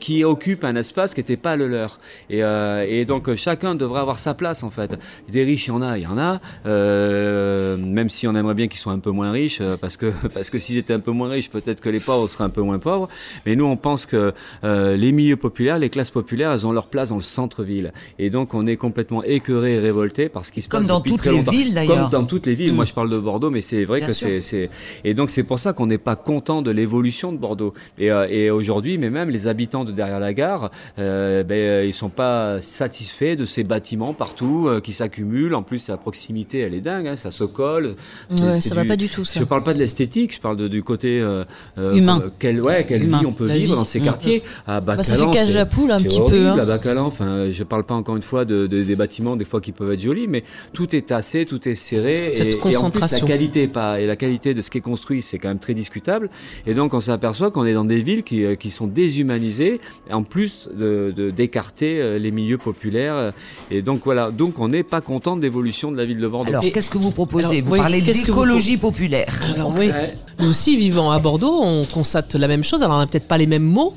qui 0.00 0.24
occupent 0.24 0.64
un 0.64 0.76
espace 0.76 1.14
qui 1.14 1.20
n'était 1.20 1.36
pas 1.36 1.56
le 1.56 1.66
leur. 1.66 1.98
Et, 2.30 2.40
et 2.40 3.04
donc 3.04 3.34
chacun 3.34 3.74
devrait 3.74 4.00
avoir 4.00 4.18
sa 4.18 4.34
place 4.34 4.62
en 4.62 4.70
fait. 4.70 4.96
Des 5.30 5.44
riches, 5.44 5.66
il 5.66 5.70
y 5.70 5.72
en 5.72 5.82
a, 5.82 5.98
il 5.98 6.04
y 6.04 6.06
en 6.06 6.18
a. 6.18 6.40
Euh, 6.66 7.76
même 7.76 8.08
si 8.08 8.26
on 8.26 8.34
aimerait 8.34 8.54
bien 8.54 8.68
qu'ils 8.68 8.78
soient 8.80 8.92
un 8.92 8.98
peu 8.98 9.10
moins 9.10 9.15
riches, 9.20 9.58
euh, 9.60 9.76
parce 9.76 9.96
que 9.96 10.06
parce 10.34 10.50
que 10.50 10.58
s'ils 10.58 10.78
étaient 10.78 10.92
un 10.94 11.00
peu 11.00 11.10
moins 11.10 11.28
riches, 11.28 11.50
peut-être 11.50 11.80
que 11.80 11.88
les 11.88 12.00
pauvres 12.00 12.28
seraient 12.28 12.44
un 12.44 12.48
peu 12.50 12.62
moins 12.62 12.78
pauvres. 12.78 13.08
Mais 13.44 13.56
nous, 13.56 13.64
on 13.64 13.76
pense 13.76 14.06
que 14.06 14.32
euh, 14.64 14.96
les 14.96 15.12
milieux 15.12 15.36
populaires, 15.36 15.78
les 15.78 15.90
classes 15.90 16.10
populaires, 16.10 16.52
elles 16.52 16.66
ont 16.66 16.72
leur 16.72 16.88
place 16.88 17.08
dans 17.10 17.16
le 17.16 17.20
centre-ville. 17.22 17.92
Et 18.18 18.30
donc, 18.30 18.54
on 18.54 18.66
est 18.66 18.76
complètement 18.76 19.22
écœuré 19.24 19.74
et 19.74 19.78
révolté 19.78 20.28
parce 20.28 20.50
qu'il 20.50 20.62
se 20.62 20.68
Comme 20.68 20.80
passe 20.80 20.88
dans 20.88 20.98
depuis 20.98 21.10
toutes 21.12 21.20
très 21.20 21.30
les 21.30 21.36
longtemps. 21.38 21.50
villes, 21.52 21.74
d'ailleurs. 21.74 22.10
Comme 22.10 22.20
dans 22.20 22.24
toutes 22.26 22.46
les 22.46 22.54
villes. 22.54 22.72
Mm. 22.72 22.76
Moi, 22.76 22.84
je 22.84 22.92
parle 22.94 23.10
de 23.10 23.18
Bordeaux, 23.18 23.50
mais 23.50 23.62
c'est 23.62 23.84
vrai 23.84 23.98
Bien 24.00 24.08
que 24.08 24.12
c'est 24.14 24.40
c'est 24.40 24.70
et 25.04 25.14
donc 25.14 25.30
c'est 25.30 25.42
pour 25.44 25.58
ça 25.58 25.72
qu'on 25.72 25.86
n'est 25.86 25.98
pas 25.98 26.16
content 26.16 26.62
de 26.62 26.70
l'évolution 26.70 27.32
de 27.32 27.38
Bordeaux. 27.38 27.74
Et, 27.98 28.10
euh, 28.10 28.26
et 28.28 28.50
aujourd'hui, 28.50 28.98
mais 28.98 29.10
même 29.10 29.30
les 29.30 29.46
habitants 29.46 29.84
de 29.84 29.92
derrière 29.92 30.20
la 30.20 30.34
gare, 30.34 30.70
euh, 30.98 31.42
ben 31.42 31.86
ils 31.86 31.92
sont 31.94 32.08
pas 32.08 32.60
satisfaits 32.60 33.36
de 33.36 33.44
ces 33.44 33.64
bâtiments 33.64 34.12
partout 34.14 34.68
qui 34.82 34.92
s'accumulent. 34.92 35.54
En 35.54 35.62
plus, 35.62 35.88
la 35.88 35.96
proximité, 35.96 36.60
elle 36.60 36.74
est 36.74 36.80
dingue, 36.80 37.06
hein, 37.08 37.16
ça 37.16 37.30
se 37.30 37.44
colle. 37.44 37.94
C'est- 38.28 38.42
Ouais, 38.46 38.56
c'est 38.56 38.68
ça 38.68 38.74
va 38.74 38.84
pas 38.84 38.96
du 38.96 39.05
tout, 39.08 39.24
ça. 39.24 39.40
Je 39.40 39.44
parle 39.44 39.62
pas 39.62 39.74
de 39.74 39.78
l'esthétique, 39.78 40.34
je 40.34 40.40
parle 40.40 40.56
de- 40.56 40.68
du 40.68 40.82
côté 40.82 41.20
euh, 41.20 41.44
euh, 41.78 41.94
Humain. 41.94 42.20
euh, 42.24 42.30
Quelle, 42.38 42.60
ouais, 42.60 42.84
quelle 42.86 43.04
Humain. 43.04 43.18
vie 43.20 43.26
on 43.26 43.32
peut 43.32 43.46
La 43.46 43.54
vivre 43.56 43.72
vie. 43.72 43.78
dans 43.78 43.84
ces 43.84 44.00
Mm. 44.00 44.04
quartiers. 44.04 44.42
À 44.66 44.80
Bah, 44.80 45.02
ça 45.02 45.12
Bacalan, 45.14 45.32
fait 45.32 45.38
cage 45.38 45.56
à 45.56 45.66
poule 45.66 45.90
un 45.90 46.00
petit 46.00 46.16
peu, 46.18 46.22
horrible, 46.24 46.46
hein. 46.46 46.58
à 46.58 46.64
Bacalan. 46.64 47.06
Enfin, 47.06 47.46
je 47.50 47.62
parle 47.64 47.84
pas 47.84 47.94
encore 47.94 48.16
une 48.16 48.22
fois 48.22 48.44
de, 48.44 48.66
de- 48.66 48.82
des 48.82 48.96
bâtiments 48.96 49.36
des 49.36 49.44
fois 49.44 49.60
qui 49.60 49.72
peuvent 49.72 49.92
être 49.92 50.00
jolis, 50.00 50.26
mais 50.28 50.44
tout 50.72 50.94
est 50.94 51.06
tassé, 51.06 51.46
tout 51.46 51.68
est 51.68 51.74
serré. 51.74 52.32
Cette 52.34 52.46
et, 52.46 52.48
et 52.50 52.54
en 52.54 52.58
plus, 52.58 52.60
concentration. 52.60 53.26
la 53.26 53.32
qualité 53.32 53.68
pas 53.68 54.00
et 54.00 54.06
la 54.06 54.16
qualité 54.16 54.54
de 54.54 54.62
ce 54.62 54.70
qui 54.70 54.78
est 54.78 54.82
construit, 54.82 55.22
c'est 55.22 55.38
quand 55.38 55.48
même 55.48 55.58
très 55.58 55.74
discutable. 55.74 56.30
Et 56.66 56.74
donc, 56.74 56.94
on 56.94 57.00
s'aperçoit 57.00 57.50
qu'on 57.50 57.64
est 57.64 57.74
dans 57.74 57.84
des 57.84 58.02
villes 58.02 58.22
qui, 58.22 58.44
euh, 58.44 58.54
qui 58.54 58.70
sont 58.70 58.86
déshumanisées, 58.86 59.80
en 60.10 60.22
plus 60.22 60.68
de 60.76 61.12
de- 61.16 61.30
d'écarter 61.30 62.18
les 62.18 62.30
milieux 62.30 62.58
populaires. 62.58 63.32
Et 63.70 63.82
donc 63.82 64.02
voilà. 64.04 64.30
Donc, 64.30 64.58
on 64.58 64.68
n'est 64.68 64.82
pas 64.82 65.00
content 65.00 65.36
de 65.36 65.42
l'évolution 65.42 65.90
de 65.92 65.96
la 65.96 66.04
ville 66.04 66.18
de 66.20 66.28
Bordeaux. 66.28 66.48
Alors, 66.50 66.64
Et- 66.64 66.72
qu'est-ce 66.72 66.90
que 66.90 66.98
vous 66.98 67.10
proposez? 67.10 67.46
Alors, 67.48 67.62
Vous 67.64 67.72
oui, 67.72 67.78
parlez 67.78 68.00
que 68.02 68.06
vous 68.12 68.24
d'écologie 68.24 68.76
populaire. 68.96 69.42
Alors 69.54 69.72
oui, 69.78 69.90
nous 70.38 70.48
aussi 70.48 70.76
vivant 70.76 71.10
à 71.10 71.18
Bordeaux, 71.18 71.60
on 71.62 71.84
constate 71.84 72.34
la 72.34 72.48
même 72.48 72.64
chose. 72.64 72.82
Alors 72.82 72.96
on 72.96 73.00
n'a 73.00 73.06
peut-être 73.06 73.28
pas 73.28 73.36
les 73.38 73.46
mêmes 73.46 73.62
mots, 73.62 73.94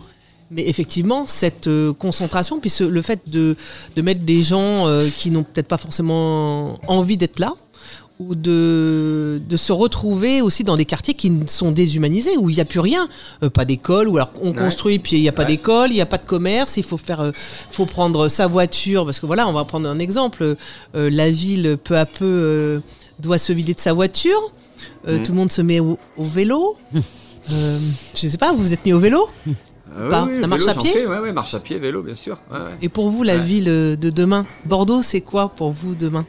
mais 0.52 0.68
effectivement 0.68 1.26
cette 1.26 1.68
euh, 1.68 1.94
concentration, 1.94 2.60
puis 2.60 2.70
ce- 2.70 2.84
le 2.84 3.02
fait 3.02 3.22
de, 3.28 3.56
de 3.96 4.02
mettre 4.02 4.22
des 4.22 4.44
gens 4.44 4.88
euh, 4.88 5.08
qui 5.16 5.32
n'ont 5.32 5.44
peut-être 5.44 5.68
pas 5.68 5.78
forcément 5.78 6.78
envie 6.88 7.16
d'être 7.18 7.40
là, 7.40 7.54
ou 8.20 8.36
de, 8.36 9.42
de 9.48 9.56
se 9.58 9.72
retrouver 9.72 10.42
aussi 10.42 10.66
dans 10.66 10.76
des 10.76 10.84
quartiers 10.84 11.14
qui 11.14 11.32
sont 11.48 11.72
déshumanisés, 11.72 12.36
où 12.38 12.50
il 12.50 12.56
n'y 12.56 12.62
a 12.62 12.66
plus 12.66 12.82
rien, 12.82 13.08
Euh, 13.44 13.50
pas 13.50 13.64
d'école, 13.64 14.10
ou 14.10 14.18
alors 14.18 14.32
on 14.42 14.50
Ouais. 14.50 14.56
construit 14.58 15.00
puis 15.00 15.16
il 15.16 15.22
n'y 15.22 15.30
a 15.30 15.32
pas 15.32 15.44
Ouais. 15.44 15.48
d'école, 15.56 15.92
il 15.92 15.96
n'y 15.96 16.02
a 16.02 16.06
pas 16.06 16.18
de 16.18 16.26
commerce, 16.26 16.76
il 16.76 16.84
faut 16.84 16.98
faire, 16.98 17.22
euh, 17.22 17.32
faut 17.72 17.86
prendre 17.86 18.28
sa 18.28 18.48
voiture, 18.48 19.06
parce 19.06 19.20
que 19.22 19.26
voilà, 19.26 19.48
on 19.48 19.54
va 19.54 19.64
prendre 19.64 19.88
un 19.88 20.00
exemple, 20.00 20.44
euh, 20.96 21.10
la 21.10 21.32
ville 21.32 21.78
peu 21.82 21.98
à 21.98 22.06
peu 22.06 22.26
euh, 22.26 22.80
doit 23.20 23.38
se 23.38 23.54
vider 23.54 23.74
de 23.74 23.80
sa 23.80 23.94
voiture, 23.94 24.52
Euh, 25.08 25.18
Mhm. 25.18 25.24
tout 25.24 25.32
le 25.32 25.38
monde 25.38 25.52
se 25.52 25.62
met 25.62 25.80
au, 25.80 25.98
au 26.18 26.24
vélo. 26.26 26.78
Euh, 27.52 27.80
je 28.16 28.28
sais 28.28 28.38
pas, 28.38 28.52
vous 28.52 28.62
vous 28.62 28.74
êtes 28.74 28.86
mis 28.86 28.94
au 28.94 29.00
vélo 29.00 29.28
Euh, 29.98 30.10
Pas, 30.12 30.24
oui, 30.26 30.34
la 30.40 30.42
vélo, 30.42 30.48
marche 30.50 30.68
à 30.68 30.74
pied 30.76 31.08
ouais, 31.08 31.18
ouais, 31.20 31.32
marche 31.34 31.54
à 31.56 31.60
pied, 31.60 31.80
vélo, 31.80 32.04
bien 32.04 32.14
sûr. 32.14 32.38
Ouais, 32.52 32.58
ouais. 32.60 32.64
Et 32.84 32.90
pour 32.90 33.10
vous, 33.10 33.24
la 33.24 33.40
ville 33.40 33.70
euh, 33.70 33.96
de 33.96 34.12
demain, 34.12 34.46
Bordeaux, 34.66 35.02
c'est 35.02 35.22
quoi 35.22 35.50
pour 35.50 35.72
vous 35.72 35.96
demain 35.96 36.28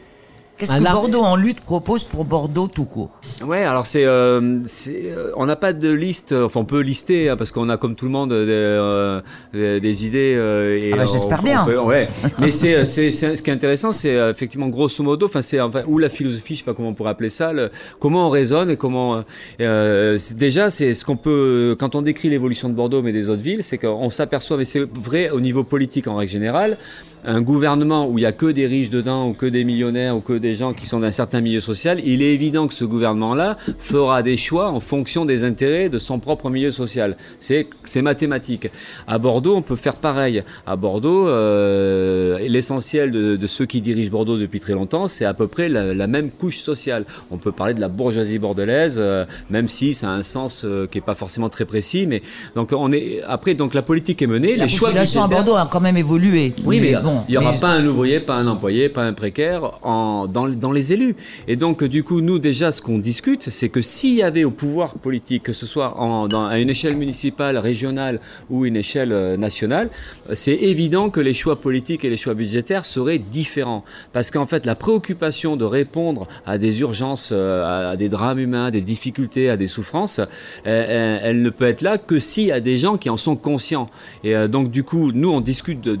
Qu'est-ce 0.61 0.77
que 0.77 0.83
Bordeaux 0.83 1.21
en 1.21 1.35
lutte 1.35 1.59
propose 1.61 2.03
pour 2.03 2.23
Bordeaux 2.23 2.67
tout 2.67 2.85
court 2.85 3.19
Ouais, 3.43 3.63
alors 3.63 3.87
c'est, 3.87 4.05
euh, 4.05 4.59
euh, 4.89 5.31
on 5.35 5.47
n'a 5.47 5.55
pas 5.55 5.73
de 5.73 5.89
liste, 5.89 6.33
euh, 6.33 6.45
enfin 6.45 6.59
on 6.59 6.65
peut 6.65 6.81
lister 6.81 7.29
hein, 7.29 7.35
parce 7.35 7.51
qu'on 7.51 7.67
a 7.69 7.77
comme 7.77 7.95
tout 7.95 8.05
le 8.05 8.11
monde 8.11 8.29
des, 8.29 8.35
euh, 8.49 9.21
des, 9.53 9.79
des 9.79 10.05
idées. 10.05 10.35
euh, 10.37 10.77
et 10.79 10.91
Ah 10.93 10.97
bah, 10.97 11.05
j'espère 11.05 11.41
bien. 11.41 11.65
peut- 11.65 11.79
ouais, 11.79 12.07
mais 12.39 12.51
c'est, 12.51 12.85
ce 12.85 13.41
qui 13.41 13.49
est 13.49 13.53
intéressant, 13.53 13.91
c'est 13.91 14.13
effectivement 14.29 14.67
grosso 14.67 15.03
modo, 15.03 15.25
enfin 15.25 15.41
c'est 15.41 15.59
enfin 15.59 15.81
ou 15.87 15.97
la 15.97 16.09
philosophie, 16.09 16.53
je 16.53 16.59
sais 16.59 16.65
pas 16.65 16.75
comment 16.75 16.89
on 16.89 16.93
pourrait 16.93 17.09
appeler 17.09 17.29
ça, 17.29 17.53
le- 17.53 17.71
comment 17.99 18.27
on 18.27 18.29
raisonne 18.29 18.69
et 18.69 18.77
comment. 18.77 19.23
déjà, 19.59 20.69
c'est 20.69 20.93
ce 20.93 21.03
qu'on 21.05 21.17
peut 21.17 21.75
quand 21.79 21.95
on 21.95 22.03
décrit 22.03 22.29
l'évolution 22.29 22.69
de 22.69 22.73
Bordeaux 22.75 23.01
mais 23.01 23.11
des 23.13 23.29
autres 23.29 23.41
villes, 23.41 23.63
c'est 23.63 23.77
qu'on 23.79 24.09
s'aperçoit, 24.11 24.57
mais 24.57 24.65
c'est 24.65 24.81
vrai 24.93 25.29
au 25.31 25.39
niveau 25.39 25.63
politique 25.63 26.07
en 26.07 26.15
règle 26.17 26.31
générale, 26.31 26.77
un 27.23 27.41
gouvernement 27.41 28.07
où 28.07 28.17
il 28.17 28.21
y 28.21 28.25
a 28.25 28.31
que 28.31 28.47
des 28.47 28.65
riches 28.67 28.89
dedans 28.89 29.29
ou 29.29 29.33
que 29.33 29.45
des 29.45 29.63
millionnaires 29.63 30.15
ou 30.15 30.21
que 30.21 30.33
des 30.33 30.55
gens 30.55 30.73
qui 30.73 30.85
sont 30.85 30.99
d'un 30.99 31.11
certain 31.11 31.41
milieu 31.41 31.59
social, 31.59 31.99
il 32.03 32.21
est 32.21 32.33
évident 32.33 32.67
que 32.67 32.73
ce 32.73 32.85
gouvernement-là 32.85 33.57
fera 33.79 34.23
des 34.23 34.37
choix 34.37 34.69
en 34.69 34.79
fonction 34.79 35.25
des 35.25 35.43
intérêts 35.43 35.89
de 35.89 35.99
son 35.99 36.19
propre 36.19 36.49
milieu 36.49 36.71
social. 36.71 37.17
C'est 37.39 37.67
mathématique. 38.01 38.69
À 39.07 39.17
Bordeaux, 39.17 39.55
on 39.55 39.61
peut 39.61 39.75
faire 39.75 39.95
pareil. 39.95 40.43
À 40.65 40.75
Bordeaux, 40.75 41.27
euh, 41.27 42.39
l'essentiel 42.47 43.11
de, 43.11 43.35
de 43.35 43.47
ceux 43.47 43.65
qui 43.65 43.81
dirigent 43.81 44.11
Bordeaux 44.11 44.37
depuis 44.37 44.59
très 44.59 44.73
longtemps, 44.73 45.07
c'est 45.07 45.25
à 45.25 45.33
peu 45.33 45.47
près 45.47 45.69
la, 45.69 45.93
la 45.93 46.07
même 46.07 46.31
couche 46.31 46.59
sociale. 46.59 47.05
On 47.29 47.37
peut 47.37 47.51
parler 47.51 47.73
de 47.73 47.81
la 47.81 47.87
bourgeoisie 47.87 48.39
bordelaise, 48.39 48.95
euh, 48.97 49.25
même 49.49 49.67
si 49.67 49.93
ça 49.93 50.09
a 50.09 50.11
un 50.13 50.23
sens 50.23 50.63
euh, 50.65 50.87
qui 50.89 50.97
est 50.97 51.01
pas 51.01 51.15
forcément 51.15 51.49
très 51.49 51.65
précis. 51.65 52.07
Mais 52.07 52.21
donc 52.55 52.71
on 52.75 52.91
est 52.91 53.21
après 53.27 53.53
donc 53.53 53.73
la 53.73 53.81
politique 53.81 54.21
est 54.21 54.27
menée, 54.27 54.55
La 54.55 54.65
les 54.65 54.71
choix 54.71 54.89
population 54.89 55.23
à 55.23 55.27
Bordeaux 55.27 55.55
a 55.55 55.67
quand 55.71 55.79
même 55.81 55.97
évolué. 55.97 56.53
oui, 56.65 56.79
mais 56.79 56.95
bon, 56.95 57.10
il 57.27 57.31
n'y 57.31 57.37
aura 57.37 57.51
mais- 57.51 57.59
pas 57.59 57.69
un 57.69 57.85
ouvrier, 57.85 58.19
pas 58.19 58.35
un 58.35 58.47
employé, 58.47 58.89
pas 58.89 59.03
un 59.03 59.13
précaire 59.13 59.71
en, 59.83 60.27
dans, 60.27 60.47
dans 60.49 60.71
les 60.71 60.93
élus. 60.93 61.15
Et 61.47 61.55
donc, 61.55 61.83
du 61.83 62.03
coup, 62.03 62.21
nous, 62.21 62.39
déjà, 62.39 62.71
ce 62.71 62.81
qu'on 62.81 62.97
discute, 62.99 63.43
c'est 63.49 63.69
que 63.69 63.81
s'il 63.81 64.15
y 64.15 64.23
avait 64.23 64.43
au 64.43 64.51
pouvoir 64.51 64.95
politique, 64.95 65.43
que 65.43 65.53
ce 65.53 65.65
soit 65.65 65.97
en, 65.99 66.27
dans, 66.27 66.45
à 66.45 66.59
une 66.59 66.69
échelle 66.69 66.95
municipale, 66.95 67.57
régionale 67.57 68.19
ou 68.49 68.65
une 68.65 68.75
échelle 68.75 69.11
euh, 69.11 69.37
nationale, 69.37 69.89
euh, 70.29 70.33
c'est 70.35 70.53
évident 70.55 71.09
que 71.09 71.19
les 71.19 71.33
choix 71.33 71.59
politiques 71.59 72.03
et 72.05 72.09
les 72.09 72.17
choix 72.17 72.33
budgétaires 72.33 72.85
seraient 72.85 73.19
différents. 73.19 73.83
Parce 74.13 74.31
qu'en 74.31 74.45
fait, 74.45 74.65
la 74.65 74.75
préoccupation 74.75 75.57
de 75.57 75.65
répondre 75.65 76.27
à 76.45 76.57
des 76.57 76.81
urgences, 76.81 77.29
euh, 77.31 77.91
à, 77.91 77.97
des 77.97 78.09
drames 78.09 78.39
humains, 78.39 78.65
à 78.65 78.71
des 78.71 78.81
difficultés, 78.81 79.49
à 79.49 79.57
des 79.57 79.67
souffrances, 79.67 80.19
euh, 80.19 80.25
euh, 80.67 81.19
elle 81.23 81.41
ne 81.41 81.49
peut 81.49 81.65
être 81.67 81.81
là 81.81 81.97
que 81.97 82.19
s'il 82.19 82.45
y 82.45 82.51
a 82.51 82.59
des 82.59 82.77
gens 82.77 82.97
qui 82.97 83.09
en 83.09 83.17
sont 83.17 83.35
conscients. 83.35 83.89
Et 84.23 84.35
euh, 84.35 84.47
donc, 84.47 84.71
du 84.71 84.83
coup, 84.83 85.11
nous, 85.11 85.29
on 85.31 85.41
discute 85.41 85.81
de- 85.81 85.95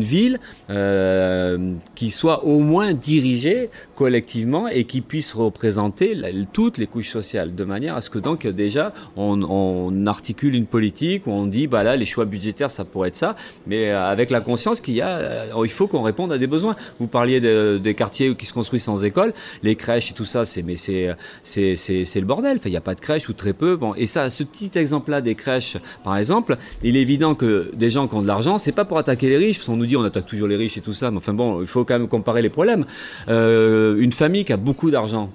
d'une 0.00 0.08
ville 0.08 0.40
euh, 0.70 1.74
qui 1.94 2.10
soit 2.10 2.44
au 2.44 2.58
moins 2.60 2.92
dirigée 2.94 3.70
collectivement 3.94 4.66
et 4.68 4.84
qui 4.84 5.00
puisse 5.00 5.34
représenter 5.34 6.16
toutes 6.52 6.78
les 6.78 6.86
couches 6.86 7.10
sociales, 7.10 7.54
de 7.54 7.64
manière 7.64 7.96
à 7.96 8.00
ce 8.00 8.10
que 8.10 8.18
donc 8.18 8.46
déjà 8.46 8.92
on, 9.16 10.06
articule 10.06 10.54
une 10.54 10.66
politique 10.66 11.26
où 11.26 11.30
on 11.30 11.46
dit 11.46 11.66
bah 11.66 11.82
là 11.82 11.96
les 11.96 12.06
choix 12.06 12.24
budgétaires 12.24 12.70
ça 12.70 12.84
pourrait 12.84 13.08
être 13.08 13.16
ça, 13.16 13.36
mais 13.66 13.90
euh, 13.90 14.10
avec 14.10 14.30
la 14.30 14.40
conscience 14.40 14.80
qu'il 14.80 14.94
y 14.94 15.02
a, 15.02 15.18
euh, 15.18 15.62
il 15.64 15.70
faut 15.70 15.86
qu'on 15.86 16.02
réponde 16.02 16.32
à 16.32 16.38
des 16.38 16.46
besoins. 16.46 16.76
Vous 16.98 17.06
parliez 17.06 17.40
de- 17.40 17.78
des 17.82 17.94
quartiers 17.94 18.34
qui 18.34 18.46
se 18.46 18.52
construisent 18.52 18.84
sans 18.84 19.04
école, 19.04 19.32
les 19.62 19.76
crèches 19.76 20.10
et 20.10 20.14
tout 20.14 20.24
ça, 20.24 20.44
c'est 20.44 20.62
mais 20.62 20.76
c'est 20.76 21.16
le 22.20 22.24
bordel. 22.24 22.56
Enfin, 22.56 22.68
il 22.68 22.72
n'y 22.72 22.76
a 22.76 22.80
pas 22.80 22.94
de 22.94 23.00
crèche 23.00 23.28
ou 23.28 23.32
très 23.32 23.52
peu. 23.52 23.76
Bon, 23.76 23.94
et 23.94 24.06
ça, 24.06 24.30
ce 24.30 24.42
petit 24.44 24.70
exemple-là 24.78 25.20
des 25.20 25.34
crèches, 25.34 25.76
par 26.04 26.16
exemple, 26.16 26.56
il 26.82 26.96
est 26.96 27.00
évident 27.00 27.34
que 27.34 27.70
des 27.74 27.90
gens 27.90 28.08
qui 28.08 28.14
ont 28.14 28.22
de 28.22 28.26
l'argent, 28.26 28.58
c'est 28.58 28.72
pas 28.72 28.84
pour 28.84 28.98
attaquer 28.98 29.28
les 29.28 29.36
riches, 29.36 29.58
parce 29.58 29.68
qu'on 29.68 29.76
nous 29.76 29.86
dit 29.90 29.96
on 29.96 30.04
attaque 30.04 30.26
toujours 30.26 30.48
les 30.48 30.56
riches 30.56 30.78
et 30.78 30.80
tout 30.80 30.92
ça, 31.00 31.10
mais 31.10 31.18
enfin 31.18 31.34
bon, 31.34 31.60
il 31.60 31.66
faut 31.66 31.84
quand 31.84 31.98
même 31.98 32.08
comparer 32.08 32.42
les 32.42 32.48
problèmes. 32.48 32.84
Euh, 33.28 33.96
une 34.06 34.12
famille 34.12 34.44
qui 34.44 34.52
a 34.52 34.56
beaucoup 34.56 34.90
d'argent. 34.90 35.30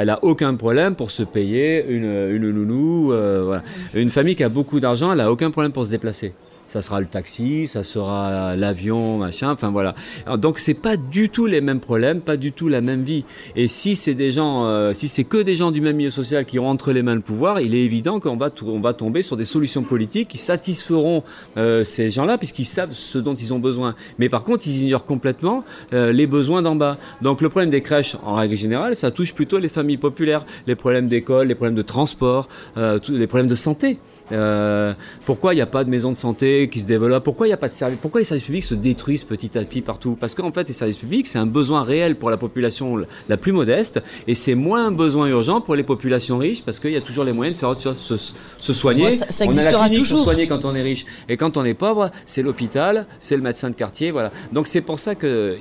Elle 0.00 0.10
a 0.10 0.18
aucun 0.22 0.54
problème 0.54 0.94
pour 0.94 1.10
se 1.10 1.24
payer 1.24 1.84
une, 1.88 2.04
une 2.36 2.50
nounou. 2.58 3.12
euh, 3.12 3.42
voilà. 3.44 3.62
Une 3.94 4.10
famille 4.10 4.36
qui 4.36 4.44
a 4.44 4.48
beaucoup 4.48 4.78
d'argent, 4.78 5.12
elle 5.12 5.20
a 5.20 5.30
aucun 5.32 5.50
problème 5.50 5.72
pour 5.72 5.84
se 5.84 5.90
déplacer. 5.90 6.32
Ça 6.68 6.82
sera 6.82 7.00
le 7.00 7.06
taxi, 7.06 7.66
ça 7.66 7.82
sera 7.82 8.54
l'avion, 8.54 9.18
machin. 9.18 9.50
Enfin 9.50 9.70
voilà. 9.70 9.94
Donc 10.36 10.58
c'est 10.58 10.74
pas 10.74 10.96
du 10.96 11.30
tout 11.30 11.46
les 11.46 11.60
mêmes 11.60 11.80
problèmes, 11.80 12.20
pas 12.20 12.36
du 12.36 12.52
tout 12.52 12.68
la 12.68 12.80
même 12.80 13.02
vie. 13.02 13.24
Et 13.56 13.68
si 13.68 13.96
c'est 13.96 14.14
des 14.14 14.32
gens, 14.32 14.66
euh, 14.66 14.92
si 14.92 15.08
c'est 15.08 15.24
que 15.24 15.38
des 15.38 15.56
gens 15.56 15.70
du 15.70 15.80
même 15.80 15.96
milieu 15.96 16.10
social 16.10 16.44
qui 16.44 16.58
ont 16.58 16.68
entre 16.68 16.92
les 16.92 17.02
mains 17.02 17.14
le 17.14 17.20
pouvoir, 17.20 17.60
il 17.60 17.74
est 17.74 17.84
évident 17.84 18.20
qu'on 18.20 18.36
va, 18.36 18.50
on 18.64 18.80
va 18.80 18.92
tomber 18.92 19.22
sur 19.22 19.36
des 19.36 19.44
solutions 19.44 19.82
politiques 19.82 20.28
qui 20.28 20.38
satisferont 20.38 21.22
euh, 21.56 21.84
ces 21.84 22.10
gens-là 22.10 22.38
puisqu'ils 22.38 22.64
savent 22.64 22.92
ce 22.92 23.18
dont 23.18 23.34
ils 23.34 23.54
ont 23.54 23.58
besoin. 23.58 23.94
Mais 24.18 24.28
par 24.28 24.42
contre, 24.42 24.66
ils 24.66 24.82
ignorent 24.82 25.04
complètement 25.04 25.64
euh, 25.92 26.12
les 26.12 26.26
besoins 26.26 26.62
d'en 26.62 26.76
bas. 26.76 26.98
Donc 27.22 27.40
le 27.40 27.48
problème 27.48 27.70
des 27.70 27.82
crèches, 27.82 28.16
en 28.24 28.34
règle 28.34 28.56
générale, 28.56 28.96
ça 28.96 29.10
touche 29.10 29.34
plutôt 29.34 29.58
les 29.58 29.68
familles 29.68 29.96
populaires, 29.96 30.44
les 30.66 30.74
problèmes 30.74 31.08
d'école, 31.08 31.48
les 31.48 31.54
problèmes 31.54 31.76
de 31.76 31.82
transport, 31.82 32.48
euh, 32.76 32.98
les 33.08 33.26
problèmes 33.26 33.48
de 33.48 33.54
santé. 33.54 33.98
Euh, 34.32 34.94
pourquoi 35.24 35.54
il 35.54 35.56
n'y 35.56 35.62
a 35.62 35.66
pas 35.66 35.84
de 35.84 35.90
maison 35.90 36.10
de 36.12 36.16
santé 36.16 36.68
qui 36.68 36.80
se 36.80 36.86
développe 36.86 37.24
Pourquoi 37.24 37.46
il 37.46 37.50
n'y 37.50 37.54
a 37.54 37.58
pas 37.58 37.68
de 37.68 37.72
service 37.72 37.98
Pourquoi 38.00 38.20
les 38.20 38.24
services 38.24 38.44
publics 38.44 38.64
se 38.64 38.74
détruisent 38.74 39.24
petit 39.24 39.56
à 39.58 39.64
petit 39.64 39.82
partout? 39.82 40.16
Parce 40.18 40.34
qu'en 40.34 40.52
fait, 40.52 40.68
les 40.68 40.74
services 40.74 40.96
publics, 40.96 41.26
c'est 41.26 41.38
un 41.38 41.46
besoin 41.46 41.82
réel 41.82 42.16
pour 42.16 42.30
la 42.30 42.36
population 42.36 42.98
la 43.28 43.36
plus 43.36 43.52
modeste 43.52 44.02
et 44.26 44.34
c'est 44.34 44.54
moins 44.54 44.86
un 44.86 44.90
besoin 44.92 45.28
urgent 45.28 45.60
pour 45.60 45.74
les 45.74 45.82
populations 45.82 46.38
riches 46.38 46.62
parce 46.62 46.78
qu'il 46.78 46.90
y 46.90 46.96
a 46.96 47.00
toujours 47.00 47.24
les 47.24 47.32
moyens 47.32 47.56
de 47.56 47.60
faire 47.60 47.70
autre 47.70 47.82
chose, 47.82 48.34
se, 48.58 48.72
soigner. 48.72 49.10
ça, 49.10 49.26
ça, 49.30 49.44
on 49.46 49.56
a 49.56 49.64
la 49.64 49.72
clinique 49.72 49.98
toujours. 49.98 50.18
pour 50.18 50.24
soigner 50.24 50.46
quand 50.46 50.64
on 50.64 50.74
est 50.74 50.82
riche. 50.82 51.04
Et 51.28 51.36
quand 51.36 51.56
on 51.56 51.64
est 51.64 51.74
pauvre, 51.74 52.10
c'est 52.24 52.42
l'hôpital, 52.42 53.06
c'est 53.18 53.36
le 53.36 53.42
médecin 53.42 53.70
de 53.70 53.76
quartier, 53.76 54.10
voilà. 54.10 54.32
Donc 54.52 54.66
c'est 54.66 54.82
pour 54.82 54.98
ça 54.98 55.14
que 55.14 55.56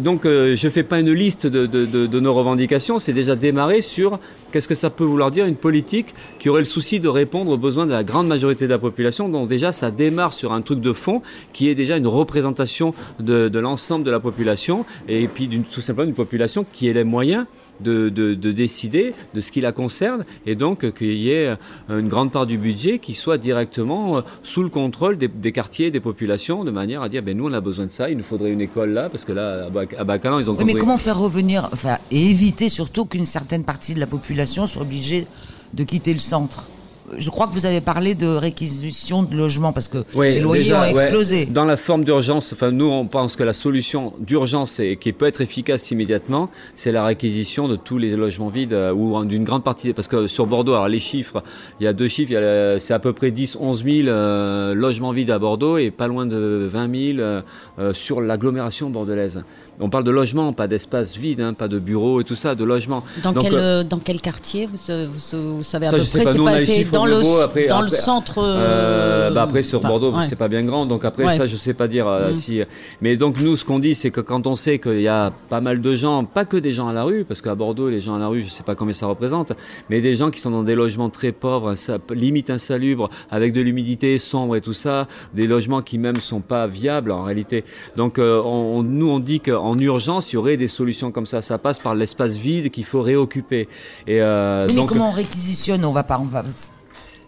donc 0.00 0.24
euh, 0.24 0.56
je 0.56 0.66
ne 0.66 0.72
fais 0.72 0.82
pas 0.82 1.00
une 1.00 1.12
liste 1.12 1.46
de, 1.46 2.20
nos 2.20 2.34
revendications, 2.34 2.98
c'est 2.98 3.12
déjà 3.12 3.36
démarrer 3.36 3.82
sur 3.82 4.18
qu'est-ce 4.50 4.68
que 4.68 4.74
ça 4.74 4.88
peut 4.88 5.04
vouloir 5.04 5.30
dire 5.30 5.46
une 5.46 5.56
politique 5.56 6.14
qui 6.38 6.48
aurait 6.48 6.62
le 6.62 6.64
souci 6.64 7.00
de 7.00 7.08
répondre 7.08 7.50
aux 7.52 7.58
besoins 7.58 7.86
de 7.86 7.92
la 7.92 8.02
grande 8.02 8.28
majorité 8.28 8.64
de 8.64 8.70
la 8.70 8.78
population. 8.78 9.28
Donc 9.28 9.48
déjà 9.48 9.72
ça 9.72 9.90
démarre 9.90 10.32
sur 10.32 10.52
un 10.52 10.62
truc 10.62 10.80
de 10.80 10.92
fond 10.92 11.22
qui 11.52 11.68
est 11.68 11.74
déjà 11.74 11.96
une 11.96 12.06
représentation 12.06 12.94
de, 13.20 13.58
l'ensemble 13.58 14.04
de 14.04 14.10
la 14.10 14.20
population 14.20 14.84
et 15.06 15.28
puis 15.28 15.48
tout 15.48 15.80
simplement 15.80 16.08
une 16.08 16.14
population 16.14 16.64
qui 16.72 16.88
ait 16.88 16.94
les 16.94 17.04
moyens 17.04 17.46
de, 17.80 18.34
décider 18.34 19.14
de 19.34 19.40
ce 19.40 19.52
qui 19.52 19.60
la 19.60 19.72
concerne 19.72 20.24
et 20.46 20.54
donc 20.54 20.92
qu'il 20.94 21.18
y 21.18 21.30
ait 21.30 21.56
une 21.88 22.08
grande 22.08 22.32
part 22.32 22.46
du 22.46 22.58
budget 22.58 22.98
qui 22.98 23.14
soit 23.14 23.38
directement 23.38 24.18
euh, 24.18 24.20
sous 24.42 24.62
le 24.62 24.68
contrôle 24.68 25.16
des, 25.18 25.52
quartiers, 25.52 25.90
des 25.90 26.00
populations, 26.00 26.64
de 26.64 26.70
manière 26.70 27.02
à 27.02 27.08
dire 27.08 27.22
ben 27.22 27.36
nous 27.36 27.48
on 27.48 27.52
a 27.52 27.60
besoin 27.60 27.86
de 27.86 27.90
ça, 27.90 28.10
il 28.10 28.16
nous 28.16 28.24
faudrait 28.24 28.50
une 28.50 28.60
école 28.60 28.90
là 28.90 29.08
parce 29.08 29.24
que 29.24 29.32
là 29.32 29.68
à 29.98 30.04
Bacalan 30.04 30.38
ils 30.38 30.50
ont. 30.50 30.56
mais 30.64 30.74
comment 30.74 30.98
faire 30.98 31.18
revenir, 31.18 31.68
enfin 31.72 31.98
et 32.10 32.30
éviter 32.30 32.68
surtout 32.68 33.04
qu'une 33.04 33.24
certaine 33.24 33.64
partie 33.64 33.94
de 33.94 34.00
la 34.00 34.06
population 34.06 34.66
soit 34.66 34.82
obligée 34.82 35.26
de 35.74 35.84
quitter 35.84 36.12
le 36.12 36.18
centre? 36.18 36.66
Je 37.16 37.30
crois 37.30 37.46
que 37.46 37.52
vous 37.52 37.66
avez 37.66 37.80
parlé 37.80 38.14
de 38.14 38.26
réquisition 38.26 39.22
de 39.22 39.36
logements 39.36 39.72
parce 39.72 39.88
que 39.88 39.98
les 40.20 40.40
loyers 40.40 40.74
ont 40.74 40.84
explosé. 40.84 41.46
Dans 41.46 41.64
la 41.64 41.76
forme 41.76 42.04
d'urgence, 42.04 42.52
enfin 42.52 42.70
nous 42.70 42.86
on 42.86 43.06
pense 43.06 43.36
que 43.36 43.42
la 43.42 43.52
solution 43.52 44.12
d'urgence 44.18 44.80
et 44.80 44.96
qui 44.96 45.12
peut 45.12 45.26
être 45.26 45.40
efficace 45.40 45.90
immédiatement, 45.90 46.50
c'est 46.74 46.92
la 46.92 47.04
réquisition 47.04 47.68
de 47.68 47.76
tous 47.76 47.98
les 47.98 48.16
logements 48.16 48.48
vides 48.48 48.72
euh, 48.72 48.92
ou 48.92 49.24
d'une 49.24 49.44
grande 49.44 49.64
partie 49.64 49.92
parce 49.92 50.08
que 50.08 50.26
sur 50.26 50.46
Bordeaux, 50.46 50.74
alors 50.74 50.88
les 50.88 51.00
chiffres, 51.00 51.42
il 51.80 51.84
y 51.84 51.86
a 51.86 51.92
deux 51.92 52.08
chiffres, 52.08 52.76
c'est 52.78 52.94
à 52.94 52.98
peu 52.98 53.12
près 53.12 53.30
10 53.30 53.58
11 53.60 53.84
000 53.84 54.74
logements 54.74 55.12
vides 55.12 55.30
à 55.30 55.38
Bordeaux 55.38 55.78
et 55.78 55.90
pas 55.90 56.08
loin 56.08 56.26
de 56.26 56.68
20 56.70 57.14
000 57.16 57.18
euh, 57.18 57.92
sur 57.92 58.20
l'agglomération 58.20 58.90
bordelaise. 58.90 59.42
On 59.80 59.90
parle 59.90 60.04
de 60.04 60.10
logement, 60.10 60.52
pas 60.52 60.66
d'espace 60.66 61.16
vide, 61.16 61.40
hein, 61.40 61.54
pas 61.54 61.68
de 61.68 61.78
bureaux 61.78 62.20
et 62.20 62.24
tout 62.24 62.34
ça, 62.34 62.54
de 62.56 62.64
logement. 62.64 63.04
Dans, 63.22 63.32
quel, 63.32 63.54
euh, 63.54 63.84
dans 63.84 63.98
quel 63.98 64.20
quartier 64.20 64.66
vous, 64.66 64.78
vous, 65.12 65.62
savez 65.62 65.86
à 65.86 65.90
peu 65.90 65.98
près 65.98 66.04
C'est 66.04 66.44
passé 66.44 66.84
dans, 66.90 67.06
le, 67.06 67.22
après, 67.42 67.68
dans 67.68 67.82
le 67.82 67.88
centre 67.88 68.38
euh, 68.38 69.30
bah 69.30 69.42
Après, 69.42 69.62
sur 69.62 69.80
Bordeaux, 69.80 70.12
c'est 70.28 70.36
pas 70.36 70.48
bien 70.48 70.64
grand, 70.64 70.86
donc 70.86 71.04
après, 71.04 71.36
ça, 71.36 71.46
je 71.46 71.54
sais 71.54 71.74
pas 71.74 71.86
dire 71.86 72.08
euh, 72.08 72.30
mm. 72.30 72.34
si. 72.34 72.60
Mais 73.02 73.16
donc, 73.16 73.40
nous, 73.40 73.54
ce 73.54 73.64
qu'on 73.64 73.78
dit, 73.78 73.94
c'est 73.94 74.10
que 74.10 74.20
quand 74.20 74.46
on 74.48 74.56
sait 74.56 74.78
qu'il 74.78 75.00
y 75.00 75.08
a 75.08 75.32
pas 75.48 75.60
mal 75.60 75.80
de 75.80 75.94
gens, 75.94 76.24
pas 76.24 76.44
que 76.44 76.56
des 76.56 76.72
gens 76.72 76.88
à 76.88 76.92
la 76.92 77.04
rue, 77.04 77.24
parce 77.24 77.40
qu'à 77.40 77.54
Bordeaux, 77.54 77.88
les 77.88 78.00
gens 78.00 78.16
à 78.16 78.18
la 78.18 78.26
rue, 78.26 78.42
je 78.42 78.48
sais 78.48 78.64
pas 78.64 78.74
combien 78.74 78.94
ça 78.94 79.06
représente, 79.06 79.52
mais 79.90 80.00
des 80.00 80.16
gens 80.16 80.30
qui 80.30 80.40
sont 80.40 80.50
dans 80.50 80.64
des 80.64 80.74
logements 80.74 81.10
très 81.10 81.30
pauvres, 81.30 81.74
limite 82.10 82.50
insalubres, 82.50 83.10
avec 83.30 83.52
de 83.52 83.60
l'humidité 83.60 84.18
sombre 84.18 84.56
et 84.56 84.60
tout 84.60 84.72
ça, 84.72 85.06
des 85.34 85.46
logements 85.46 85.82
qui 85.82 85.98
même 85.98 86.20
sont 86.20 86.40
pas 86.40 86.66
viables 86.66 87.12
en 87.12 87.22
réalité. 87.22 87.64
Donc, 87.96 88.18
on, 88.18 88.82
nous, 88.82 89.08
on 89.08 89.20
dit 89.20 89.38
que 89.38 89.52
en 89.68 89.78
urgence, 89.78 90.32
il 90.32 90.36
y 90.36 90.38
aurait 90.38 90.56
des 90.56 90.68
solutions 90.68 91.12
comme 91.12 91.26
ça. 91.26 91.42
Ça 91.42 91.58
passe 91.58 91.78
par 91.78 91.94
l'espace 91.94 92.36
vide 92.36 92.70
qu'il 92.70 92.84
faut 92.84 93.02
réoccuper. 93.02 93.68
Et 94.06 94.20
euh, 94.20 94.68
mais, 94.72 94.86
comment 94.86 95.10
on 95.10 95.12
réquisitionne 95.12 95.84
On 95.84 95.92
va 95.92 96.02
pas, 96.02 96.18
on 96.18 96.24
va. 96.24 96.42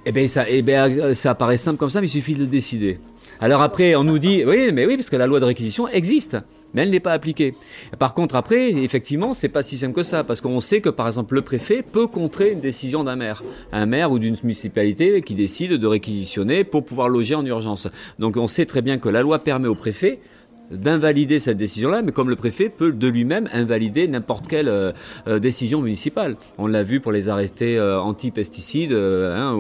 Eh 0.07 0.13
bien, 0.13 0.27
ça, 0.29 0.49
eh 0.49 0.63
ben, 0.63 1.15
ça 1.15 1.35
paraît 1.35 1.57
simple 1.59 1.79
comme 1.79 1.91
ça, 1.91 2.01
mais 2.01 2.07
il 2.07 2.11
suffit 2.11 2.35
de 2.35 2.41
le 2.41 2.47
décider. 2.47 2.99
Alors 3.41 3.63
après, 3.63 3.95
on 3.95 4.05
nous 4.05 4.19
dit, 4.19 4.45
oui, 4.47 4.71
mais 4.73 4.87
oui, 4.87 4.97
parce 4.97 5.11
que 5.11 5.17
la 5.17 5.27
loi 5.27 5.41
de 5.41 5.45
réquisition 5.45 5.89
existe 5.89 6.37
mais 6.75 6.83
elle 6.83 6.91
n'est 6.91 7.01
pas 7.01 7.13
appliquée. 7.13 7.53
Par 7.99 8.15
contre, 8.15 8.37
après, 8.37 8.71
effectivement, 8.71 9.35
c'est 9.35 9.49
pas 9.49 9.63
si 9.63 9.79
simple 9.79 9.95
que 9.95 10.03
ça, 10.03 10.25
parce 10.25 10.41
qu'on 10.41 10.61
sait 10.61 10.81
que, 10.81 10.89
par 10.89 11.07
exemple, 11.07 11.35
le 11.35 11.43
préfet 11.43 11.83
peut 11.83 12.07
contrer 12.07 12.53
une 12.53 12.61
décision 12.61 13.05
d'un 13.05 13.17
maire, 13.17 13.43
un 13.73 13.87
maire 13.87 14.13
ou 14.13 14.19
d'une 14.19 14.37
municipalité 14.43 15.21
qui 15.23 15.35
décide 15.35 15.73
de 15.73 15.87
réquisitionner 15.87 16.65
pour 16.65 16.85
pouvoir 16.85 17.09
loger 17.09 17.35
en 17.35 17.45
urgence. 17.45 17.89
Donc, 18.19 18.37
on 18.37 18.47
sait 18.47 18.67
très 18.67 18.83
bien 18.83 18.99
que 18.99 19.09
la 19.09 19.23
loi 19.23 19.41
permet 19.41 19.69
au 19.69 19.75
préfet 19.75 20.21
d'invalider 20.71 21.41
cette 21.41 21.57
décision-là, 21.57 22.03
mais 22.03 22.13
comme 22.13 22.31
le 22.31 22.37
préfet 22.37 22.69
peut 22.69 22.93
de 22.93 23.09
lui-même 23.09 23.49
invalider 23.53 24.07
n'importe 24.09 24.47
quelle 24.47 24.69
euh, 24.69 24.93
euh, 25.27 25.39
décision 25.39 25.81
municipale. 25.83 26.37
On 26.59 26.67
l'a 26.67 26.83
vu 26.83 27.01
pour 27.01 27.13
les 27.13 27.29
arrêtés 27.29 27.77
euh, 27.77 28.01
anti-pesticides, 28.01 28.93
hein, 28.93 29.55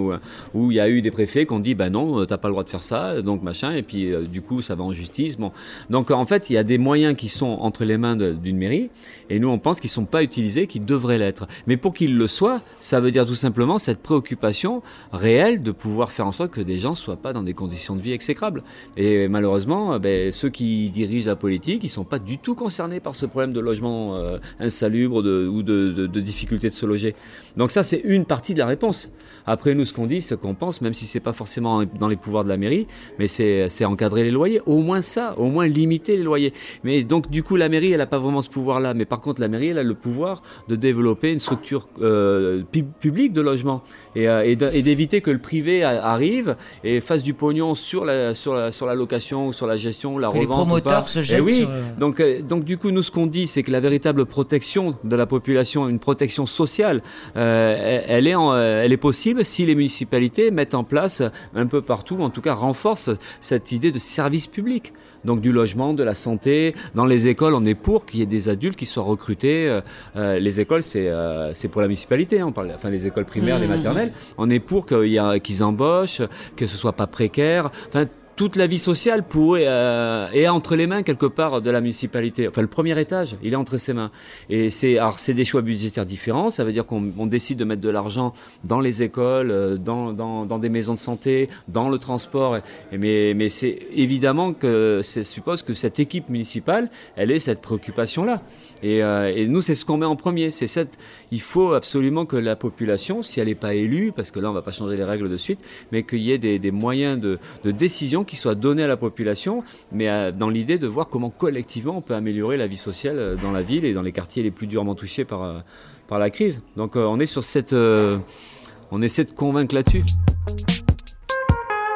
où, 0.54 0.70
il 0.70 0.76
y 0.76 0.80
a 0.80 0.88
eu 0.88 1.02
des 1.02 1.10
préfets 1.10 1.46
qui 1.46 1.52
ont 1.52 1.58
dit, 1.58 1.74
ben 1.74 1.90
non, 1.90 2.24
t'as 2.26 2.38
pas 2.38 2.48
le 2.48 2.52
droit 2.52 2.64
de 2.64 2.70
faire 2.70 2.82
ça, 2.82 3.22
donc 3.22 3.42
machin, 3.42 3.72
et 3.72 3.82
puis 3.82 4.12
du 4.30 4.42
coup 4.42 4.62
ça 4.62 4.74
va 4.74 4.84
en 4.84 4.92
justice. 4.92 5.36
Bon. 5.36 5.52
Donc 5.88 6.10
en 6.10 6.26
fait, 6.26 6.50
il 6.50 6.54
y 6.54 6.56
a 6.56 6.62
des 6.62 6.78
moyens 6.78 7.16
qui 7.16 7.28
sont 7.28 7.46
entre 7.46 7.84
les 7.84 7.98
mains 7.98 8.16
d'une 8.16 8.56
mairie, 8.56 8.90
et 9.28 9.38
nous 9.38 9.48
on 9.48 9.58
pense 9.58 9.80
qu'ils 9.80 9.90
sont 9.90 10.04
pas 10.04 10.22
utilisés, 10.22 10.66
qu'ils 10.66 10.84
devraient 10.84 11.18
l'être. 11.18 11.46
Mais 11.66 11.76
pour 11.76 11.94
qu'ils 11.94 12.16
le 12.16 12.26
soient, 12.26 12.60
ça 12.78 13.00
veut 13.00 13.10
dire 13.10 13.24
tout 13.24 13.34
simplement 13.34 13.78
cette 13.78 14.00
préoccupation 14.00 14.82
réelle 15.12 15.62
de 15.62 15.72
pouvoir 15.72 16.12
faire 16.12 16.26
en 16.26 16.32
sorte 16.32 16.52
que 16.52 16.60
des 16.60 16.78
gens 16.78 16.94
soient 16.94 17.16
pas 17.16 17.32
dans 17.32 17.42
des 17.42 17.54
conditions 17.54 17.96
de 17.96 18.00
vie 18.00 18.12
exécrables. 18.12 18.62
Et 18.96 19.28
malheureusement, 19.28 19.98
ben, 19.98 20.32
ceux 20.32 20.50
qui 20.50 20.90
dirigent 21.06 21.28
la 21.28 21.36
politique, 21.36 21.84
ils 21.84 21.88
sont 21.88 22.04
pas 22.04 22.18
du 22.18 22.38
tout 22.38 22.54
concernés 22.54 23.00
par 23.00 23.14
ce 23.14 23.26
problème 23.26 23.52
de 23.52 23.60
logement 23.60 24.16
euh, 24.16 24.38
insalubre 24.58 25.16
ou 25.16 25.62
de, 25.62 26.06
de, 26.06 26.20
difficulté 26.20 26.68
de 26.68 26.74
se 26.74 26.86
loger. 26.86 27.14
Donc 27.56 27.70
ça, 27.70 27.82
c'est 27.82 28.00
une 28.04 28.24
partie 28.24 28.54
de 28.54 28.58
la 28.58 28.66
réponse. 28.66 29.10
Après, 29.46 29.74
nous, 29.74 29.84
ce 29.84 29.92
qu'on 29.92 30.06
dit, 30.06 30.22
ce 30.22 30.34
qu'on 30.34 30.54
pense, 30.54 30.80
même 30.80 30.94
si 30.94 31.06
c'est 31.06 31.20
pas 31.20 31.32
forcément 31.32 31.84
dans 31.98 32.08
les 32.08 32.16
pouvoirs 32.16 32.44
de 32.44 32.48
la 32.48 32.56
mairie, 32.56 32.86
mais 33.18 33.28
c'est 33.28 33.84
encadrer 33.84 34.24
les 34.24 34.30
loyers. 34.30 34.60
Au 34.66 34.80
moins 34.82 35.00
ça, 35.00 35.34
au 35.38 35.46
moins 35.46 35.66
limiter 35.66 36.16
les 36.16 36.22
loyers. 36.22 36.52
Mais 36.84 37.04
donc, 37.04 37.30
du 37.30 37.42
coup, 37.42 37.56
la 37.56 37.68
mairie, 37.68 37.92
elle 37.92 37.98
n'a 37.98 38.06
pas 38.06 38.18
vraiment 38.18 38.42
ce 38.42 38.50
pouvoir-là. 38.50 38.94
Mais 38.94 39.04
par 39.04 39.20
contre, 39.20 39.40
la 39.40 39.48
mairie, 39.48 39.68
elle 39.68 39.78
a 39.78 39.82
le 39.82 39.94
pouvoir 39.94 40.42
de 40.68 40.76
développer 40.76 41.32
une 41.32 41.40
structure 41.40 41.88
euh, 42.00 42.62
publique 43.00 43.32
de 43.32 43.40
logement 43.40 43.82
et, 44.14 44.28
euh, 44.28 44.42
et 44.44 44.82
d'éviter 44.82 45.20
que 45.20 45.30
le 45.30 45.38
privé 45.38 45.84
arrive 45.84 46.56
et 46.84 47.00
fasse 47.00 47.22
du 47.22 47.34
pognon 47.34 47.74
sur 47.74 48.04
la, 48.04 48.34
sur 48.34 48.54
la, 48.54 48.72
sur 48.72 48.86
la 48.86 48.94
location 48.94 49.48
ou 49.48 49.52
sur 49.52 49.66
la 49.66 49.76
gestion, 49.76 50.18
la 50.18 50.28
revente 50.28 51.08
se 51.08 51.34
eh 51.34 51.40
oui. 51.40 51.66
Donc, 51.98 52.20
euh, 52.20 52.42
donc 52.42 52.64
du 52.64 52.78
coup, 52.78 52.90
nous, 52.90 53.02
ce 53.02 53.10
qu'on 53.10 53.26
dit, 53.26 53.46
c'est 53.46 53.62
que 53.62 53.70
la 53.70 53.80
véritable 53.80 54.26
protection 54.26 54.96
de 55.04 55.16
la 55.16 55.26
population, 55.26 55.88
une 55.88 55.98
protection 55.98 56.46
sociale, 56.46 57.02
euh, 57.36 58.02
elle, 58.06 58.26
est 58.26 58.36
euh, 58.36 58.82
elle 58.84 58.92
est 58.92 58.96
possible 58.96 59.44
si 59.44 59.66
les 59.66 59.74
municipalités 59.74 60.50
mettent 60.50 60.74
en 60.74 60.84
place 60.84 61.22
un 61.54 61.66
peu 61.66 61.82
partout, 61.82 62.18
en 62.20 62.30
tout 62.30 62.40
cas 62.40 62.54
renforcent 62.54 63.10
cette 63.40 63.72
idée 63.72 63.92
de 63.92 63.98
service 63.98 64.46
public 64.46 64.92
donc 65.24 65.40
du 65.40 65.52
logement, 65.52 65.94
de 65.94 66.02
la 66.02 66.14
santé. 66.14 66.74
Dans 66.94 67.06
les 67.06 67.28
écoles, 67.28 67.54
on 67.54 67.64
est 67.64 67.74
pour 67.74 68.06
qu'il 68.06 68.20
y 68.20 68.22
ait 68.22 68.26
des 68.26 68.48
adultes 68.48 68.76
qui 68.76 68.86
soient 68.86 69.04
recrutés. 69.04 69.80
les 70.16 70.60
écoles, 70.60 70.82
c'est 70.82 71.10
c'est 71.54 71.68
pour 71.68 71.80
la 71.80 71.88
municipalité, 71.88 72.40
hein, 72.40 72.46
on 72.48 72.52
parle, 72.52 72.72
enfin 72.74 72.90
les 72.90 73.06
écoles 73.06 73.24
primaires, 73.24 73.58
les 73.58 73.66
mmh. 73.66 73.70
maternelles. 73.70 74.12
On 74.38 74.48
est 74.50 74.60
pour 74.60 74.86
qu'ils 74.86 75.64
embauchent, 75.64 76.22
que 76.56 76.66
ce 76.66 76.76
soit 76.76 76.92
pas 76.92 77.06
précaire. 77.06 77.70
Enfin, 77.88 78.06
toute 78.40 78.56
la 78.56 78.66
vie 78.66 78.78
sociale 78.78 79.22
pourrait, 79.22 79.66
euh, 79.66 80.26
est 80.32 80.48
entre 80.48 80.74
les 80.74 80.86
mains 80.86 81.02
quelque 81.02 81.26
part 81.26 81.60
de 81.60 81.70
la 81.70 81.82
municipalité. 81.82 82.48
Enfin, 82.48 82.62
le 82.62 82.68
premier 82.68 82.98
étage, 82.98 83.36
il 83.42 83.52
est 83.52 83.56
entre 83.56 83.76
ses 83.76 83.92
mains. 83.92 84.10
Et 84.48 84.70
c'est, 84.70 84.96
alors, 84.96 85.18
c'est 85.18 85.34
des 85.34 85.44
choix 85.44 85.60
budgétaires 85.60 86.06
différents. 86.06 86.48
Ça 86.48 86.64
veut 86.64 86.72
dire 86.72 86.86
qu'on 86.86 87.26
décide 87.26 87.58
de 87.58 87.64
mettre 87.64 87.82
de 87.82 87.90
l'argent 87.90 88.32
dans 88.64 88.80
les 88.80 89.02
écoles, 89.02 89.50
euh, 89.50 89.76
dans, 89.76 90.14
dans, 90.14 90.46
dans, 90.46 90.58
des 90.58 90.70
maisons 90.70 90.94
de 90.94 90.98
santé, 90.98 91.50
dans 91.68 91.90
le 91.90 91.98
transport. 91.98 92.56
mais, 92.92 93.34
mais 93.36 93.50
c'est 93.50 93.78
évidemment 93.94 94.54
que 94.54 95.00
ça 95.02 95.22
suppose 95.22 95.60
que 95.60 95.74
cette 95.74 96.00
équipe 96.00 96.30
municipale, 96.30 96.88
elle 97.16 97.32
ait 97.32 97.40
cette 97.40 97.60
préoccupation-là. 97.60 98.40
Et, 98.82 99.02
euh, 99.02 99.32
et, 99.34 99.46
nous, 99.46 99.62
c'est 99.62 99.74
ce 99.74 99.84
qu'on 99.84 99.96
met 99.96 100.06
en 100.06 100.16
premier. 100.16 100.50
C'est 100.50 100.66
cette. 100.66 100.98
Il 101.30 101.40
faut 101.40 101.72
absolument 101.72 102.26
que 102.26 102.36
la 102.36 102.56
population, 102.56 103.22
si 103.22 103.40
elle 103.40 103.48
n'est 103.48 103.54
pas 103.54 103.74
élue, 103.74 104.12
parce 104.12 104.30
que 104.30 104.40
là, 104.40 104.50
on 104.50 104.52
va 104.52 104.62
pas 104.62 104.70
changer 104.70 104.96
les 104.96 105.04
règles 105.04 105.28
de 105.28 105.36
suite, 105.36 105.60
mais 105.92 106.02
qu'il 106.02 106.20
y 106.20 106.32
ait 106.32 106.38
des, 106.38 106.70
moyens 106.70 107.20
de, 107.20 107.38
décision 107.64 108.24
qui 108.24 108.36
soit 108.36 108.54
donné 108.54 108.84
à 108.84 108.86
la 108.86 108.96
population, 108.96 109.62
mais 109.92 110.08
euh, 110.08 110.32
dans 110.32 110.48
l'idée 110.48 110.78
de 110.78 110.86
voir 110.86 111.08
comment 111.08 111.30
collectivement 111.30 111.98
on 111.98 112.00
peut 112.00 112.14
améliorer 112.14 112.56
la 112.56 112.66
vie 112.66 112.76
sociale 112.76 113.18
euh, 113.18 113.36
dans 113.36 113.52
la 113.52 113.62
ville 113.62 113.84
et 113.84 113.92
dans 113.92 114.02
les 114.02 114.12
quartiers 114.12 114.42
les 114.42 114.50
plus 114.50 114.66
durement 114.66 114.94
touchés 114.94 115.24
par 115.24 115.62
la 116.10 116.30
crise. 116.30 116.62
Donc 116.76 116.96
on 116.96 117.20
est 117.20 117.26
sur 117.26 117.44
cette... 117.44 117.72
on 117.72 119.02
essaie 119.02 119.24
de 119.24 119.30
convaincre 119.30 119.74
là-dessus. 119.74 120.02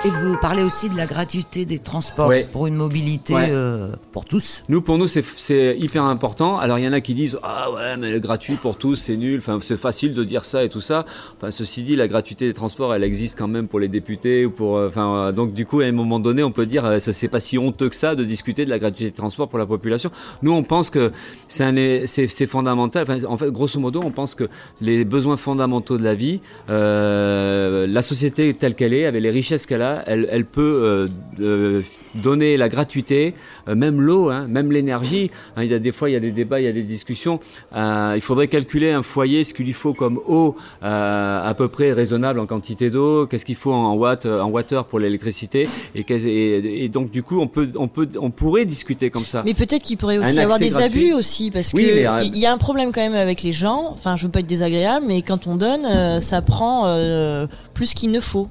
Et 0.06 0.10
vous 0.10 0.36
parlez 0.36 0.62
aussi 0.62 0.90
de 0.90 0.98
la 0.98 1.06
gratuité 1.06 1.64
des 1.64 1.78
transports 1.78 2.30
pour 2.52 2.66
une 2.66 2.74
mobilité 2.74 3.32
euh, 3.34 3.88
pour 4.12 4.26
tous. 4.26 4.62
Nous, 4.68 4.82
pour 4.82 4.98
nous, 4.98 5.06
c'est 5.06 5.76
hyper 5.78 6.02
important. 6.04 6.58
Alors, 6.58 6.78
il 6.78 6.84
y 6.84 6.88
en 6.88 6.92
a 6.92 7.00
qui 7.00 7.14
disent 7.14 7.38
Ah 7.42 7.72
ouais, 7.72 7.96
mais 7.96 8.12
le 8.12 8.20
gratuit 8.20 8.56
pour 8.56 8.76
tous, 8.76 8.96
c'est 8.96 9.16
nul. 9.16 9.38
Enfin, 9.38 9.56
c'est 9.62 9.78
facile 9.78 10.12
de 10.12 10.22
dire 10.22 10.44
ça 10.44 10.62
et 10.62 10.68
tout 10.68 10.82
ça. 10.82 11.06
Enfin, 11.38 11.50
ceci 11.50 11.82
dit, 11.84 11.96
la 11.96 12.06
gratuité 12.06 12.46
des 12.46 12.52
transports, 12.52 12.94
elle 12.94 13.02
existe 13.02 13.38
quand 13.38 13.48
même 13.48 13.66
pour 13.66 13.80
les 13.80 13.88
députés 13.88 14.44
ou 14.44 14.50
pour. 14.50 14.76
Euh, 14.76 14.88
enfin, 14.88 15.16
euh, 15.16 15.32
donc, 15.32 15.54
du 15.54 15.64
coup, 15.64 15.80
à 15.80 15.86
un 15.86 15.92
moment 15.92 16.20
donné, 16.20 16.42
on 16.42 16.52
peut 16.52 16.66
dire 16.66 17.00
ça 17.00 17.14
c'est 17.14 17.28
pas 17.28 17.40
si 17.40 17.56
honteux 17.56 17.88
que 17.88 17.96
ça 17.96 18.14
de 18.14 18.24
discuter 18.24 18.66
de 18.66 18.70
la 18.70 18.78
gratuité 18.78 19.06
des 19.06 19.16
transports 19.16 19.48
pour 19.48 19.58
la 19.58 19.64
population. 19.64 20.10
Nous, 20.42 20.52
on 20.52 20.64
pense 20.64 20.90
que 20.90 21.12
c'est 21.48 22.46
fondamental. 22.46 23.04
Enfin, 23.08 23.24
en 23.26 23.38
fait, 23.38 23.50
grosso 23.50 23.80
modo, 23.80 24.02
on 24.04 24.10
pense 24.10 24.34
que 24.34 24.50
les 24.82 25.06
besoins 25.06 25.38
fondamentaux 25.38 25.96
de 25.96 26.04
la 26.04 26.14
vie, 26.14 26.40
la 26.68 28.02
société 28.02 28.52
telle 28.52 28.74
qu'elle 28.74 28.92
est, 28.92 29.06
avec 29.06 29.22
les 29.22 29.30
richesses 29.30 29.64
qu'elle 29.64 29.80
a, 29.80 29.93
elle, 30.06 30.44
peut 30.44 30.80
euh, 30.82 31.08
euh, 31.40 31.82
donner 32.14 32.56
la 32.56 32.68
gratuité, 32.68 33.34
euh, 33.68 33.74
même 33.74 34.00
l'eau, 34.00 34.30
hein, 34.30 34.46
même 34.48 34.72
l'énergie. 34.72 35.30
Hein, 35.56 35.64
il 35.64 35.70
y 35.70 35.74
a 35.74 35.78
des 35.78 35.92
fois, 35.92 36.10
il 36.10 36.12
y 36.12 36.16
a 36.16 36.20
des 36.20 36.32
débats, 36.32 36.60
il 36.60 36.64
y 36.64 36.68
a 36.68 36.72
des 36.72 36.82
discussions. 36.82 37.40
il 37.74 38.20
faudrait 38.20 38.48
calculer 38.48 38.90
un 38.90 39.02
foyer, 39.02 39.44
ce 39.44 39.54
qu'il 39.54 39.66
lui 39.66 39.72
faut 39.72 39.94
comme 39.94 40.20
eau 40.26 40.56
à 40.82 41.54
peu 41.56 41.68
près 41.68 41.92
raisonnable 41.92 42.40
en 42.40 42.46
quantité 42.46 42.90
d'eau, 42.90 43.26
qu'est-ce 43.26 43.44
qu'il 43.44 43.56
faut 43.56 43.72
en 43.72 43.94
watt, 43.94 44.26
en 44.26 44.48
water 44.48 44.84
pour 44.84 44.98
l'électricité, 44.98 45.68
et, 45.94 46.88
donc 46.88 47.10
du 47.10 47.22
coup, 47.22 47.40
on 47.40 47.48
peut, 47.48 47.68
on 47.76 47.88
peut, 47.88 48.08
on 48.20 48.30
pourrait 48.30 48.64
discuter 48.64 49.10
comme 49.10 49.26
ça. 49.26 49.42
Mais 49.44 49.54
peut-être 49.54 49.82
qu'il 49.82 49.96
pourrait 49.96 50.18
aussi 50.18 50.36
y 50.36 50.40
avoir 50.40 50.58
des 50.58 50.76
abus 50.76 51.12
aussi, 51.12 51.50
parce 51.50 51.70
qu'il 51.70 51.80
que 51.80 52.24
il 52.24 52.38
y 52.38 52.46
a 52.46 52.52
un 52.52 52.58
problème 52.58 52.92
quand 52.92 53.02
même 53.02 53.14
avec 53.14 53.42
les 53.42 53.52
gens. 53.52 53.90
Enfin, 53.92 54.16
je 54.16 54.24
veux 54.24 54.30
pas 54.30 54.40
être 54.40 54.46
désagréable, 54.46 55.04
mais 55.06 55.22
quand 55.22 55.46
on 55.46 55.56
donne, 55.56 56.20
ça 56.20 56.42
prend 56.42 56.84
plus 57.74 57.94
qu'il 57.94 58.10
ne 58.10 58.20
faut. 58.20 58.48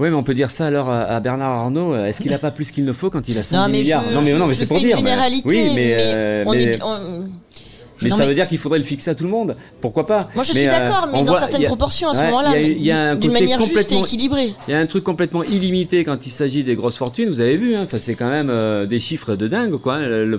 Oui, 0.00 0.08
mais 0.10 0.16
on 0.16 0.22
peut 0.22 0.34
dire 0.34 0.50
ça 0.50 0.66
alors 0.66 0.90
à 0.90 1.20
Bernard 1.20 1.52
Arnault. 1.52 1.96
Est-ce 1.96 2.20
qu'il 2.20 2.30
n'a 2.30 2.38
pas 2.38 2.50
plus 2.50 2.70
qu'il 2.70 2.84
ne 2.84 2.92
faut 2.92 3.10
quand 3.10 3.28
il 3.28 3.38
a 3.38 3.42
110 3.42 3.72
milliards 3.72 4.02
Non, 4.12 4.22
mais 4.22 4.34
non, 4.34 4.46
mais 4.46 4.54
c'est 4.54 4.66
pour 4.66 4.78
dire. 4.78 4.96
Généralité, 4.96 5.48
oui, 5.48 5.72
mais, 5.74 5.96
euh, 5.98 6.44
mais, 6.50 6.78
mais 8.04 8.10
ça 8.10 8.26
veut 8.26 8.34
dire 8.34 8.48
qu'il 8.48 8.58
faudrait 8.58 8.78
le 8.78 8.84
fixer 8.84 9.10
à 9.10 9.14
tout 9.14 9.24
le 9.24 9.30
monde. 9.30 9.56
Pourquoi 9.80 10.06
pas 10.06 10.26
Moi 10.34 10.44
je 10.44 10.52
suis 10.52 10.66
d'accord, 10.66 11.08
mais 11.12 11.22
dans 11.22 11.34
certaines 11.34 11.64
proportions 11.64 12.08
à 12.10 12.14
ce 12.14 12.22
moment-là, 12.22 13.16
d'une 13.16 13.32
manière 13.32 13.60
juste 13.60 13.92
et 13.92 13.98
équilibrée. 13.98 14.54
Il 14.68 14.72
y 14.72 14.74
a 14.74 14.78
un 14.78 14.86
truc 14.86 15.04
complètement 15.04 15.42
illimité 15.42 16.04
quand 16.04 16.26
il 16.26 16.30
s'agit 16.30 16.64
des 16.64 16.74
grosses 16.74 16.96
fortunes. 16.96 17.28
Vous 17.28 17.40
avez 17.40 17.56
vu, 17.56 17.74
hein, 17.74 17.86
c'est 17.96 18.14
quand 18.14 18.30
même 18.30 18.50
euh, 18.50 18.86
des 18.86 19.00
chiffres 19.00 19.36
de 19.36 19.46
dingue, 19.48 19.76
quoi. 19.76 19.98
Le, 19.98 20.38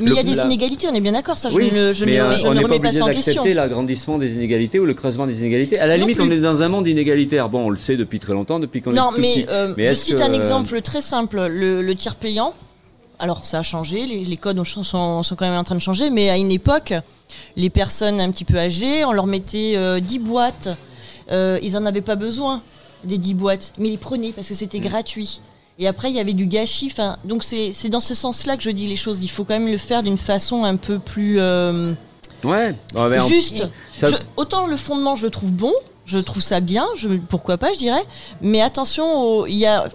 mais 0.00 0.10
il 0.10 0.14
y 0.14 0.18
a 0.18 0.22
des 0.22 0.40
inégalités, 0.40 0.86
on 0.90 0.94
est 0.94 1.00
bien 1.00 1.12
d'accord. 1.12 1.38
Ça, 1.38 1.50
je 1.50 1.56
ne, 1.56 1.92
je 1.92 2.04
mais, 2.04 2.18
euh, 2.18 2.32
on 2.44 2.54
n'est 2.54 2.62
pas 2.62 2.76
obligé 2.76 3.00
d'accepter 3.00 3.54
l'agrandissement 3.54 4.18
des 4.18 4.34
inégalités 4.34 4.78
ou 4.78 4.86
le 4.86 4.94
creusement 4.94 5.26
des 5.26 5.40
inégalités. 5.40 5.78
À 5.78 5.86
la 5.86 5.96
limite, 5.96 6.20
on 6.20 6.30
est 6.30 6.38
dans 6.38 6.62
un 6.62 6.68
monde 6.68 6.86
inégalitaire. 6.86 7.48
Bon, 7.48 7.66
on 7.66 7.70
le 7.70 7.76
sait 7.76 7.96
depuis 7.96 8.18
très 8.18 8.32
longtemps, 8.32 8.58
depuis 8.58 8.82
qu'on 8.82 8.92
est 8.92 8.96
Non, 8.96 9.10
mais 9.16 9.46
euh, 9.48 9.74
je 9.76 9.94
cite 9.94 10.20
un 10.20 10.32
exemple 10.32 10.80
très 10.80 11.00
simple 11.00 11.46
le 11.46 11.94
tir 11.94 12.16
payant 12.16 12.54
alors 13.18 13.44
ça 13.44 13.60
a 13.60 13.62
changé, 13.62 14.06
les, 14.06 14.36
codes 14.36 14.62
sont, 14.64 14.82
sont, 14.82 15.36
quand 15.36 15.46
même 15.46 15.58
en 15.58 15.64
train 15.64 15.74
de 15.74 15.80
changer, 15.80 16.10
mais 16.10 16.30
à 16.30 16.36
une 16.36 16.50
époque, 16.50 16.94
les 17.56 17.70
personnes 17.70 18.20
un 18.20 18.30
petit 18.30 18.44
peu 18.44 18.58
âgées, 18.58 19.04
on 19.04 19.12
leur 19.12 19.26
mettait 19.26 19.72
10 19.72 19.76
euh, 19.76 20.00
boîtes, 20.20 20.68
euh, 21.30 21.58
ils 21.62 21.72
n'en 21.72 21.86
avaient 21.86 22.00
pas 22.00 22.16
besoin 22.16 22.62
des 23.04 23.18
10 23.18 23.34
boîtes, 23.34 23.72
mais 23.78 23.88
ils 23.88 23.98
prenaient 23.98 24.32
parce 24.32 24.48
que 24.48 24.54
c'était 24.54 24.78
mmh. 24.78 24.88
gratuit. 24.88 25.40
Et 25.78 25.86
après, 25.86 26.10
il 26.10 26.16
y 26.16 26.20
avait 26.20 26.32
du 26.32 26.46
gâchis. 26.46 26.94
donc 27.24 27.44
c'est 27.44 27.88
dans 27.88 28.00
ce 28.00 28.14
sens-là 28.14 28.56
que 28.56 28.62
je 28.62 28.70
dis 28.70 28.86
les 28.86 28.96
choses. 28.96 29.22
Il 29.22 29.28
faut 29.28 29.44
quand 29.44 29.54
même 29.54 29.70
le 29.70 29.78
faire 29.78 30.02
d'une 30.02 30.18
façon 30.18 30.64
un 30.64 30.76
peu 30.76 30.98
plus... 30.98 31.38
Euh, 31.38 31.92
ouais. 32.44 32.74
juste. 33.28 33.68
autant 34.36 34.66
le 34.66 34.76
fondement, 34.76 35.16
je 35.16 35.24
le 35.24 35.30
trouve 35.30 35.52
bon, 35.52 35.74
je 36.06 36.18
trouve 36.18 36.42
ça 36.42 36.60
bien, 36.60 36.86
pourquoi 37.28 37.58
pas, 37.58 37.72
je 37.72 37.78
dirais. 37.78 38.02
Mais 38.40 38.62
attention, 38.62 39.44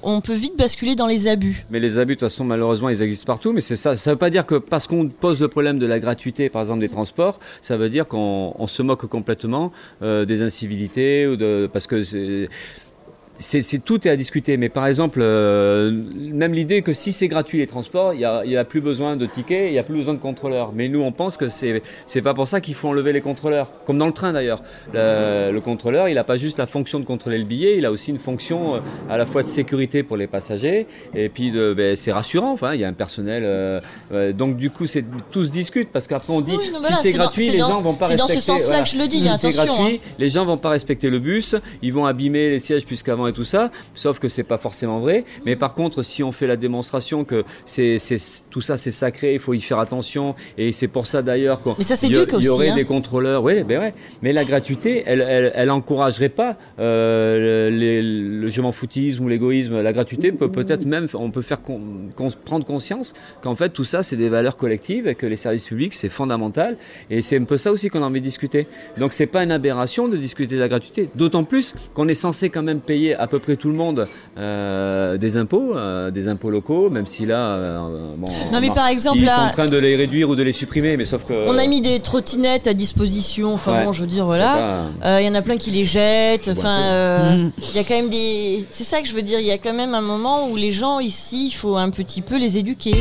on 0.03 0.21
peut 0.21 0.33
vite 0.33 0.57
basculer 0.57 0.95
dans 0.95 1.07
les 1.07 1.27
abus. 1.27 1.65
Mais 1.69 1.79
les 1.79 1.97
abus, 1.97 2.15
de 2.15 2.19
toute 2.19 2.29
façon, 2.29 2.43
malheureusement, 2.43 2.89
ils 2.89 3.01
existent 3.01 3.25
partout. 3.25 3.53
Mais 3.53 3.61
c'est 3.61 3.77
ça. 3.77 3.95
Ça 3.95 4.11
veut 4.11 4.17
pas 4.17 4.29
dire 4.29 4.45
que 4.45 4.55
parce 4.55 4.87
qu'on 4.87 5.07
pose 5.07 5.39
le 5.39 5.47
problème 5.47 5.79
de 5.79 5.85
la 5.85 5.99
gratuité, 5.99 6.49
par 6.49 6.61
exemple, 6.61 6.81
des 6.81 6.89
transports, 6.89 7.39
ça 7.61 7.77
veut 7.77 7.89
dire 7.89 8.07
qu'on 8.07 8.67
se 8.67 8.81
moque 8.81 9.05
complètement 9.05 9.71
euh, 10.01 10.25
des 10.25 10.41
incivilités 10.41 11.27
ou 11.27 11.37
de 11.37 11.69
parce 11.71 11.87
que 11.87 12.03
c'est 13.41 13.79
tout 13.83 14.07
est 14.07 14.11
à 14.11 14.15
discuter. 14.15 14.57
Mais 14.57 14.69
par 14.69 14.87
exemple, 14.87 15.19
euh, 15.21 15.91
même 16.15 16.53
l'idée 16.53 16.81
que 16.81 16.93
si 16.93 17.11
c'est 17.11 17.27
gratuit 17.27 17.57
les 17.59 17.67
transports, 17.67 18.13
il 18.13 18.19
n'y 18.19 18.25
a, 18.25 18.59
a, 18.59 18.63
plus 18.63 18.81
besoin 18.81 19.17
de 19.17 19.25
tickets, 19.25 19.67
il 19.67 19.71
n'y 19.71 19.79
a 19.79 19.83
plus 19.83 19.95
besoin 19.95 20.13
de 20.13 20.19
contrôleurs. 20.19 20.71
Mais 20.73 20.87
nous, 20.87 21.01
on 21.01 21.11
pense 21.11 21.37
que 21.37 21.49
c'est 21.49 21.81
c'est 22.05 22.21
pas 22.21 22.33
pour 22.33 22.47
ça 22.47 22.61
qu'il 22.61 22.75
faut 22.75 22.87
enlever 22.87 23.13
les 23.13 23.21
contrôleurs. 23.21 23.71
Comme 23.85 23.97
dans 23.97 24.05
le 24.05 24.13
train 24.13 24.33
d'ailleurs. 24.33 24.61
Le, 24.93 25.59
contrôleur, 25.61 26.09
il 26.09 26.15
n'a 26.15 26.23
pas 26.23 26.37
juste 26.37 26.57
la 26.57 26.65
fonction 26.65 26.99
de 26.99 27.05
contrôler 27.05 27.37
le 27.37 27.43
billet, 27.43 27.77
il 27.77 27.85
a 27.85 27.91
aussi 27.91 28.09
une 28.09 28.17
fonction 28.17 28.75
euh, 28.75 28.79
à 29.09 29.17
la 29.17 29.25
fois 29.25 29.43
de 29.43 29.47
sécurité 29.47 30.01
pour 30.01 30.17
les 30.17 30.25
passagers 30.25 30.87
et 31.13 31.29
puis 31.29 31.51
de 31.51 31.73
ben, 31.73 31.95
c'est 31.95 32.11
rassurant. 32.11 32.51
Enfin, 32.51 32.73
il 32.73 32.79
y 32.79 32.83
a 32.83 32.87
un 32.87 32.93
personnel. 32.93 33.43
Euh, 33.45 34.33
donc 34.33 34.57
du 34.57 34.69
coup, 34.69 34.87
c'est 34.87 35.05
tout 35.31 35.43
se 35.43 35.51
discute 35.51 35.89
parce 35.91 36.07
qu'après 36.07 36.33
on 36.33 36.41
dit 36.41 36.57
si 36.83 36.93
c'est 36.95 37.11
gratuit, 37.11 37.49
les 37.49 37.59
gens 37.59 37.81
vont 37.81 37.93
pas 37.93 38.07
respecter. 38.07 38.39
C'est 38.39 38.47
dans 38.47 38.57
ce 38.57 38.63
sens-là 38.63 38.83
que 38.83 38.89
je 38.89 38.97
le 38.97 39.07
dis. 39.07 39.21
Si 39.21 39.29
c'est 39.37 39.51
gratuit, 39.51 39.95
hein. 39.95 40.11
les 40.17 40.29
gens 40.29 40.45
vont 40.45 40.57
pas 40.57 40.69
respecter 40.69 41.09
le 41.09 41.19
bus, 41.19 41.55
ils 41.81 41.93
vont 41.93 42.05
abîmer 42.05 42.49
les 42.49 42.59
sièges 42.59 42.85
puisqu'avant 42.85 43.27
tout 43.31 43.43
ça, 43.43 43.71
sauf 43.95 44.19
que 44.19 44.27
c'est 44.27 44.43
pas 44.43 44.57
forcément 44.57 44.99
vrai. 44.99 45.25
Mais 45.45 45.55
par 45.55 45.73
contre, 45.73 46.03
si 46.03 46.23
on 46.23 46.31
fait 46.31 46.47
la 46.47 46.57
démonstration 46.57 47.23
que 47.23 47.43
c'est, 47.65 47.97
tout 48.49 48.61
ça 48.61 48.77
c'est 48.77 48.91
sacré, 48.91 49.33
il 49.33 49.39
faut 49.39 49.53
y 49.53 49.61
faire 49.61 49.79
attention, 49.79 50.35
et 50.57 50.71
c'est 50.71 50.87
pour 50.87 51.07
ça 51.07 51.21
d'ailleurs 51.21 51.61
qu'il 51.61 51.73
y, 52.09 52.43
y, 52.43 52.49
aurait 52.49 52.69
hein. 52.69 52.75
des 52.75 52.85
contrôleurs. 52.85 53.43
Oui, 53.43 53.63
ben 53.63 53.79
ouais. 53.79 53.93
Mais 54.21 54.33
la 54.33 54.43
gratuité, 54.43 55.03
elle, 55.05 55.51
elle, 55.55 55.71
encouragerait 55.71 56.29
pas 56.29 56.57
euh, 56.79 57.69
le 57.71 58.49
je 58.49 58.61
m'en 58.61 58.71
foutisme 58.71 59.23
ou 59.23 59.27
l'égoïsme. 59.27 59.81
La 59.81 59.93
gratuité 59.93 60.31
peut 60.31 60.51
peut-être 60.51 60.85
même, 60.85 61.07
on 61.13 61.31
peut 61.31 61.41
faire 61.41 61.61
prendre 61.61 62.65
conscience 62.65 63.13
qu'en 63.41 63.55
fait 63.55 63.69
tout 63.69 63.83
ça 63.83 64.03
c'est 64.03 64.17
des 64.17 64.29
valeurs 64.29 64.57
collectives 64.57 65.07
et 65.07 65.15
que 65.15 65.25
les 65.25 65.37
services 65.37 65.67
publics 65.67 65.93
c'est 65.93 66.09
fondamental. 66.09 66.77
Et 67.09 67.21
c'est 67.21 67.39
un 67.39 67.43
peu 67.43 67.57
ça 67.57 67.71
aussi 67.71 67.89
qu'on 67.89 68.03
a 68.03 68.05
envie 68.05 68.19
de 68.19 68.25
discuter. 68.25 68.67
Donc 68.97 69.13
c'est 69.13 69.27
pas 69.27 69.43
une 69.43 69.51
aberration 69.51 70.07
de 70.07 70.17
discuter 70.17 70.55
de 70.55 70.59
la 70.59 70.67
gratuité, 70.67 71.09
d'autant 71.15 71.43
plus 71.43 71.75
qu'on 71.93 72.07
est 72.07 72.13
censé 72.13 72.49
quand 72.49 72.63
même 72.63 72.81
payer 72.81 73.10
à 73.15 73.27
peu 73.27 73.39
près 73.39 73.55
tout 73.55 73.69
le 73.69 73.75
monde 73.75 74.07
euh, 74.37 75.17
des 75.17 75.37
impôts, 75.37 75.75
euh, 75.75 76.11
des 76.11 76.27
impôts 76.27 76.49
locaux, 76.49 76.89
même 76.89 77.05
si 77.05 77.25
là, 77.25 77.37
euh, 77.37 78.15
non 78.51 78.59
mais 78.61 78.69
par 78.69 78.87
exemple, 78.87 79.19
ils 79.19 79.29
sont 79.29 79.41
en 79.41 79.49
train 79.49 79.65
de 79.65 79.77
les 79.77 79.95
réduire 79.95 80.29
ou 80.29 80.35
de 80.35 80.43
les 80.43 80.53
supprimer, 80.53 80.97
mais 80.97 81.05
sauf 81.05 81.25
que 81.25 81.47
on 81.47 81.57
a 81.57 81.67
mis 81.67 81.81
des 81.81 81.99
trottinettes 81.99 82.67
à 82.67 82.73
disposition. 82.73 83.53
Enfin 83.53 83.83
bon, 83.85 83.91
je 83.91 84.01
veux 84.01 84.07
dire 84.07 84.25
voilà, 84.25 84.85
il 85.19 85.25
y 85.25 85.29
en 85.29 85.35
a 85.35 85.41
plein 85.41 85.57
qui 85.57 85.71
les 85.71 85.85
jettent. 85.85 86.49
Enfin, 86.49 87.51
il 87.57 87.75
y 87.75 87.79
a 87.79 87.83
quand 87.83 87.95
même 87.95 88.09
des, 88.09 88.65
c'est 88.69 88.83
ça 88.83 89.01
que 89.01 89.07
je 89.07 89.13
veux 89.13 89.21
dire. 89.23 89.39
Il 89.39 89.45
y 89.45 89.51
a 89.51 89.57
quand 89.57 89.73
même 89.73 89.95
un 89.95 90.01
moment 90.01 90.49
où 90.49 90.55
les 90.55 90.71
gens 90.71 90.99
ici, 90.99 91.47
il 91.47 91.55
faut 91.55 91.77
un 91.77 91.89
petit 91.89 92.21
peu 92.21 92.37
les 92.37 92.57
éduquer. 92.57 92.93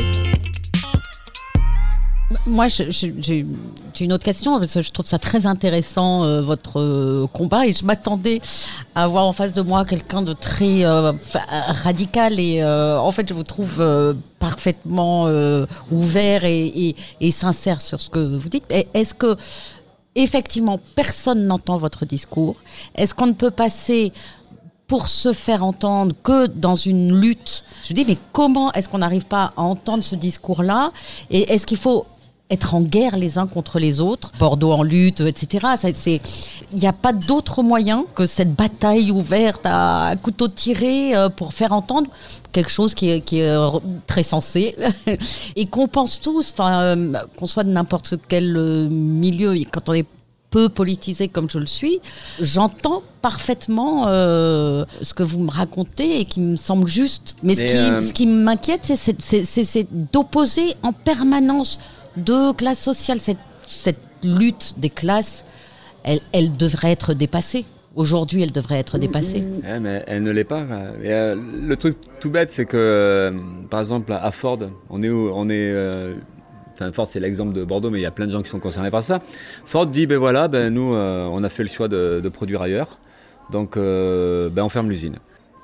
Moi, 2.45 2.67
j'ai 2.67 3.45
une 3.99 4.13
autre 4.13 4.23
question 4.23 4.59
parce 4.59 4.73
que 4.73 4.81
je 4.81 4.91
trouve 4.91 5.05
ça 5.05 5.19
très 5.19 5.45
intéressant 5.45 6.23
euh, 6.23 6.41
votre 6.41 6.79
euh, 6.79 7.27
combat 7.33 7.65
et 7.65 7.73
je 7.73 7.83
m'attendais 7.83 8.41
à 8.95 9.03
avoir 9.03 9.25
en 9.25 9.33
face 9.33 9.53
de 9.53 9.61
moi 9.61 9.85
quelqu'un 9.85 10.21
de 10.21 10.33
très 10.33 10.85
euh, 10.85 11.11
radical 11.33 12.39
et 12.39 12.63
en 12.63 13.11
fait, 13.11 13.27
je 13.27 13.33
vous 13.33 13.43
trouve 13.43 13.83
parfaitement 14.39 15.27
ouvert 15.91 16.45
et, 16.45 16.95
et, 17.19 17.31
sincère 17.31 17.81
sur 17.81 17.99
ce 18.01 18.09
que 18.09 18.19
vous 18.19 18.49
dites. 18.49 18.65
Est-ce 18.93 19.13
que 19.13 19.35
effectivement 20.15 20.79
personne 20.95 21.45
n'entend 21.45 21.77
votre 21.77 22.05
discours? 22.05 22.55
Est-ce 22.95 23.13
qu'on 23.13 23.27
ne 23.27 23.33
peut 23.33 23.51
passer 23.51 24.11
pour 24.87 25.07
se 25.07 25.31
faire 25.31 25.63
entendre 25.63 26.13
que 26.23 26.47
dans 26.47 26.75
une 26.75 27.19
lutte? 27.19 27.63
Je 27.85 27.93
dis, 27.93 28.05
mais 28.05 28.17
comment 28.31 28.71
est-ce 28.73 28.89
qu'on 28.89 28.99
n'arrive 28.99 29.25
pas 29.25 29.53
à 29.55 29.61
entendre 29.61 30.03
ce 30.03 30.15
discours-là? 30.15 30.91
Et 31.29 31.53
est-ce 31.53 31.65
qu'il 31.65 31.77
faut 31.77 32.05
être 32.51 32.75
en 32.75 32.81
guerre 32.81 33.17
les 33.17 33.37
uns 33.37 33.47
contre 33.47 33.79
les 33.79 34.01
autres, 34.01 34.31
Bordeaux 34.37 34.73
en 34.73 34.83
lutte, 34.83 35.21
etc. 35.21 35.67
Il 36.73 36.79
n'y 36.79 36.87
a 36.87 36.93
pas 36.93 37.13
d'autre 37.13 37.63
moyen 37.63 38.05
que 38.13 38.25
cette 38.25 38.53
bataille 38.53 39.09
ouverte 39.09 39.61
à 39.63 40.13
couteau 40.21 40.49
tiré 40.49 41.15
euh, 41.15 41.29
pour 41.29 41.53
faire 41.53 41.71
entendre 41.71 42.09
quelque 42.51 42.69
chose 42.69 42.93
qui 42.93 43.09
est, 43.09 43.23
euh, 43.33 43.69
très 44.05 44.23
sensé 44.23 44.75
et 45.55 45.65
qu'on 45.65 45.87
pense 45.87 46.19
tous, 46.19 46.51
enfin, 46.51 46.81
euh, 46.81 47.13
qu'on 47.37 47.47
soit 47.47 47.63
de 47.63 47.71
n'importe 47.71 48.15
quel 48.27 48.89
milieu, 48.89 49.55
et 49.55 49.63
quand 49.63 49.87
on 49.87 49.93
est 49.93 50.05
peu 50.49 50.67
politisé 50.67 51.29
comme 51.29 51.49
je 51.49 51.59
le 51.59 51.65
suis, 51.65 52.01
j'entends 52.41 53.03
parfaitement 53.21 54.03
ce 54.07 55.13
que 55.15 55.23
vous 55.23 55.39
me 55.39 55.49
racontez 55.49 56.19
et 56.19 56.25
qui 56.25 56.41
me 56.41 56.57
semble 56.57 56.89
juste. 56.89 57.37
Mais, 57.41 57.55
ce 57.55 57.61
qui, 57.61 58.07
ce 58.07 58.11
qui 58.11 58.25
m'inquiète, 58.25 58.81
c'est 58.83 59.87
d'opposer 60.11 60.75
en 60.83 60.91
permanence 60.91 61.79
de 62.17 62.53
classe 62.53 62.79
sociale. 62.79 63.19
Cette, 63.19 63.97
lutte 64.23 64.75
des 64.77 64.91
classes, 64.91 65.43
elle, 66.03 66.51
devrait 66.51 66.91
être 66.91 67.15
dépassée. 67.15 67.65
Aujourd'hui, 67.95 68.43
elle 68.43 68.51
devrait 68.51 68.77
être 68.77 68.99
dépassée. 68.99 69.43
mais 69.63 70.03
elle 70.05 70.21
ne 70.21 70.31
l'est 70.31 70.43
pas. 70.43 70.61
Euh, 70.61 71.35
le 71.35 71.75
truc 71.75 71.97
tout 72.19 72.29
bête, 72.29 72.51
c'est 72.51 72.65
que, 72.65 72.77
euh, 72.77 73.31
par 73.69 73.79
exemple, 73.79 74.13
à 74.13 74.29
Ford, 74.29 74.59
on 74.91 75.01
est, 75.01 75.09
on 75.09 75.49
est 75.49 75.71
euh, 75.71 76.13
Ford 76.93 77.07
c'est 77.07 77.19
l'exemple 77.19 77.53
de 77.53 77.63
Bordeaux, 77.63 77.89
mais 77.89 77.97
il 77.97 78.03
y 78.03 78.05
a 78.05 78.11
plein 78.11 78.27
de 78.27 78.31
gens 78.31 78.43
qui 78.43 78.49
sont 78.49 78.59
concernés 78.59 78.91
par 78.91 79.01
ça. 79.01 79.21
Ford 79.65 79.87
dit, 79.87 80.05
ben 80.05 80.19
voilà, 80.19 80.47
ben 80.47 80.71
nous, 80.71 80.93
on 80.93 81.43
a 81.43 81.49
fait 81.49 81.63
le 81.63 81.69
choix 81.69 81.87
de, 81.87 82.29
produire 82.29 82.61
ailleurs, 82.61 82.99
donc 83.51 83.75
ben 83.75 84.63
on 84.63 84.69
ferme 84.69 84.89
l'usine. 84.89 85.17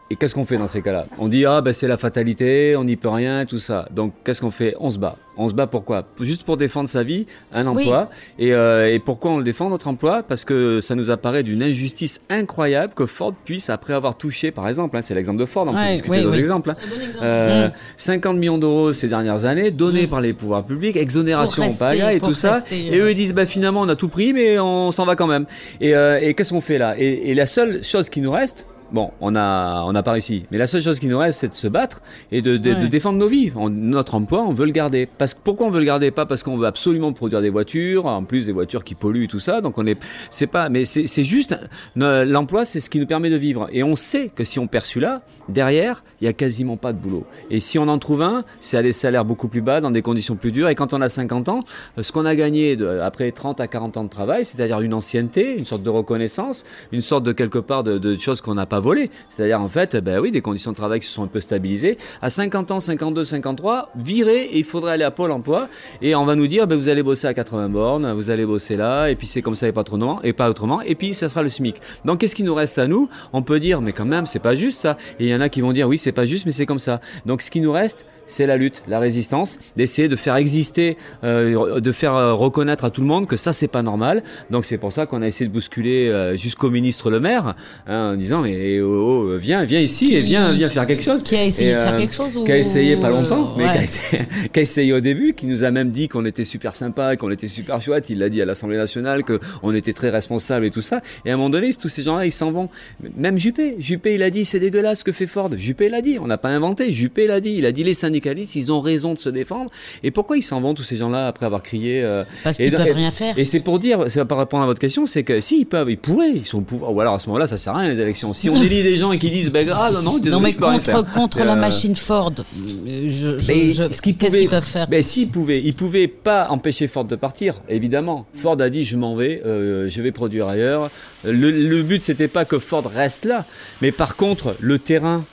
Et 0.10 0.16
qu'est-ce 0.16 0.36
qu'on 0.36 0.46
fait 0.46 0.58
dans 0.58 0.68
ces 0.68 0.82
cas-là? 0.82 1.06
On 1.18 1.28
dit 1.28 1.46
ah 1.46 1.62
ben 1.62 1.74
c'est 1.74 1.88
la 1.88 1.98
fatalité, 1.98 2.76
on 2.78 2.86
n'y 2.86 2.96
peut 2.96 3.10
rien, 3.10 3.46
tout 3.46 3.60
ça. 3.60 3.88
Donc 3.92 4.14
qu'est-ce 4.24 4.40
qu'on 4.40 4.52
fait? 4.52 4.76
On 4.80 4.90
se 4.90 4.98
bat. 4.98 5.18
On 5.36 5.48
se 5.48 5.54
bat 5.54 5.68
pourquoi 5.68 6.06
Juste 6.20 6.44
pour 6.44 6.58
défendre 6.58 6.90
sa 6.90 7.04
vie, 7.04 7.28
un 7.54 7.68
emploi. 7.68 8.10
Et, 8.40 8.54
euh, 8.54 8.92
et, 8.92 9.00
pourquoi 9.00 9.32
on 9.32 9.38
le 9.38 9.44
défend 9.44 9.70
notre 9.70 9.88
emploi? 9.88 10.24
Parce 10.24 10.46
que 10.46 10.82
ça 10.82 10.96
nous 10.96 11.12
apparaît 11.12 11.44
d'une 11.44 11.62
injustice 11.62 12.22
incroyable 12.30 12.94
que 12.96 13.06
Ford 13.06 13.34
puisse, 13.46 13.70
après 13.70 13.94
avoir 13.94 14.18
touché, 14.18 14.50
par 14.50 14.68
exemple, 14.68 14.98
hein, 14.98 15.02
c'est 15.02 15.14
l'exemple 15.14 15.40
de 15.40 15.46
Ford, 15.46 15.68
on 15.68 15.74
peut 15.74 15.92
discuter 15.92 16.24
d'autres 16.24 16.40
exemples. 16.40 16.72
Hein, 16.72 16.76
euh, 17.22 17.70
50 17.98 18.36
mm. 18.36 18.40
millions 18.40 18.58
d'euros 18.58 18.94
ces 18.94 19.10
dernières 19.10 19.46
années, 19.46 19.70
donnés 19.70 20.08
mm. 20.08 20.10
par 20.10 20.22
les 20.22 20.34
pouvoirs 20.34 20.66
publics, 20.66 20.96
exonération 20.96 21.68
au 21.68 21.74
paga 21.74 22.14
et 22.14 22.20
tout 22.20 22.34
ça. 22.34 22.64
et 22.72 22.98
eux 22.98 23.12
ils 23.12 23.16
disent 23.16 23.34
bah 23.34 23.46
finalement 23.46 23.82
on 23.82 23.90
a 23.90 23.96
tout 23.96 24.10
pris, 24.10 24.34
mais 24.34 24.58
on 24.58 24.92
s'en 24.92 25.06
va 25.06 25.16
quand 25.16 25.28
même. 25.28 25.46
Et, 25.82 25.96
euh, 25.96 26.20
et 26.20 26.34
qu'est-ce 26.34 26.52
qu'on 26.52 26.62
fait 26.62 26.80
là? 26.80 26.96
Et, 26.98 27.30
et 27.30 27.36
la 27.36 27.46
seule 27.46 27.84
chose 27.84 28.10
qui 28.10 28.22
nous 28.22 28.32
reste, 28.32 28.66
Bon, 28.92 29.12
on 29.20 29.32
n'a 29.32 29.84
on 29.86 29.94
a 29.96 30.04
pas 30.04 30.14
réussi. 30.14 30.46
Mais 30.52 30.58
la 30.58 30.68
seule 30.68 30.82
chose 30.82 31.00
qui 31.00 31.08
nous 31.08 31.18
reste, 31.18 31.40
c'est 31.40 31.50
de 31.50 31.54
se 31.54 31.68
battre 31.68 32.02
et 32.32 32.42
de, 32.42 32.58
de, 32.58 32.74
de 32.74 32.88
défendre 32.88 33.20
nos 33.20 33.28
vies. 33.28 33.52
notre 33.70 34.16
emploi, 34.16 34.44
on 34.44 34.54
veut 34.54 34.66
le 34.66 34.72
garder. 34.72 35.08
Parce, 35.18 35.34
pourquoi 35.34 35.68
on 35.68 35.70
veut 35.70 35.80
le 35.80 35.86
garder? 35.86 36.12
Pas 36.12 36.26
parce 36.26 36.44
qu'on 36.44 36.58
veut 36.58 36.68
absolument 36.68 37.12
produire 37.12 37.42
des 37.42 37.50
voitures, 37.50 38.06
en 38.06 38.24
plus 38.24 38.46
des 38.46 38.52
voitures 38.52 38.84
qui 38.84 38.96
polluent 38.96 39.26
et 39.26 39.28
tout 39.28 39.40
ça. 39.40 39.62
Donc 39.62 39.78
on 39.78 39.86
est, 39.86 40.00
c'est 40.30 40.48
pas, 40.48 40.70
mais 40.70 40.86
c'est 40.86 41.24
juste 41.24 41.56
l'emploi, 41.96 42.66
c'est 42.66 42.80
ce 42.80 42.90
qui 42.90 43.00
nous 43.00 43.06
permet 43.06 43.30
de 43.30 43.36
vivre. 43.36 43.68
Et 43.72 43.84
on 43.84 43.96
sait 43.96 44.32
que 44.34 44.44
si 44.44 44.60
on 44.60 44.68
perd 44.68 44.86
celui-là, 44.86 45.22
derrière, 45.50 46.04
il 46.22 46.26
y 46.26 46.28
a 46.28 46.34
quasiment 46.34 46.78
pas 46.78 46.94
de 46.94 46.98
boulot. 46.98 47.26
Et 47.50 47.60
si 47.60 47.80
on 47.80 47.88
en 47.88 48.00
trouve 48.00 48.22
un, 48.22 48.44
c'est 48.60 48.78
à 48.78 48.84
des 48.84 48.94
salaires 48.94 49.26
beaucoup 49.26 49.48
plus 49.48 49.62
bas, 49.62 49.82
dans 49.82 49.92
des 49.92 50.02
conditions 50.02 50.36
plus 50.36 50.52
dures. 50.52 50.70
Et 50.70 50.76
quand 50.76 50.94
on 50.94 51.02
a 51.02 51.10
50 51.10 51.50
ans, 51.50 51.60
ce 52.00 52.12
qu'on 52.12 52.26
a 52.26 52.36
gagné 52.36 52.76
de, 52.76 53.00
après 53.00 53.32
30 53.32 53.60
à 53.60 53.68
40 53.68 53.98
ans 53.98 54.04
de 54.04 54.10
travail, 54.10 54.46
c'est-à-dire 54.46 54.80
une 54.80 54.94
ancienneté, 54.94 55.58
une 55.58 55.66
sorte 55.66 55.84
de 55.84 55.90
reconnaissance, 55.90 56.64
une 56.92 57.02
sorte 57.02 57.24
de 57.24 57.32
quelque 57.32 57.60
part 57.60 57.84
de, 57.84 57.98
de 57.98 58.18
choses 58.18 58.42
qu'on 58.42 58.56
n'a 58.56 58.66
pas 58.66 58.77
volé. 58.80 59.10
C'est-à-dire, 59.28 59.62
en 59.62 59.70
fait, 59.70 59.96
ben 59.98 60.20
oui, 60.20 60.32
des 60.32 60.42
conditions 60.42 60.72
de 60.72 60.76
travail 60.76 61.00
qui 61.00 61.08
se 61.08 61.14
sont 61.14 61.24
un 61.24 61.28
peu 61.28 61.40
stabilisées. 61.40 61.98
À 62.22 62.30
50 62.30 62.72
ans, 62.72 62.80
52, 62.80 63.26
53, 63.26 63.92
virer 63.96 64.44
et 64.44 64.58
il 64.58 64.64
faudrait 64.64 64.94
aller 64.94 65.04
à 65.04 65.12
Pôle 65.12 65.32
emploi 65.32 65.68
et 66.02 66.16
on 66.16 66.26
va 66.26 66.36
nous 66.36 66.48
dire, 66.48 66.68
ben, 66.68 66.76
vous 66.76 66.90
allez 66.90 67.04
bosser 67.04 67.28
à 67.28 67.34
80 67.34 67.70
bornes, 67.70 68.12
vous 68.14 68.30
allez 68.30 68.46
bosser 68.46 68.76
là, 68.76 69.08
et 69.08 69.16
puis 69.16 69.28
c'est 69.28 69.42
comme 69.42 69.56
ça 69.56 69.68
et 69.68 69.72
pas 69.72 69.82
autrement, 69.82 70.22
et 70.24 70.34
pas 70.34 70.50
autrement, 70.50 70.82
et 70.82 70.96
puis 70.96 71.14
ça 71.14 71.30
sera 71.30 71.44
le 71.44 71.50
SMIC. 71.50 71.82
Donc, 72.06 72.20
qu'est-ce 72.20 72.36
qui 72.36 72.44
nous 72.44 72.56
reste 72.56 72.78
à 72.78 72.88
nous? 72.88 73.10
On 73.34 73.42
peut 73.42 73.60
dire, 73.60 73.82
mais 73.82 73.94
quand 73.94 74.06
même, 74.06 74.26
c'est 74.26 74.40
pas 74.40 74.56
juste 74.56 74.80
ça. 74.80 74.98
Et 75.20 75.26
il 75.26 75.30
y 75.30 75.36
en 75.36 75.42
a 75.42 75.50
qui 75.50 75.62
vont 75.62 75.72
dire, 75.72 75.88
oui, 75.88 75.98
c'est 75.98 76.12
pas 76.12 76.26
juste, 76.26 76.46
mais 76.46 76.52
c'est 76.52 76.66
comme 76.66 76.80
ça. 76.80 77.02
Donc, 77.26 77.42
ce 77.42 77.52
qui 77.52 77.62
nous 77.62 77.72
reste, 77.72 78.06
c'est 78.28 78.46
la 78.46 78.58
lutte, 78.58 78.84
la 78.88 79.00
résistance, 79.00 79.60
d'essayer 79.76 80.08
de 80.08 80.16
faire 80.16 80.36
exister, 80.36 80.98
euh, 81.24 81.80
de 81.80 81.92
faire 81.92 82.16
euh, 82.16 82.34
reconnaître 82.34 82.86
à 82.86 82.92
tout 82.92 83.02
le 83.02 83.08
monde 83.08 83.28
que 83.28 83.38
ça 83.38 83.54
c'est 83.54 83.68
pas 83.68 83.82
normal. 83.82 84.24
Donc 84.52 84.66
c'est 84.66 84.78
pour 84.78 84.92
ça 84.92 85.06
qu'on 85.06 85.22
a 85.22 85.28
essayé 85.28 85.48
de 85.48 85.54
bousculer 85.54 86.10
euh, 86.10 86.36
jusqu'au 86.38 86.70
ministre 86.70 87.10
le 87.10 87.20
maire 87.20 87.56
hein, 87.88 88.14
en 88.14 88.16
disant 88.16 88.42
mais 88.42 88.80
oh, 88.82 89.32
oh, 89.34 89.38
viens 89.38 89.64
viens 89.64 89.80
ici 89.80 90.14
et 90.14 90.22
viens 90.22 90.52
viens 90.52 90.70
faire 90.70 90.86
quelque 90.86 91.04
chose. 91.04 91.24
Qui 91.24 91.36
a 91.36 91.44
essayé 91.44 91.74
de 91.74 91.80
faire 91.80 91.98
quelque 91.98 92.14
chose 92.14 92.44
Qui 92.46 92.52
a 92.52 92.58
essayé 92.58 92.98
pas 92.98 93.10
longtemps, 93.10 93.56
mais 93.58 93.66
qui 94.54 94.60
a, 94.60 94.62
essayé, 94.62 94.94
au 94.94 95.00
début, 95.00 95.34
qui 95.34 95.48
nous 95.48 95.64
a 95.64 95.72
même 95.72 95.92
dit 95.92 96.08
qu'on 96.08 96.26
était 96.26 96.46
super 96.46 96.76
sympa, 96.76 97.16
qu'on 97.16 97.32
était 97.32 97.48
super 97.48 97.82
chouette. 97.82 98.10
Il 98.10 98.20
l'a 98.20 98.30
dit 98.30 98.42
à 98.42 98.46
l'Assemblée 98.46 98.78
nationale 98.78 99.24
que 99.24 99.40
on 99.64 99.74
était 99.74 99.94
très 99.94 100.10
responsable 100.10 100.66
et 100.66 100.72
tout 100.72 100.82
ça. 100.82 101.02
Et 101.26 101.32
à 101.32 101.34
un 101.34 101.38
moment 101.38 101.50
donné, 101.50 101.74
tous 101.74 101.90
ces 101.90 102.04
gens-là 102.04 102.26
ils 102.26 102.32
s'en 102.32 102.52
vont. 102.52 102.70
Même 103.16 103.38
Juppé, 103.38 103.76
Juppé 103.80 104.16
il 104.16 104.24
a 104.24 104.30
dit 104.30 104.46
c'est 104.46 104.60
dégueulasse 104.60 105.00
ce 105.00 105.04
que 105.04 105.12
fait 105.12 105.28
Ford. 105.28 105.50
Juppé 105.56 105.90
l'a 105.90 106.02
dit, 106.02 106.18
on 106.20 106.28
n'a 106.28 106.38
pas 106.38 106.50
inventé. 106.50 106.92
Juppé 106.92 107.28
l'a 107.28 107.40
dit, 107.40 107.56
il 107.58 107.66
a 107.66 107.72
dit 107.72 107.84
les 107.84 107.94
syndicats 107.94 108.17
ils 108.26 108.72
ont 108.72 108.82
raison 108.82 109.14
de 109.14 109.20
se 109.20 109.30
défendre. 109.30 109.72
Et 110.04 110.12
pourquoi 110.12 110.38
ils 110.38 110.42
s'en 110.42 110.62
vont 110.62 110.74
tous 110.74 110.84
ces 110.84 110.96
gens-là 110.96 111.28
après 111.28 111.46
avoir 111.46 111.64
crié 111.64 112.04
euh, 112.04 112.24
Parce 112.44 112.58
qu'ils 112.58 112.72
peuvent 112.72 112.92
rien 112.94 113.12
faire. 113.12 113.38
Et 113.38 113.46
c'est 113.46 113.60
pour 113.60 113.80
dire, 113.80 114.06
c'est 114.10 114.24
par 114.26 114.38
répondre 114.38 114.64
à 114.64 114.66
votre 114.66 114.80
question, 114.80 115.06
c'est 115.06 115.24
que 115.24 115.40
s'ils 115.42 115.66
peuvent, 115.66 115.90
ils 115.90 115.98
pourraient, 115.98 116.34
ils 116.36 116.46
sont 116.46 116.62
pouvoir. 116.62 116.94
Ou 116.94 117.02
alors 117.02 117.16
à 117.16 117.20
ce 117.20 117.28
moment-là, 117.28 117.48
ça 117.48 117.58
sert 117.58 117.76
à 117.76 117.80
rien 117.80 117.94
les 117.94 118.00
élections. 118.00 118.34
Si 118.34 118.50
on 118.50 118.56
élit 118.62 118.84
des 118.84 118.98
gens 118.98 119.12
et 119.12 119.18
qui 119.18 119.30
disent, 119.30 119.52
ben 119.52 119.68
ah, 119.74 119.90
non, 119.94 120.02
non, 120.02 120.18
désolé, 120.18 120.32
non 120.32 120.40
mais 120.40 120.54
contre, 120.54 121.12
contre 121.12 121.40
la 121.44 121.54
euh, 121.54 121.56
machine 121.56 121.96
Ford, 121.96 122.34
je, 122.56 123.38
qu'est-ce 123.46 124.02
qu'ils 124.02 124.50
peuvent 124.50 124.64
faire? 124.64 124.88
Ben 124.88 125.04
s'ils 125.04 125.30
pouvaient, 125.30 125.62
ils 125.64 125.74
pouvaient 125.74 126.08
pas 126.08 126.50
empêcher 126.50 126.88
Ford 126.88 127.06
de 127.06 127.16
partir, 127.16 127.62
évidemment. 127.70 128.26
Ford 128.36 128.60
a 128.60 128.70
dit, 128.70 128.84
je 128.84 128.98
m'en 128.98 129.16
vais, 129.16 129.42
euh, 129.46 129.90
je 129.90 130.02
vais 130.02 130.12
produire 130.12 130.48
ailleurs. 130.48 130.90
Le, 131.24 131.52
le 131.52 131.84
but 131.84 132.02
c'était 132.02 132.28
pas 132.28 132.46
que 132.46 132.60
Ford 132.60 132.86
reste 132.94 133.26
là, 133.26 133.46
mais 133.82 133.92
par 133.92 134.16
contre 134.16 134.56
le 134.60 134.80
terrain, 134.80 135.24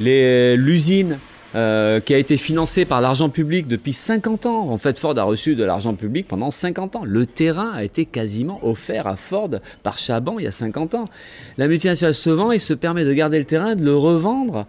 l'usine, 0.00 1.18
euh, 1.54 1.98
qui 2.00 2.14
a 2.14 2.18
été 2.18 2.36
financé 2.36 2.84
par 2.84 3.00
l'argent 3.00 3.28
public 3.28 3.66
depuis 3.66 3.92
50 3.92 4.46
ans. 4.46 4.70
En 4.70 4.78
fait, 4.78 4.98
Ford 4.98 5.18
a 5.18 5.24
reçu 5.24 5.56
de 5.56 5.64
l'argent 5.64 5.94
public 5.94 6.28
pendant 6.28 6.50
50 6.50 6.96
ans. 6.96 7.02
Le 7.04 7.26
terrain 7.26 7.72
a 7.74 7.82
été 7.82 8.04
quasiment 8.04 8.60
offert 8.62 9.06
à 9.06 9.16
Ford 9.16 9.50
par 9.82 9.98
Chaban 9.98 10.38
il 10.38 10.44
y 10.44 10.48
a 10.48 10.52
50 10.52 10.94
ans. 10.94 11.06
La 11.58 11.66
multinationale 11.66 12.14
se 12.14 12.30
vend 12.30 12.52
et 12.52 12.58
se 12.58 12.74
permet 12.74 13.04
de 13.04 13.12
garder 13.12 13.38
le 13.38 13.44
terrain, 13.44 13.74
de 13.74 13.84
le 13.84 13.96
revendre 13.96 14.66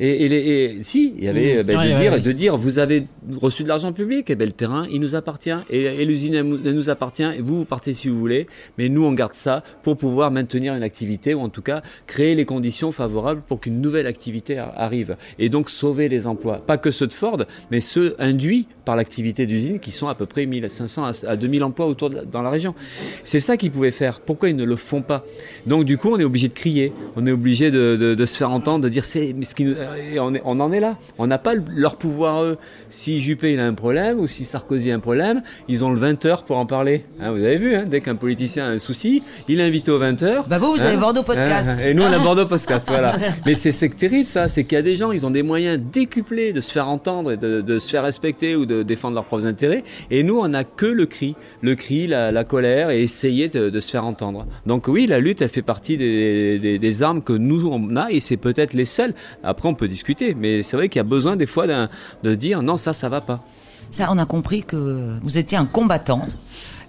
et, 0.00 0.24
et, 0.24 0.82
si, 0.82 1.14
il 1.16 1.24
y 1.24 1.28
avait 1.28 1.62
mmh. 1.62 1.66
ben, 1.66 1.78
de, 1.78 1.98
dire, 2.00 2.20
de 2.20 2.32
dire, 2.32 2.56
vous 2.56 2.78
avez 2.78 3.06
reçu 3.40 3.62
de 3.62 3.68
l'argent 3.68 3.92
public, 3.92 4.28
et 4.28 4.32
eh 4.32 4.36
ben, 4.36 4.46
le 4.46 4.52
terrain, 4.52 4.86
il 4.90 5.00
nous 5.00 5.14
appartient, 5.14 5.54
et, 5.70 6.04
l'usine, 6.04 6.34
elle, 6.34 6.46
nous 6.46 6.90
appartient, 6.90 7.22
et 7.22 7.40
vous, 7.40 7.58
vous 7.58 7.64
partez 7.64 7.94
si 7.94 8.08
vous 8.08 8.18
voulez, 8.18 8.46
mais 8.78 8.88
nous, 8.88 9.04
on 9.04 9.12
garde 9.12 9.34
ça 9.34 9.62
pour 9.82 9.96
pouvoir 9.96 10.30
maintenir 10.30 10.74
une 10.74 10.82
activité, 10.82 11.34
ou 11.34 11.40
en 11.40 11.48
tout 11.48 11.62
cas, 11.62 11.82
créer 12.06 12.34
les 12.34 12.44
conditions 12.44 12.92
favorables 12.92 13.42
pour 13.46 13.60
qu'une 13.60 13.80
nouvelle 13.80 14.06
activité 14.06 14.58
arrive, 14.58 15.16
et 15.38 15.48
donc 15.48 15.70
sauver 15.70 16.08
les 16.08 16.26
emplois. 16.26 16.58
Pas 16.58 16.76
que 16.76 16.90
ceux 16.90 17.06
de 17.06 17.14
Ford, 17.14 17.42
mais 17.70 17.80
ceux 17.80 18.16
induits 18.18 18.66
par 18.84 18.96
l'activité 18.96 19.46
d'usine, 19.46 19.78
qui 19.78 19.92
sont 19.92 20.08
à 20.08 20.14
peu 20.14 20.26
près 20.26 20.46
1500 20.46 21.10
à 21.26 21.36
2000 21.36 21.64
emplois 21.64 21.86
autour 21.86 22.10
de 22.10 22.24
dans 22.30 22.42
la 22.42 22.50
région. 22.50 22.74
C'est 23.22 23.40
ça 23.40 23.56
qu'ils 23.56 23.70
pouvaient 23.70 23.90
faire. 23.90 24.20
Pourquoi 24.20 24.48
ils 24.48 24.56
ne 24.56 24.64
le 24.64 24.76
font 24.76 25.02
pas? 25.02 25.24
Donc 25.66 25.84
du 25.84 25.98
coup, 25.98 26.10
on 26.10 26.18
est 26.18 26.24
obligé 26.24 26.48
de 26.48 26.52
crier, 26.52 26.92
on 27.16 27.26
est 27.26 27.32
obligé 27.32 27.70
de, 27.70 27.96
de, 27.96 28.14
de 28.14 28.26
se 28.26 28.36
faire 28.36 28.50
entendre, 28.50 28.84
de 28.84 28.88
dire, 28.88 29.04
c'est 29.04 29.34
ce 29.42 29.54
qui 29.54 29.64
nous 29.64 29.74
et 30.12 30.18
on, 30.18 30.32
on, 30.44 30.60
en 30.60 30.72
est 30.72 30.80
là. 30.80 30.96
On 31.18 31.26
n'a 31.26 31.38
pas 31.38 31.54
leur 31.54 31.96
pouvoir, 31.96 32.42
eux. 32.42 32.58
Si 32.88 33.20
Juppé 33.20 33.52
il 33.52 33.60
a 33.60 33.66
un 33.66 33.74
problème 33.74 34.18
ou 34.18 34.26
si 34.26 34.44
Sarkozy 34.44 34.90
a 34.90 34.94
un 34.94 35.00
problème, 35.00 35.42
ils 35.68 35.84
ont 35.84 35.90
le 35.90 35.98
20 35.98 36.24
heures 36.26 36.44
pour 36.44 36.56
en 36.56 36.66
parler. 36.66 37.04
Hein, 37.20 37.32
vous 37.32 37.44
avez 37.44 37.56
vu, 37.56 37.74
hein, 37.74 37.84
dès 37.86 38.00
qu'un 38.00 38.16
politicien 38.16 38.66
a 38.66 38.70
un 38.70 38.78
souci, 38.78 39.22
il 39.48 39.60
est 39.60 39.62
invité 39.62 39.90
au 39.90 39.98
20 39.98 40.22
heures. 40.22 40.46
Bah 40.48 40.58
vous, 40.58 40.72
vous 40.72 40.82
avez 40.82 40.96
hein. 40.96 41.00
Bordeaux 41.00 41.22
Podcast. 41.22 41.80
et 41.84 41.94
nous, 41.94 42.02
on 42.02 42.12
a 42.12 42.18
Bordeaux 42.22 42.46
Podcast, 42.46 42.86
voilà. 42.88 43.14
Mais 43.46 43.54
c'est 43.54 43.88
terrible, 43.96 44.26
ça. 44.26 44.48
C'est 44.48 44.64
qu'il 44.64 44.76
y 44.76 44.78
a 44.78 44.82
des 44.82 44.96
gens, 44.96 45.12
ils 45.12 45.26
ont 45.26 45.30
des 45.30 45.42
moyens 45.42 45.80
décuplés 45.92 46.52
de 46.52 46.60
se 46.60 46.72
faire 46.72 46.88
entendre 46.88 47.32
et 47.32 47.36
de, 47.36 47.60
de 47.60 47.78
se 47.78 47.90
faire 47.90 48.02
respecter 48.02 48.56
ou 48.56 48.66
de 48.66 48.82
défendre 48.82 49.14
leurs 49.14 49.24
propres 49.24 49.46
intérêts. 49.46 49.84
Et 50.10 50.22
nous, 50.22 50.38
on 50.38 50.48
n'a 50.48 50.64
que 50.64 50.86
le 50.86 51.06
cri. 51.06 51.36
Le 51.62 51.74
cri, 51.74 52.06
la, 52.06 52.32
la 52.32 52.44
colère 52.44 52.90
et 52.90 53.02
essayer 53.02 53.48
de, 53.48 53.70
de, 53.70 53.80
se 53.80 53.90
faire 53.90 54.04
entendre. 54.04 54.46
Donc 54.66 54.88
oui, 54.88 55.06
la 55.06 55.18
lutte, 55.18 55.42
elle 55.42 55.48
fait 55.48 55.62
partie 55.62 55.96
des, 55.96 56.58
des, 56.58 56.78
des 56.78 57.02
armes 57.02 57.22
que 57.22 57.32
nous, 57.32 57.68
on 57.70 57.96
a 57.96 58.10
et 58.10 58.20
c'est 58.20 58.36
peut-être 58.36 58.72
les 58.74 58.84
seules. 58.84 59.14
Après, 59.42 59.68
on 59.68 59.73
peut 59.74 59.88
discuter. 59.88 60.34
Mais 60.34 60.62
c'est 60.62 60.76
vrai 60.76 60.88
qu'il 60.88 60.98
y 60.98 61.00
a 61.00 61.04
besoin 61.04 61.36
des 61.36 61.46
fois 61.46 61.66
de 61.66 62.34
dire 62.34 62.62
non, 62.62 62.76
ça, 62.76 62.92
ça 62.92 63.08
va 63.08 63.20
pas. 63.20 63.44
Ça, 63.90 64.08
on 64.10 64.18
a 64.18 64.26
compris 64.26 64.62
que 64.62 65.18
vous 65.22 65.38
étiez 65.38 65.56
un 65.58 65.66
combattant 65.66 66.26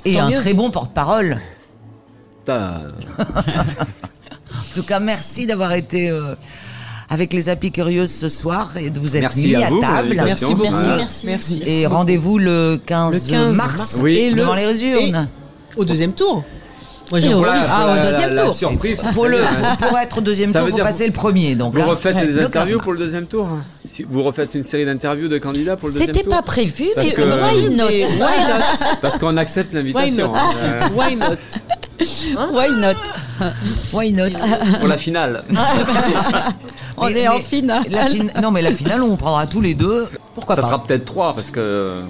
et 0.06 0.20
un 0.20 0.32
très 0.32 0.54
bon 0.54 0.72
porte-parole. 0.72 1.40
en 2.50 2.82
tout 4.76 4.84
cas, 4.84 5.00
merci 5.00 5.48
d'avoir 5.48 5.74
été 5.74 6.10
euh, 6.10 6.36
avec 7.10 7.34
les 7.34 7.50
Happy 7.50 7.72
Curieuses 7.72 8.12
ce 8.12 8.30
soir 8.30 8.78
et 8.78 8.90
de 8.90 9.00
vous 9.00 9.18
être 9.18 9.36
mis 9.36 9.56
à, 9.56 9.70
table. 9.82 10.14
Merci 10.16 10.54
beaucoup. 10.54 10.72
Merci, 10.72 11.26
merci. 11.26 11.64
Et 11.66 11.88
rendez-vous 11.88 12.38
le 12.38 12.80
15, 12.86 13.32
mars, 13.54 14.04
et 14.06 14.30
le, 14.30 14.38
devant 14.38 14.56
les 14.56 14.84
urnes. 14.84 15.28
Au 15.76 15.86
deuxième 15.86 16.14
tour. 16.14 16.44
Moi, 17.12 17.20
j'ai 17.20 17.30
ah, 17.34 17.96
au 17.98 18.04
deuxième 18.04 18.36
tour. 18.36 18.54
Surprise. 18.54 19.02
Pour, 19.14 19.28
le, 19.28 19.38
pour, 19.80 19.98
être 19.98 20.18
au 20.18 20.22
deuxième 20.22 20.52
tour, 20.52 20.64
il 20.66 20.72
faut 20.72 20.78
passer 20.78 21.06
le 21.06 21.14
premier. 21.14 21.56
Donc, 21.56 21.76
vous 21.76 21.90
refaites 21.90 22.18
des 22.18 22.40
interviews 22.40 22.80
pour 22.80 22.94
le 22.94 23.00
deuxième 23.00 23.26
tour 23.26 23.48
si 23.86 24.04
Vous 24.10 24.24
refaites 24.24 24.56
une 24.56 24.64
série 24.64 24.86
d'interviews 24.86 25.28
de 25.28 25.38
candidats 25.38 25.76
pour 25.78 25.90
le 25.90 25.94
deuxième 25.94 26.14
tour. 26.14 26.24
C'était 26.24 26.36
pas 26.36 26.42
prévu, 26.42 26.86
why 26.96 27.76
not, 27.76 27.86
why 27.88 28.08
not? 28.20 28.86
Parce 29.02 29.20
qu'on 29.20 29.38
accepte 29.38 29.74
l'invitation. 29.74 30.32
Why 30.96 31.16
not? 31.16 31.16
Why 31.16 31.16
not? 31.16 31.38
Why 33.94 34.12
not? 34.12 34.32
Pour 34.80 34.88
la 34.88 34.98
finale. 34.98 35.44
on 36.98 37.08
est 37.10 37.28
en 37.28 37.40
finale. 37.40 37.84
non, 38.42 38.52
mais 38.52 38.62
la 38.62 38.72
finale, 38.72 39.04
on 39.04 39.16
prendra 39.16 39.48
tous 39.48 39.62
les 39.62 39.74
deux. 39.74 40.08
Pourquoi 40.34 40.56
ça 40.56 40.62
sera 40.62 40.84
peut-être 40.84 41.06
3 41.06 41.34
parce 41.34 41.52
que. 41.52 42.02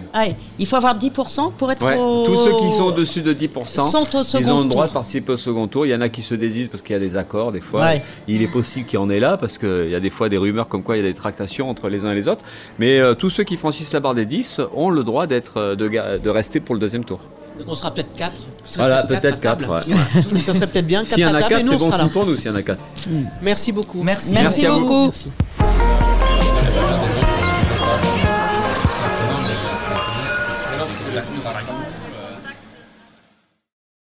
il 0.58 0.66
faut 0.66 0.76
avoir 0.76 0.98
10% 0.98 1.52
pour 1.54 1.72
être 1.72 1.86
au... 1.98 2.26
Tous 2.26 2.44
ceux 2.44 2.58
qui 2.58 2.72
sont 2.72 2.86
au-dessus 2.86 3.22
de 3.22 3.34
10%, 3.34 4.40
ils 4.40 4.52
ont 4.52 4.62
le 4.62 4.70
droit 4.70 4.88
de 4.88 4.92
participer 4.92 5.34
au 5.34 5.38
second 5.38 5.68
tour. 5.68 5.86
Il 5.86 5.90
y 5.90 5.96
en 5.96 6.02
a 6.02 6.10
qui 6.10 6.22
se 6.22 6.34
désistent 6.36 6.72
parce 6.72 6.82
qu'il 6.82 6.94
y 6.94 6.98
a 6.98 7.00
des 7.00 7.18
accords, 7.18 7.52
des 7.52 7.62
fois. 7.62 7.92
Il 8.28 8.42
est 8.42 8.48
possible 8.48 8.86
qu'il 8.88 9.00
y 9.00 9.04
en 9.04 9.10
ait 9.10 9.20
là 9.20 9.38
parce 9.38 9.58
qu'il 9.58 9.90
y 9.90 9.96
a 9.96 10.00
des 10.00 10.10
fois 10.10 10.30
des 10.30 10.38
rumeurs 10.38 10.68
comme 10.68 10.84
quoi 10.84 10.98
il 10.98 11.04
y 11.04 11.06
a 11.06 11.08
des 11.08 11.16
tractations 11.16 11.70
entre 11.70 11.90
les 11.90 12.06
uns 12.06 12.12
et 12.12 12.16
les 12.16 12.28
autres. 12.28 12.44
Mais 12.80 13.00
euh, 13.00 13.14
tous 13.14 13.30
ceux 13.30 13.44
qui 13.44 13.58
franchissent 13.58 13.94
la 13.94 14.00
barre 14.00 14.16
des 14.16 14.26
10 14.26 14.62
ont 14.76 14.90
le 14.90 15.04
droit 15.04 15.28
d'être, 15.28 15.58
euh, 15.58 15.76
de, 15.76 15.88
de 16.18 16.30
rester 16.30 16.60
pour 16.60 16.76
le 16.76 16.82
deuxième 16.82 17.06
tour. 17.06 17.20
Donc 17.58 17.68
on 17.70 17.76
sera 17.76 17.94
peut-être 17.94 18.14
4. 18.16 18.34
Voilà, 18.76 19.04
peut-être 19.04 19.40
4. 19.40 19.74
Ouais. 19.76 20.41
ça 20.43 20.53
serait 20.53 20.67
peut-être 20.67 20.88
bien 20.88 20.99
4 20.99 21.07
S'il 21.13 21.19
y 21.19 21.26
en 21.26 21.34
a 21.34 21.43
4, 21.43 21.65
c'est 21.65 21.78
bon 21.78 21.91
signe 21.91 22.09
pour 22.09 22.26
nous 22.26 22.36
s'il 22.36 22.51
y 22.51 22.53
en 22.53 22.57
a 22.57 22.61
4. 22.61 22.80
Merci 23.41 23.71
beaucoup. 23.71 24.03
Merci, 24.03 24.34
Merci, 24.34 24.65
Merci 24.65 24.80
beaucoup. 24.80 25.05
Merci. 25.05 25.30